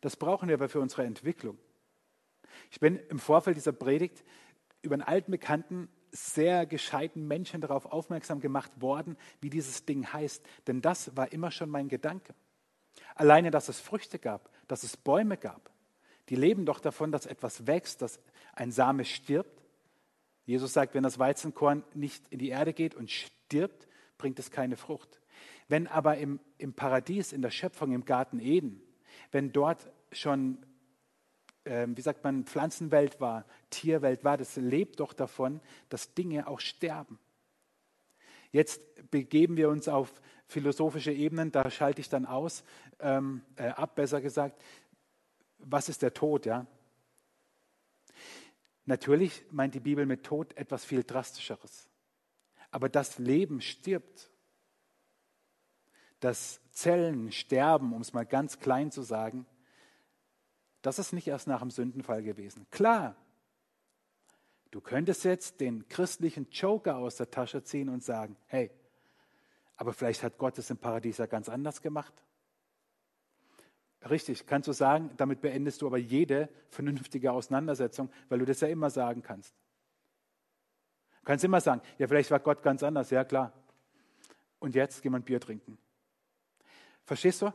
Das 0.00 0.16
brauchen 0.16 0.48
wir 0.48 0.54
aber 0.54 0.68
für 0.68 0.80
unsere 0.80 1.04
Entwicklung. 1.04 1.58
Ich 2.70 2.80
bin 2.80 2.96
im 3.08 3.18
Vorfeld 3.18 3.56
dieser 3.56 3.72
Predigt 3.72 4.24
über 4.82 4.94
einen 4.94 5.02
alten 5.02 5.30
Bekannten, 5.30 5.88
sehr 6.10 6.64
gescheiten 6.64 7.26
Menschen 7.26 7.60
darauf 7.60 7.86
aufmerksam 7.86 8.40
gemacht 8.40 8.70
worden, 8.80 9.16
wie 9.40 9.50
dieses 9.50 9.84
Ding 9.84 10.12
heißt. 10.12 10.42
Denn 10.66 10.80
das 10.80 11.16
war 11.16 11.32
immer 11.32 11.50
schon 11.50 11.68
mein 11.68 11.88
Gedanke. 11.88 12.34
Alleine, 13.14 13.50
dass 13.50 13.68
es 13.68 13.80
Früchte 13.80 14.18
gab, 14.18 14.50
dass 14.68 14.82
es 14.82 14.96
Bäume 14.96 15.36
gab, 15.36 15.70
Die 16.28 16.36
leben 16.36 16.66
doch 16.66 16.80
davon, 16.80 17.12
dass 17.12 17.26
etwas 17.26 17.66
wächst, 17.66 18.02
dass 18.02 18.20
ein 18.52 18.72
Same 18.72 19.04
stirbt. 19.04 19.62
Jesus 20.44 20.72
sagt, 20.72 20.94
wenn 20.94 21.02
das 21.02 21.18
Weizenkorn 21.18 21.84
nicht 21.94 22.28
in 22.30 22.38
die 22.38 22.48
Erde 22.48 22.72
geht 22.72 22.94
und 22.94 23.10
stirbt, 23.10 23.86
bringt 24.18 24.38
es 24.38 24.50
keine 24.50 24.76
Frucht. 24.76 25.20
Wenn 25.68 25.86
aber 25.86 26.18
im, 26.18 26.40
im 26.58 26.74
Paradies, 26.74 27.32
in 27.32 27.42
der 27.42 27.50
Schöpfung, 27.50 27.92
im 27.92 28.04
Garten 28.04 28.38
Eden, 28.38 28.80
wenn 29.32 29.52
dort 29.52 29.90
schon, 30.12 30.58
äh, 31.64 31.86
wie 31.88 32.00
sagt 32.00 32.22
man, 32.24 32.44
Pflanzenwelt 32.44 33.20
war, 33.20 33.44
Tierwelt 33.70 34.24
war, 34.24 34.36
das 34.36 34.56
lebt 34.56 35.00
doch 35.00 35.12
davon, 35.12 35.60
dass 35.88 36.14
Dinge 36.14 36.46
auch 36.46 36.60
sterben. 36.60 37.18
Jetzt 38.52 39.10
begeben 39.10 39.56
wir 39.56 39.68
uns 39.68 39.88
auf 39.88 40.20
philosophische 40.46 41.12
Ebenen, 41.12 41.50
da 41.50 41.70
schalte 41.70 42.00
ich 42.00 42.08
dann 42.08 42.26
aus, 42.26 42.62
ähm, 43.00 43.42
äh, 43.56 43.68
ab, 43.68 43.96
besser 43.96 44.20
gesagt. 44.20 44.62
Was 45.58 45.88
ist 45.88 46.02
der 46.02 46.14
Tod, 46.14 46.46
ja? 46.46 46.66
Natürlich 48.84 49.44
meint 49.50 49.74
die 49.74 49.80
Bibel 49.80 50.06
mit 50.06 50.22
Tod 50.22 50.56
etwas 50.56 50.84
viel 50.84 51.02
drastischeres. 51.02 51.88
Aber 52.70 52.88
das 52.88 53.18
Leben 53.18 53.60
stirbt. 53.60 54.30
Das 56.20 56.60
Zellen 56.72 57.32
sterben, 57.32 57.92
um 57.92 58.00
es 58.00 58.12
mal 58.12 58.26
ganz 58.26 58.58
klein 58.58 58.90
zu 58.90 59.02
sagen, 59.02 59.46
das 60.82 60.98
ist 60.98 61.12
nicht 61.12 61.26
erst 61.26 61.48
nach 61.48 61.60
dem 61.60 61.70
Sündenfall 61.70 62.22
gewesen. 62.22 62.66
Klar, 62.70 63.16
du 64.70 64.80
könntest 64.80 65.24
jetzt 65.24 65.60
den 65.60 65.88
christlichen 65.88 66.48
Joker 66.50 66.96
aus 66.96 67.16
der 67.16 67.30
Tasche 67.30 67.64
ziehen 67.64 67.88
und 67.88 68.04
sagen, 68.04 68.36
hey, 68.46 68.70
aber 69.76 69.92
vielleicht 69.92 70.22
hat 70.22 70.38
Gott 70.38 70.58
es 70.58 70.70
im 70.70 70.78
Paradies 70.78 71.18
ja 71.18 71.26
ganz 71.26 71.48
anders 71.48 71.82
gemacht. 71.82 72.14
Richtig, 74.08 74.46
kannst 74.46 74.68
du 74.68 74.72
sagen, 74.72 75.10
damit 75.16 75.40
beendest 75.40 75.82
du 75.82 75.86
aber 75.86 75.98
jede 75.98 76.48
vernünftige 76.68 77.32
Auseinandersetzung, 77.32 78.10
weil 78.28 78.38
du 78.38 78.44
das 78.44 78.60
ja 78.60 78.68
immer 78.68 78.90
sagen 78.90 79.22
kannst. 79.22 79.54
Du 81.20 81.24
kannst 81.24 81.44
immer 81.44 81.60
sagen, 81.60 81.80
ja, 81.98 82.06
vielleicht 82.06 82.30
war 82.30 82.38
Gott 82.38 82.62
ganz 82.62 82.82
anders, 82.82 83.10
ja 83.10 83.24
klar. 83.24 83.52
Und 84.60 84.74
jetzt 84.74 85.02
gehen 85.02 85.12
wir 85.12 85.18
ein 85.18 85.24
Bier 85.24 85.40
trinken. 85.40 85.76
Verstehst 87.06 87.40
du? 87.40 87.52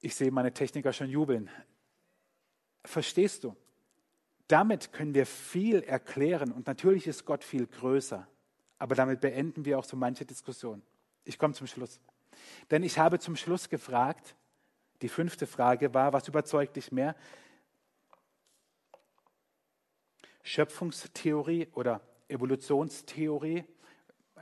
Ich 0.00 0.14
sehe 0.14 0.30
meine 0.30 0.52
Techniker 0.52 0.92
schon 0.92 1.08
jubeln. 1.08 1.48
Verstehst 2.84 3.44
du? 3.44 3.56
Damit 4.48 4.92
können 4.92 5.14
wir 5.14 5.24
viel 5.24 5.82
erklären 5.82 6.52
und 6.52 6.66
natürlich 6.66 7.06
ist 7.06 7.24
Gott 7.24 7.42
viel 7.42 7.66
größer. 7.66 8.28
Aber 8.78 8.94
damit 8.94 9.20
beenden 9.20 9.64
wir 9.64 9.78
auch 9.78 9.84
so 9.84 9.96
manche 9.96 10.26
Diskussion. 10.26 10.82
Ich 11.24 11.38
komme 11.38 11.54
zum 11.54 11.66
Schluss. 11.66 12.00
Denn 12.70 12.82
ich 12.82 12.98
habe 12.98 13.18
zum 13.18 13.36
Schluss 13.36 13.70
gefragt, 13.70 14.34
die 15.00 15.08
fünfte 15.08 15.46
Frage 15.46 15.94
war, 15.94 16.12
was 16.12 16.28
überzeugt 16.28 16.76
dich 16.76 16.92
mehr? 16.92 17.16
Schöpfungstheorie 20.42 21.68
oder 21.72 22.02
Evolutionstheorie? 22.28 23.64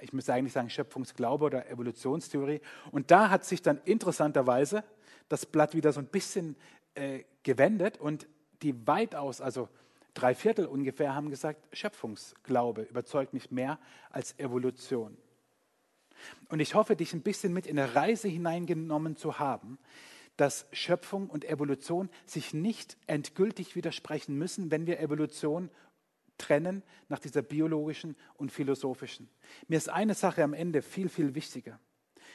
Ich 0.01 0.13
müsste 0.13 0.35
eigentlich 0.35 0.53
sagen 0.53 0.71
Schöpfungsglaube 0.71 1.45
oder 1.45 1.69
Evolutionstheorie. 1.71 2.61
Und 2.91 3.11
da 3.11 3.31
hat 3.31 3.45
sich 3.45 3.63
dann 3.63 3.81
interessanterweise 3.85 4.85
das 5.29 5.47
Blatt 5.47 5.75
wieder 5.75 5.93
so 5.93 6.01
ein 6.01 6.07
bisschen 6.07 6.57
äh, 6.95 7.25
gewendet 7.43 7.99
und 7.99 8.27
die 8.63 8.87
weitaus, 8.87 9.41
also 9.41 9.69
drei 10.15 10.35
Viertel 10.35 10.67
ungefähr, 10.67 11.15
haben 11.15 11.31
gesagt, 11.31 11.67
Schöpfungsglaube 11.75 12.83
überzeugt 12.83 13.33
mich 13.33 13.51
mehr 13.51 13.79
als 14.11 14.39
Evolution. 14.39 15.17
Und 16.49 16.61
ich 16.61 16.75
hoffe, 16.75 16.97
dich 16.97 17.15
ein 17.15 17.23
bisschen 17.23 17.53
mit 17.53 17.67
in 17.67 17.79
eine 17.79 17.95
Reise 17.95 18.29
hineingenommen 18.29 19.17
zu 19.17 19.39
haben, 19.39 19.79
dass 20.37 20.67
Schöpfung 20.73 21.29
und 21.29 21.45
Evolution 21.45 22.09
sich 22.27 22.55
nicht 22.55 22.97
endgültig 23.07 23.77
widersprechen 23.77 24.37
müssen, 24.37 24.71
wenn 24.71 24.87
wir 24.87 25.01
Evolution 25.01 25.71
trennen 26.43 26.83
nach 27.09 27.19
dieser 27.19 27.43
biologischen 27.43 28.17
und 28.35 28.53
philosophischen. 28.53 29.29
Mir 29.69 29.77
ist 29.77 29.89
eine 29.89 30.15
Sache 30.15 30.43
am 30.43 30.53
Ende 30.53 30.83
viel, 30.83 31.09
viel 31.09 31.35
wichtiger. 31.35 31.79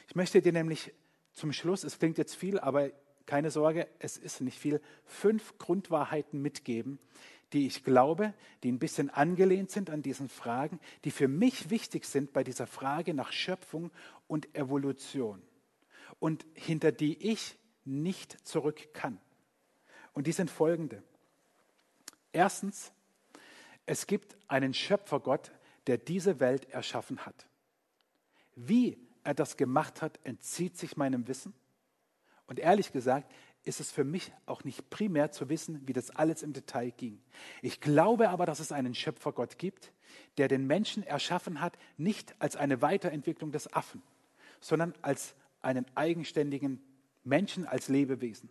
Ich 0.08 0.16
möchte 0.16 0.40
dir 0.42 0.52
nämlich 0.52 0.92
zum 1.32 1.52
Schluss, 1.52 1.84
es 1.84 1.98
klingt 1.98 2.18
jetzt 2.18 2.34
viel, 2.34 2.58
aber 2.58 2.90
keine 3.26 3.50
Sorge, 3.50 3.86
es 3.98 4.16
ist 4.16 4.40
nicht 4.40 4.58
viel, 4.58 4.80
fünf 5.04 5.58
Grundwahrheiten 5.58 6.40
mitgeben, 6.40 6.98
die 7.52 7.66
ich 7.66 7.84
glaube, 7.84 8.34
die 8.62 8.72
ein 8.72 8.78
bisschen 8.78 9.10
angelehnt 9.10 9.70
sind 9.70 9.90
an 9.90 10.02
diesen 10.02 10.28
Fragen, 10.28 10.80
die 11.04 11.10
für 11.10 11.28
mich 11.28 11.70
wichtig 11.70 12.04
sind 12.04 12.32
bei 12.32 12.42
dieser 12.42 12.66
Frage 12.66 13.14
nach 13.14 13.32
Schöpfung 13.32 13.90
und 14.26 14.54
Evolution 14.54 15.42
und 16.18 16.46
hinter 16.54 16.92
die 16.92 17.30
ich 17.30 17.58
nicht 17.84 18.46
zurück 18.46 18.92
kann. 18.92 19.18
Und 20.12 20.26
die 20.26 20.32
sind 20.32 20.50
folgende. 20.50 21.02
Erstens, 22.32 22.92
es 23.88 24.06
gibt 24.06 24.36
einen 24.48 24.74
Schöpfergott, 24.74 25.50
der 25.86 25.96
diese 25.96 26.40
Welt 26.40 26.68
erschaffen 26.70 27.24
hat. 27.24 27.46
Wie 28.54 28.98
er 29.24 29.32
das 29.32 29.56
gemacht 29.56 30.02
hat, 30.02 30.20
entzieht 30.24 30.76
sich 30.76 30.98
meinem 30.98 31.26
Wissen. 31.26 31.54
Und 32.46 32.58
ehrlich 32.58 32.92
gesagt, 32.92 33.32
ist 33.64 33.80
es 33.80 33.90
für 33.90 34.04
mich 34.04 34.30
auch 34.44 34.62
nicht 34.62 34.90
primär 34.90 35.32
zu 35.32 35.48
wissen, 35.48 35.80
wie 35.88 35.94
das 35.94 36.10
alles 36.10 36.42
im 36.42 36.52
Detail 36.52 36.90
ging. 36.90 37.18
Ich 37.62 37.80
glaube 37.80 38.28
aber, 38.28 38.44
dass 38.44 38.60
es 38.60 38.72
einen 38.72 38.94
Schöpfergott 38.94 39.56
gibt, 39.56 39.90
der 40.36 40.48
den 40.48 40.66
Menschen 40.66 41.02
erschaffen 41.02 41.62
hat, 41.62 41.78
nicht 41.96 42.34
als 42.40 42.56
eine 42.56 42.82
Weiterentwicklung 42.82 43.52
des 43.52 43.72
Affen, 43.72 44.02
sondern 44.60 44.92
als 45.00 45.34
einen 45.62 45.86
eigenständigen 45.94 46.82
Menschen 47.24 47.66
als 47.66 47.88
Lebewesen. 47.88 48.50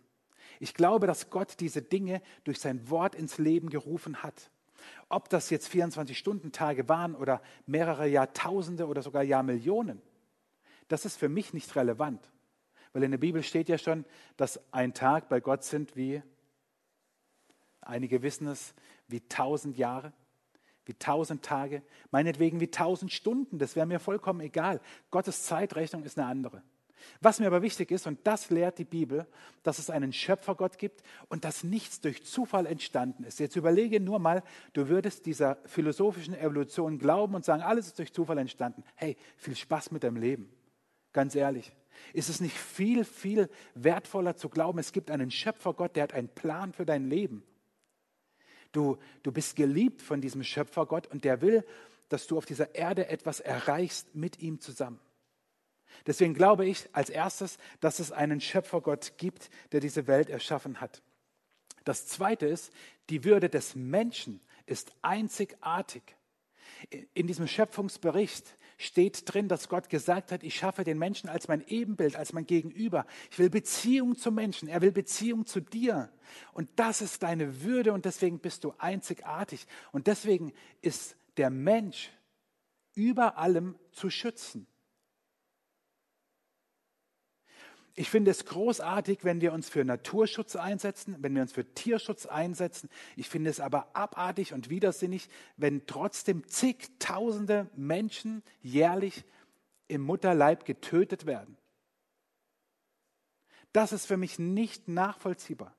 Ich 0.58 0.74
glaube, 0.74 1.06
dass 1.06 1.30
Gott 1.30 1.60
diese 1.60 1.80
Dinge 1.80 2.22
durch 2.42 2.58
sein 2.58 2.90
Wort 2.90 3.14
ins 3.14 3.38
Leben 3.38 3.70
gerufen 3.70 4.24
hat. 4.24 4.50
Ob 5.08 5.28
das 5.28 5.50
jetzt 5.50 5.68
24-Stunden-Tage 5.72 6.88
waren 6.88 7.14
oder 7.14 7.42
mehrere 7.66 8.06
Jahrtausende 8.06 8.86
oder 8.86 9.02
sogar 9.02 9.22
Jahrmillionen, 9.22 10.02
das 10.88 11.04
ist 11.04 11.16
für 11.16 11.28
mich 11.28 11.52
nicht 11.52 11.74
relevant. 11.76 12.30
Weil 12.92 13.02
in 13.02 13.10
der 13.10 13.18
Bibel 13.18 13.42
steht 13.42 13.68
ja 13.68 13.78
schon, 13.78 14.04
dass 14.36 14.60
ein 14.72 14.94
Tag 14.94 15.28
bei 15.28 15.40
Gott 15.40 15.64
sind 15.64 15.96
wie, 15.96 16.22
einige 17.80 18.22
wissen 18.22 18.46
es, 18.48 18.74
wie 19.06 19.20
tausend 19.20 19.76
Jahre, 19.76 20.12
wie 20.84 20.94
tausend 20.94 21.44
Tage, 21.44 21.82
meinetwegen 22.10 22.60
wie 22.60 22.70
tausend 22.70 23.12
Stunden, 23.12 23.58
das 23.58 23.76
wäre 23.76 23.86
mir 23.86 24.00
vollkommen 24.00 24.40
egal. 24.40 24.80
Gottes 25.10 25.44
Zeitrechnung 25.44 26.02
ist 26.04 26.18
eine 26.18 26.26
andere. 26.26 26.62
Was 27.20 27.40
mir 27.40 27.46
aber 27.46 27.62
wichtig 27.62 27.90
ist, 27.90 28.06
und 28.06 28.18
das 28.24 28.50
lehrt 28.50 28.78
die 28.78 28.84
Bibel, 28.84 29.26
dass 29.62 29.78
es 29.78 29.90
einen 29.90 30.12
Schöpfergott 30.12 30.78
gibt 30.78 31.02
und 31.28 31.44
dass 31.44 31.64
nichts 31.64 32.00
durch 32.00 32.24
Zufall 32.24 32.66
entstanden 32.66 33.24
ist. 33.24 33.40
Jetzt 33.40 33.56
überlege 33.56 34.00
nur 34.00 34.18
mal, 34.18 34.42
du 34.72 34.88
würdest 34.88 35.26
dieser 35.26 35.56
philosophischen 35.66 36.34
Evolution 36.34 36.98
glauben 36.98 37.34
und 37.34 37.44
sagen, 37.44 37.62
alles 37.62 37.86
ist 37.86 37.98
durch 37.98 38.12
Zufall 38.12 38.38
entstanden. 38.38 38.84
Hey, 38.94 39.16
viel 39.36 39.56
Spaß 39.56 39.90
mit 39.90 40.04
deinem 40.04 40.16
Leben. 40.16 40.50
Ganz 41.12 41.34
ehrlich. 41.34 41.72
Ist 42.12 42.28
es 42.28 42.40
nicht 42.40 42.56
viel, 42.56 43.04
viel 43.04 43.48
wertvoller 43.74 44.36
zu 44.36 44.48
glauben, 44.48 44.78
es 44.78 44.92
gibt 44.92 45.10
einen 45.10 45.30
Schöpfergott, 45.30 45.96
der 45.96 46.04
hat 46.04 46.14
einen 46.14 46.28
Plan 46.28 46.72
für 46.72 46.86
dein 46.86 47.08
Leben. 47.08 47.42
Du, 48.72 48.98
du 49.22 49.32
bist 49.32 49.56
geliebt 49.56 50.02
von 50.02 50.20
diesem 50.20 50.44
Schöpfergott 50.44 51.06
und 51.06 51.24
der 51.24 51.40
will, 51.40 51.64
dass 52.08 52.26
du 52.26 52.36
auf 52.36 52.46
dieser 52.46 52.74
Erde 52.74 53.08
etwas 53.08 53.40
erreichst 53.40 54.14
mit 54.14 54.40
ihm 54.40 54.60
zusammen. 54.60 55.00
Deswegen 56.06 56.34
glaube 56.34 56.66
ich 56.66 56.88
als 56.92 57.10
erstes, 57.10 57.58
dass 57.80 57.98
es 57.98 58.12
einen 58.12 58.40
Schöpfergott 58.40 59.14
gibt, 59.18 59.50
der 59.72 59.80
diese 59.80 60.06
Welt 60.06 60.30
erschaffen 60.30 60.80
hat. 60.80 61.02
Das 61.84 62.06
Zweite 62.06 62.46
ist, 62.46 62.72
die 63.10 63.24
Würde 63.24 63.48
des 63.48 63.74
Menschen 63.74 64.40
ist 64.66 64.92
einzigartig. 65.02 66.02
In 67.14 67.26
diesem 67.26 67.46
Schöpfungsbericht 67.46 68.56
steht 68.76 69.22
drin, 69.32 69.48
dass 69.48 69.68
Gott 69.68 69.88
gesagt 69.88 70.30
hat, 70.30 70.44
ich 70.44 70.54
schaffe 70.54 70.84
den 70.84 70.98
Menschen 70.98 71.28
als 71.28 71.48
mein 71.48 71.66
Ebenbild, 71.66 72.14
als 72.14 72.32
mein 72.32 72.46
Gegenüber. 72.46 73.06
Ich 73.30 73.38
will 73.38 73.50
Beziehung 73.50 74.16
zum 74.16 74.36
Menschen, 74.36 74.68
er 74.68 74.80
will 74.80 74.92
Beziehung 74.92 75.46
zu 75.46 75.60
dir. 75.60 76.10
Und 76.52 76.70
das 76.76 77.00
ist 77.00 77.22
deine 77.22 77.62
Würde 77.62 77.92
und 77.92 78.04
deswegen 78.04 78.38
bist 78.38 78.64
du 78.64 78.72
einzigartig. 78.78 79.66
Und 79.90 80.06
deswegen 80.06 80.52
ist 80.80 81.16
der 81.36 81.50
Mensch 81.50 82.10
über 82.94 83.36
allem 83.38 83.76
zu 83.92 84.10
schützen. 84.10 84.66
Ich 87.98 88.10
finde 88.10 88.30
es 88.30 88.44
großartig, 88.44 89.24
wenn 89.24 89.40
wir 89.40 89.52
uns 89.52 89.68
für 89.68 89.84
Naturschutz 89.84 90.54
einsetzen, 90.54 91.16
wenn 91.18 91.34
wir 91.34 91.42
uns 91.42 91.52
für 91.52 91.64
Tierschutz 91.74 92.26
einsetzen. 92.26 92.88
Ich 93.16 93.28
finde 93.28 93.50
es 93.50 93.58
aber 93.58 93.88
abartig 93.92 94.52
und 94.52 94.70
widersinnig, 94.70 95.28
wenn 95.56 95.84
trotzdem 95.84 96.46
zigtausende 96.46 97.68
Menschen 97.74 98.44
jährlich 98.62 99.24
im 99.88 100.02
Mutterleib 100.02 100.64
getötet 100.64 101.26
werden. 101.26 101.56
Das 103.72 103.90
ist 103.90 104.06
für 104.06 104.16
mich 104.16 104.38
nicht 104.38 104.86
nachvollziehbar. 104.86 105.74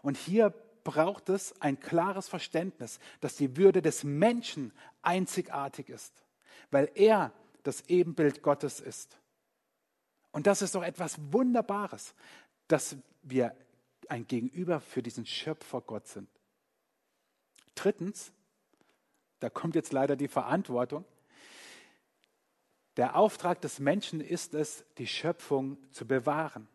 Und 0.00 0.16
hier 0.16 0.54
braucht 0.84 1.28
es 1.28 1.60
ein 1.60 1.78
klares 1.80 2.28
Verständnis, 2.28 2.98
dass 3.20 3.36
die 3.36 3.58
Würde 3.58 3.82
des 3.82 4.04
Menschen 4.04 4.72
einzigartig 5.02 5.90
ist, 5.90 6.24
weil 6.70 6.90
er 6.94 7.30
das 7.62 7.90
Ebenbild 7.90 8.40
Gottes 8.40 8.80
ist. 8.80 9.18
Und 10.34 10.48
das 10.48 10.62
ist 10.62 10.74
doch 10.74 10.82
etwas 10.82 11.16
Wunderbares, 11.30 12.12
dass 12.66 12.96
wir 13.22 13.54
ein 14.08 14.26
Gegenüber 14.26 14.80
für 14.80 15.00
diesen 15.00 15.26
Schöpfer 15.26 15.80
Gott 15.80 16.08
sind. 16.08 16.28
Drittens, 17.76 18.32
da 19.38 19.48
kommt 19.48 19.76
jetzt 19.76 19.92
leider 19.92 20.16
die 20.16 20.26
Verantwortung. 20.26 21.04
Der 22.96 23.14
Auftrag 23.14 23.60
des 23.60 23.78
Menschen 23.78 24.20
ist 24.20 24.54
es, 24.54 24.84
die 24.98 25.06
Schöpfung 25.06 25.78
zu 25.92 26.04
bewahren. 26.04 26.66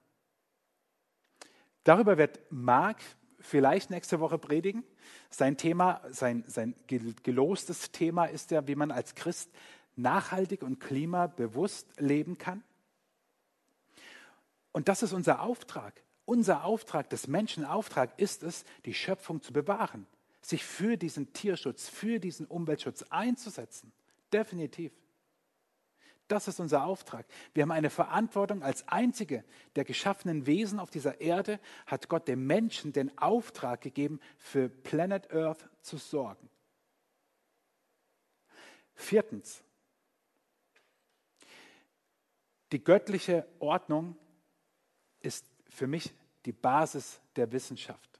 Darüber 1.83 2.17
wird 2.17 2.39
Mark 2.49 3.01
vielleicht 3.41 3.89
nächste 3.89 4.21
Woche 4.21 4.37
predigen. 4.37 4.85
Sein 5.29 5.57
Thema, 5.57 6.01
sein, 6.11 6.45
sein 6.47 6.75
gelostes 6.87 7.91
Thema 7.91 8.23
ist 8.23 8.51
ja, 8.51 8.65
wie 8.69 8.75
man 8.75 8.91
als 8.91 9.15
Christ 9.15 9.51
nachhaltig 9.97 10.63
und 10.63 10.79
klimabewusst 10.79 11.99
leben 11.99 12.37
kann. 12.37 12.63
Und 14.71 14.87
das 14.87 15.03
ist 15.03 15.13
unser 15.13 15.41
Auftrag. 15.41 16.03
Unser 16.25 16.63
Auftrag, 16.63 17.09
des 17.09 17.27
Menschen 17.27 17.65
Auftrag 17.65 18.17
ist 18.19 18.43
es, 18.43 18.63
die 18.85 18.93
Schöpfung 18.93 19.41
zu 19.41 19.51
bewahren, 19.51 20.05
sich 20.41 20.63
für 20.63 20.95
diesen 20.95 21.33
Tierschutz, 21.33 21.89
für 21.89 22.19
diesen 22.19 22.45
Umweltschutz 22.45 23.03
einzusetzen. 23.09 23.91
Definitiv. 24.31 24.91
Das 26.27 26.47
ist 26.47 26.59
unser 26.59 26.85
Auftrag. 26.85 27.25
Wir 27.55 27.63
haben 27.63 27.71
eine 27.71 27.89
Verantwortung 27.89 28.61
als 28.61 28.87
einzige 28.87 29.43
der 29.75 29.83
geschaffenen 29.83 30.45
Wesen 30.45 30.79
auf 30.79 30.91
dieser 30.91 31.19
Erde, 31.19 31.59
hat 31.87 32.07
Gott 32.07 32.27
dem 32.27 32.45
Menschen 32.45 32.93
den 32.93 33.17
Auftrag 33.17 33.81
gegeben, 33.81 34.19
für 34.37 34.69
Planet 34.69 35.33
Earth 35.33 35.67
zu 35.81 35.97
sorgen. 35.97 36.47
Viertens. 38.93 39.63
Die 42.71 42.83
göttliche 42.83 43.47
Ordnung 43.57 44.15
ist 45.21 45.45
für 45.67 45.87
mich 45.87 46.13
die 46.45 46.51
Basis 46.51 47.21
der 47.35 47.51
Wissenschaft. 47.51 48.19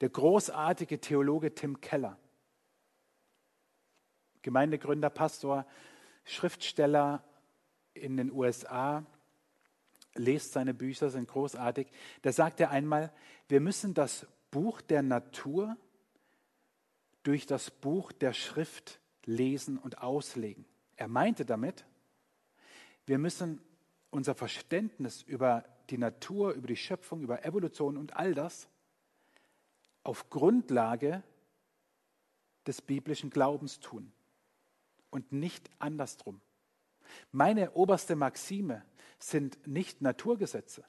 Der 0.00 0.08
großartige 0.08 1.00
Theologe 1.00 1.54
Tim 1.54 1.80
Keller, 1.80 2.18
Gemeindegründer, 4.42 5.10
Pastor, 5.10 5.66
Schriftsteller 6.24 7.22
in 7.94 8.16
den 8.16 8.32
USA, 8.32 9.04
lest 10.14 10.52
seine 10.52 10.74
Bücher, 10.74 11.10
sind 11.10 11.28
großartig. 11.28 11.88
Da 12.22 12.32
sagt 12.32 12.60
er 12.60 12.70
einmal, 12.70 13.12
wir 13.48 13.60
müssen 13.60 13.94
das 13.94 14.26
Buch 14.50 14.80
der 14.80 15.02
Natur 15.02 15.76
durch 17.22 17.46
das 17.46 17.70
Buch 17.70 18.12
der 18.12 18.32
Schrift 18.32 19.00
lesen 19.24 19.78
und 19.78 19.98
auslegen. 19.98 20.64
Er 20.96 21.08
meinte 21.08 21.44
damit, 21.44 21.84
wir 23.06 23.18
müssen 23.18 23.60
unser 24.10 24.34
Verständnis 24.34 25.22
über 25.22 25.64
die 25.92 25.98
Natur, 25.98 26.52
über 26.52 26.66
die 26.66 26.76
Schöpfung, 26.76 27.20
über 27.20 27.44
Evolution 27.44 27.96
und 27.96 28.16
all 28.16 28.34
das 28.34 28.68
auf 30.02 30.30
Grundlage 30.30 31.22
des 32.66 32.82
biblischen 32.82 33.30
Glaubens 33.30 33.78
tun 33.78 34.12
und 35.10 35.30
nicht 35.32 35.70
andersrum. 35.78 36.40
Meine 37.30 37.72
oberste 37.72 38.16
Maxime 38.16 38.84
sind 39.18 39.66
nicht 39.66 40.00
Naturgesetze. 40.00 40.84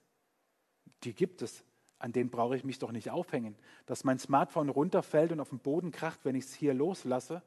Die 1.03 1.13
gibt 1.13 1.41
es. 1.41 1.63
An 1.99 2.13
denen 2.13 2.29
brauche 2.29 2.55
ich 2.55 2.63
mich 2.63 2.79
doch 2.79 2.91
nicht 2.91 3.09
aufhängen. 3.09 3.55
Dass 3.85 4.03
mein 4.03 4.19
Smartphone 4.19 4.69
runterfällt 4.69 5.31
und 5.31 5.39
auf 5.39 5.49
den 5.49 5.59
Boden 5.59 5.91
kracht, 5.91 6.23
wenn 6.23 6.35
ich 6.35 6.45
es 6.45 6.53
hier 6.53 6.73
loslasse. 6.73 7.41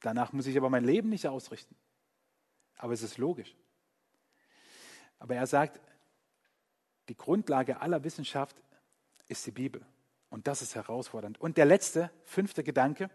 Danach 0.00 0.32
muss 0.32 0.46
ich 0.46 0.56
aber 0.56 0.68
mein 0.68 0.84
Leben 0.84 1.10
nicht 1.10 1.28
ausrichten. 1.28 1.76
Aber 2.76 2.92
es 2.92 3.02
ist 3.02 3.18
logisch. 3.18 3.54
Aber 5.20 5.36
er 5.36 5.46
sagt, 5.46 5.80
die 7.08 7.16
Grundlage 7.16 7.80
aller 7.80 8.04
Wissenschaft 8.04 8.62
ist 9.28 9.46
die 9.46 9.50
Bibel. 9.50 9.84
Und 10.30 10.46
das 10.46 10.62
ist 10.62 10.74
herausfordernd. 10.74 11.38
Und 11.40 11.58
der 11.58 11.66
letzte, 11.66 12.10
fünfte 12.24 12.64
Gedanke, 12.64 13.10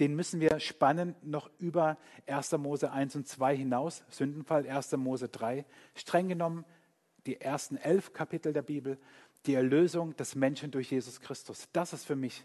den 0.00 0.14
müssen 0.14 0.38
wir 0.38 0.60
spannen 0.60 1.14
noch 1.22 1.50
über 1.58 1.96
1. 2.26 2.52
Mose 2.58 2.92
1 2.92 3.16
und 3.16 3.26
2 3.26 3.56
hinaus. 3.56 4.04
Sündenfall 4.10 4.68
1. 4.68 4.92
Mose 4.98 5.30
3. 5.30 5.64
Streng 5.94 6.28
genommen 6.28 6.66
die 7.24 7.40
ersten 7.40 7.78
elf 7.78 8.12
Kapitel 8.12 8.52
der 8.52 8.62
Bibel, 8.62 8.98
die 9.46 9.54
Erlösung 9.54 10.14
des 10.16 10.34
Menschen 10.34 10.70
durch 10.70 10.90
Jesus 10.90 11.20
Christus. 11.20 11.68
Das 11.72 11.94
ist 11.94 12.04
für 12.04 12.16
mich 12.16 12.44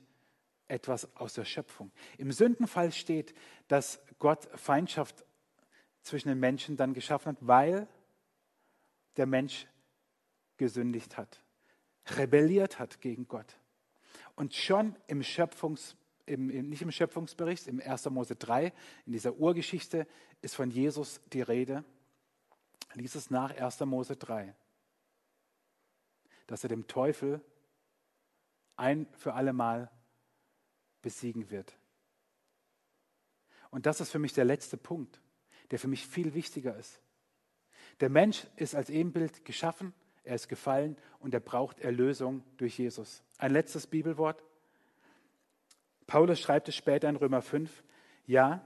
etwas 0.68 1.14
aus 1.18 1.34
der 1.34 1.46
Schöpfung. 1.46 1.92
Im 2.18 2.32
Sündenfall 2.32 2.94
steht, 2.94 3.34
dass 3.68 4.02
Gott 4.20 4.48
Feindschaft 4.56 5.26
zwischen 6.02 6.30
den 6.30 6.40
Menschen 6.40 6.78
dann 6.78 6.94
geschaffen 6.94 7.34
hat, 7.34 7.38
weil 7.42 7.88
der 9.18 9.26
Mensch 9.26 9.68
gesündigt 10.58 11.18
hat, 11.18 11.44
rebelliert 12.18 12.80
hat 12.80 13.02
gegen 13.02 13.28
Gott. 13.28 13.58
Und 14.36 14.54
schon 14.54 14.96
im 15.08 15.24
Schöpfungs, 15.24 15.96
im, 16.26 16.48
nicht 16.48 16.82
im 16.82 16.92
Schöpfungsbericht, 16.92 17.68
im 17.68 17.80
1. 17.80 18.10
Mose 18.10 18.36
3, 18.36 18.74
in 19.06 19.12
dieser 19.14 19.36
Urgeschichte, 19.36 20.08
ist 20.42 20.56
von 20.56 20.72
Jesus 20.72 21.22
die 21.32 21.42
Rede. 21.42 21.84
Lies 22.94 23.16
es 23.16 23.30
nach 23.30 23.56
1. 23.56 23.80
Mose 23.82 24.16
3, 24.16 24.56
dass 26.48 26.64
er 26.64 26.70
dem 26.70 26.88
Teufel 26.88 27.42
ein 28.76 29.08
für 29.14 29.34
alle 29.34 29.54
Mal 29.54 29.92
besiegen 31.02 31.50
wird. 31.50 31.78
Und 33.70 33.86
das 33.86 34.02
ist 34.02 34.12
für 34.12 34.20
mich 34.20 34.34
der 34.34 34.46
letzte 34.46 34.78
Punkt, 34.78 35.20
der 35.72 35.80
für 35.80 35.88
mich 35.88 36.06
viel 36.06 36.34
wichtiger 36.34 36.78
ist. 36.78 37.02
Der 38.00 38.10
Mensch 38.10 38.46
ist 38.56 38.76
als 38.76 38.90
Ebenbild 38.90 39.46
geschaffen 39.46 39.94
er 40.24 40.36
ist 40.36 40.48
gefallen 40.48 40.98
und 41.20 41.34
er 41.34 41.40
braucht 41.40 41.80
Erlösung 41.80 42.44
durch 42.58 42.78
Jesus. 42.78 43.24
Ein 43.38 43.52
letztes 43.52 43.88
Bibelwort. 43.88 44.42
Paulus 46.08 46.40
schreibt 46.40 46.70
es 46.70 46.76
später 46.76 47.10
in 47.10 47.16
Römer 47.16 47.42
5. 47.42 47.84
Ja, 48.26 48.66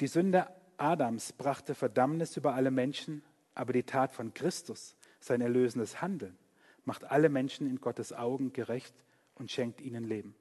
die 0.00 0.06
Sünde 0.06 0.48
Adams 0.76 1.32
brachte 1.32 1.74
Verdammnis 1.74 2.36
über 2.36 2.54
alle 2.54 2.70
Menschen, 2.70 3.22
aber 3.54 3.72
die 3.72 3.82
Tat 3.82 4.12
von 4.12 4.34
Christus, 4.34 4.96
sein 5.20 5.40
erlösendes 5.40 6.00
Handeln, 6.00 6.38
macht 6.84 7.04
alle 7.04 7.28
Menschen 7.28 7.68
in 7.68 7.80
Gottes 7.80 8.12
Augen 8.12 8.52
gerecht 8.52 8.94
und 9.34 9.50
schenkt 9.50 9.80
ihnen 9.80 10.04
Leben. 10.04 10.34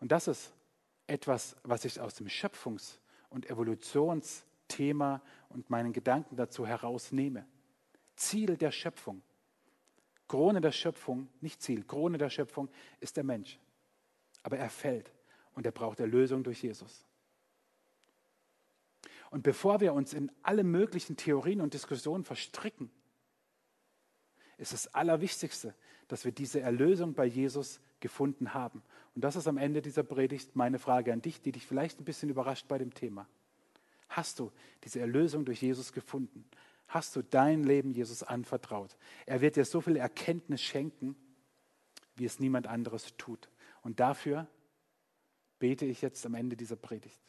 Und 0.00 0.12
das 0.12 0.28
ist 0.28 0.52
etwas, 1.06 1.56
was 1.62 1.84
ich 1.84 2.00
aus 2.00 2.14
dem 2.14 2.28
Schöpfungs- 2.28 2.98
und 3.30 3.48
Evolutionsthema 3.50 5.22
und 5.48 5.70
meinen 5.70 5.92
Gedanken 5.92 6.36
dazu 6.36 6.66
herausnehme. 6.66 7.46
Ziel 8.18 8.56
der 8.56 8.70
Schöpfung. 8.70 9.22
Krone 10.26 10.60
der 10.60 10.72
Schöpfung, 10.72 11.28
nicht 11.40 11.62
Ziel, 11.62 11.84
Krone 11.84 12.18
der 12.18 12.28
Schöpfung 12.28 12.68
ist 13.00 13.16
der 13.16 13.24
Mensch. 13.24 13.58
Aber 14.42 14.58
er 14.58 14.68
fällt 14.68 15.10
und 15.54 15.64
er 15.64 15.72
braucht 15.72 16.00
Erlösung 16.00 16.42
durch 16.42 16.62
Jesus. 16.62 17.04
Und 19.30 19.42
bevor 19.42 19.80
wir 19.80 19.94
uns 19.94 20.12
in 20.12 20.30
alle 20.42 20.64
möglichen 20.64 21.16
Theorien 21.16 21.60
und 21.60 21.74
Diskussionen 21.74 22.24
verstricken, 22.24 22.90
ist 24.58 24.72
das 24.72 24.92
Allerwichtigste, 24.94 25.74
dass 26.08 26.24
wir 26.24 26.32
diese 26.32 26.60
Erlösung 26.60 27.14
bei 27.14 27.24
Jesus 27.24 27.80
gefunden 28.00 28.54
haben. 28.54 28.82
Und 29.14 29.22
das 29.22 29.36
ist 29.36 29.46
am 29.46 29.58
Ende 29.58 29.82
dieser 29.82 30.02
Predigt 30.02 30.56
meine 30.56 30.78
Frage 30.78 31.12
an 31.12 31.22
dich, 31.22 31.40
die 31.40 31.52
dich 31.52 31.66
vielleicht 31.66 32.00
ein 32.00 32.04
bisschen 32.04 32.30
überrascht 32.30 32.66
bei 32.68 32.78
dem 32.78 32.92
Thema. 32.92 33.28
Hast 34.08 34.38
du 34.38 34.50
diese 34.84 35.00
Erlösung 35.00 35.44
durch 35.44 35.62
Jesus 35.62 35.92
gefunden? 35.92 36.44
Hast 36.88 37.14
du 37.16 37.22
dein 37.22 37.62
Leben 37.64 37.92
Jesus 37.92 38.22
anvertraut. 38.22 38.96
Er 39.26 39.40
wird 39.40 39.56
dir 39.56 39.64
so 39.64 39.80
viel 39.80 39.96
Erkenntnis 39.96 40.62
schenken, 40.62 41.14
wie 42.16 42.24
es 42.24 42.40
niemand 42.40 42.66
anderes 42.66 43.14
tut. 43.16 43.48
Und 43.82 44.00
dafür 44.00 44.46
bete 45.58 45.84
ich 45.84 46.02
jetzt 46.02 46.24
am 46.26 46.34
Ende 46.34 46.56
dieser 46.56 46.76
Predigt. 46.76 47.20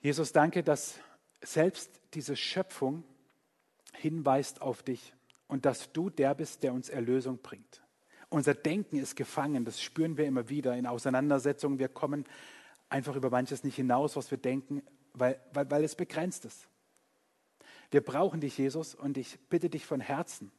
Jesus, 0.00 0.32
danke, 0.32 0.62
dass 0.62 0.98
selbst 1.42 2.00
diese 2.14 2.36
Schöpfung 2.36 3.04
hinweist 3.94 4.62
auf 4.62 4.82
dich 4.82 5.12
und 5.46 5.64
dass 5.64 5.92
du 5.92 6.10
der 6.10 6.34
bist, 6.34 6.62
der 6.62 6.72
uns 6.72 6.88
Erlösung 6.88 7.38
bringt. 7.38 7.82
Unser 8.28 8.54
Denken 8.54 8.96
ist 8.96 9.14
gefangen, 9.14 9.64
das 9.64 9.80
spüren 9.80 10.16
wir 10.16 10.26
immer 10.26 10.48
wieder 10.48 10.76
in 10.76 10.86
Auseinandersetzungen. 10.86 11.78
Wir 11.78 11.88
kommen 11.88 12.24
einfach 12.88 13.14
über 13.16 13.30
manches 13.30 13.62
nicht 13.62 13.76
hinaus, 13.76 14.16
was 14.16 14.30
wir 14.30 14.38
denken, 14.38 14.82
weil, 15.12 15.40
weil, 15.52 15.70
weil 15.70 15.84
es 15.84 15.94
begrenzt 15.94 16.44
ist. 16.44 16.68
Wir 17.90 18.00
brauchen 18.00 18.40
dich, 18.40 18.58
Jesus, 18.58 18.94
und 18.94 19.16
ich 19.16 19.38
bitte 19.48 19.70
dich 19.70 19.86
von 19.86 20.00
Herzen, 20.00 20.50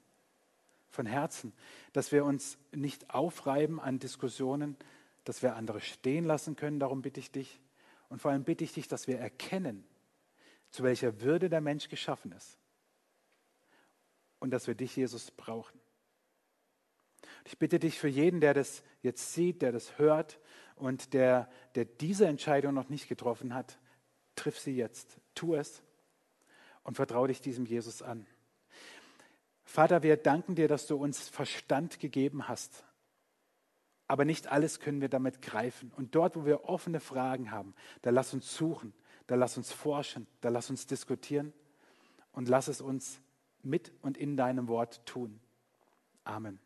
von 0.89 1.05
Herzen, 1.05 1.53
dass 1.93 2.11
wir 2.11 2.25
uns 2.25 2.57
nicht 2.71 3.09
aufreiben 3.13 3.79
an 3.79 3.99
Diskussionen, 3.99 4.77
dass 5.23 5.43
wir 5.43 5.55
andere 5.55 5.81
stehen 5.81 6.23
lassen 6.23 6.55
können, 6.55 6.79
darum 6.79 7.01
bitte 7.01 7.19
ich 7.19 7.31
dich. 7.31 7.61
Und 8.09 8.21
vor 8.21 8.31
allem 8.31 8.43
bitte 8.43 8.63
ich 8.63 8.73
dich, 8.73 8.87
dass 8.87 9.07
wir 9.07 9.19
erkennen, 9.19 9.83
zu 10.71 10.83
welcher 10.83 11.21
Würde 11.21 11.49
der 11.49 11.61
Mensch 11.61 11.89
geschaffen 11.89 12.31
ist. 12.31 12.57
Und 14.39 14.51
dass 14.51 14.67
wir 14.67 14.75
dich, 14.75 14.95
Jesus, 14.95 15.31
brauchen. 15.31 15.79
Ich 17.43 17.57
bitte 17.57 17.79
dich 17.79 17.99
für 17.99 18.07
jeden, 18.07 18.39
der 18.39 18.53
das 18.53 18.83
jetzt 19.01 19.33
sieht, 19.33 19.61
der 19.61 19.71
das 19.71 19.97
hört 19.97 20.39
und 20.75 21.13
der, 21.13 21.49
der 21.75 21.85
diese 21.85 22.27
Entscheidung 22.27 22.73
noch 22.73 22.89
nicht 22.89 23.07
getroffen 23.07 23.53
hat, 23.53 23.79
triff 24.35 24.59
sie 24.59 24.75
jetzt. 24.75 25.17
Tu 25.33 25.55
es 25.55 25.81
und 26.87 26.95
vertraue 26.95 27.27
dich 27.27 27.41
diesem 27.41 27.65
Jesus 27.65 28.01
an. 28.01 28.25
Vater, 29.65 30.03
wir 30.03 30.15
danken 30.15 30.55
dir, 30.55 30.69
dass 30.69 30.87
du 30.87 30.95
uns 30.95 31.27
Verstand 31.27 31.99
gegeben 31.99 32.47
hast. 32.47 32.85
Aber 34.07 34.23
nicht 34.23 34.47
alles 34.47 34.79
können 34.79 35.01
wir 35.01 35.09
damit 35.09 35.41
greifen. 35.41 35.91
Und 35.97 36.15
dort, 36.15 36.37
wo 36.37 36.45
wir 36.45 36.63
offene 36.63 37.01
Fragen 37.01 37.51
haben, 37.51 37.75
da 38.03 38.09
lass 38.09 38.33
uns 38.33 38.55
suchen, 38.55 38.93
da 39.27 39.35
lass 39.35 39.57
uns 39.57 39.73
forschen, 39.73 40.27
da 40.39 40.47
lass 40.47 40.69
uns 40.69 40.87
diskutieren 40.87 41.51
und 42.31 42.47
lass 42.47 42.69
es 42.69 42.79
uns 42.79 43.19
mit 43.63 43.91
und 44.01 44.17
in 44.17 44.37
deinem 44.37 44.69
Wort 44.69 45.05
tun. 45.05 45.41
Amen. 46.23 46.57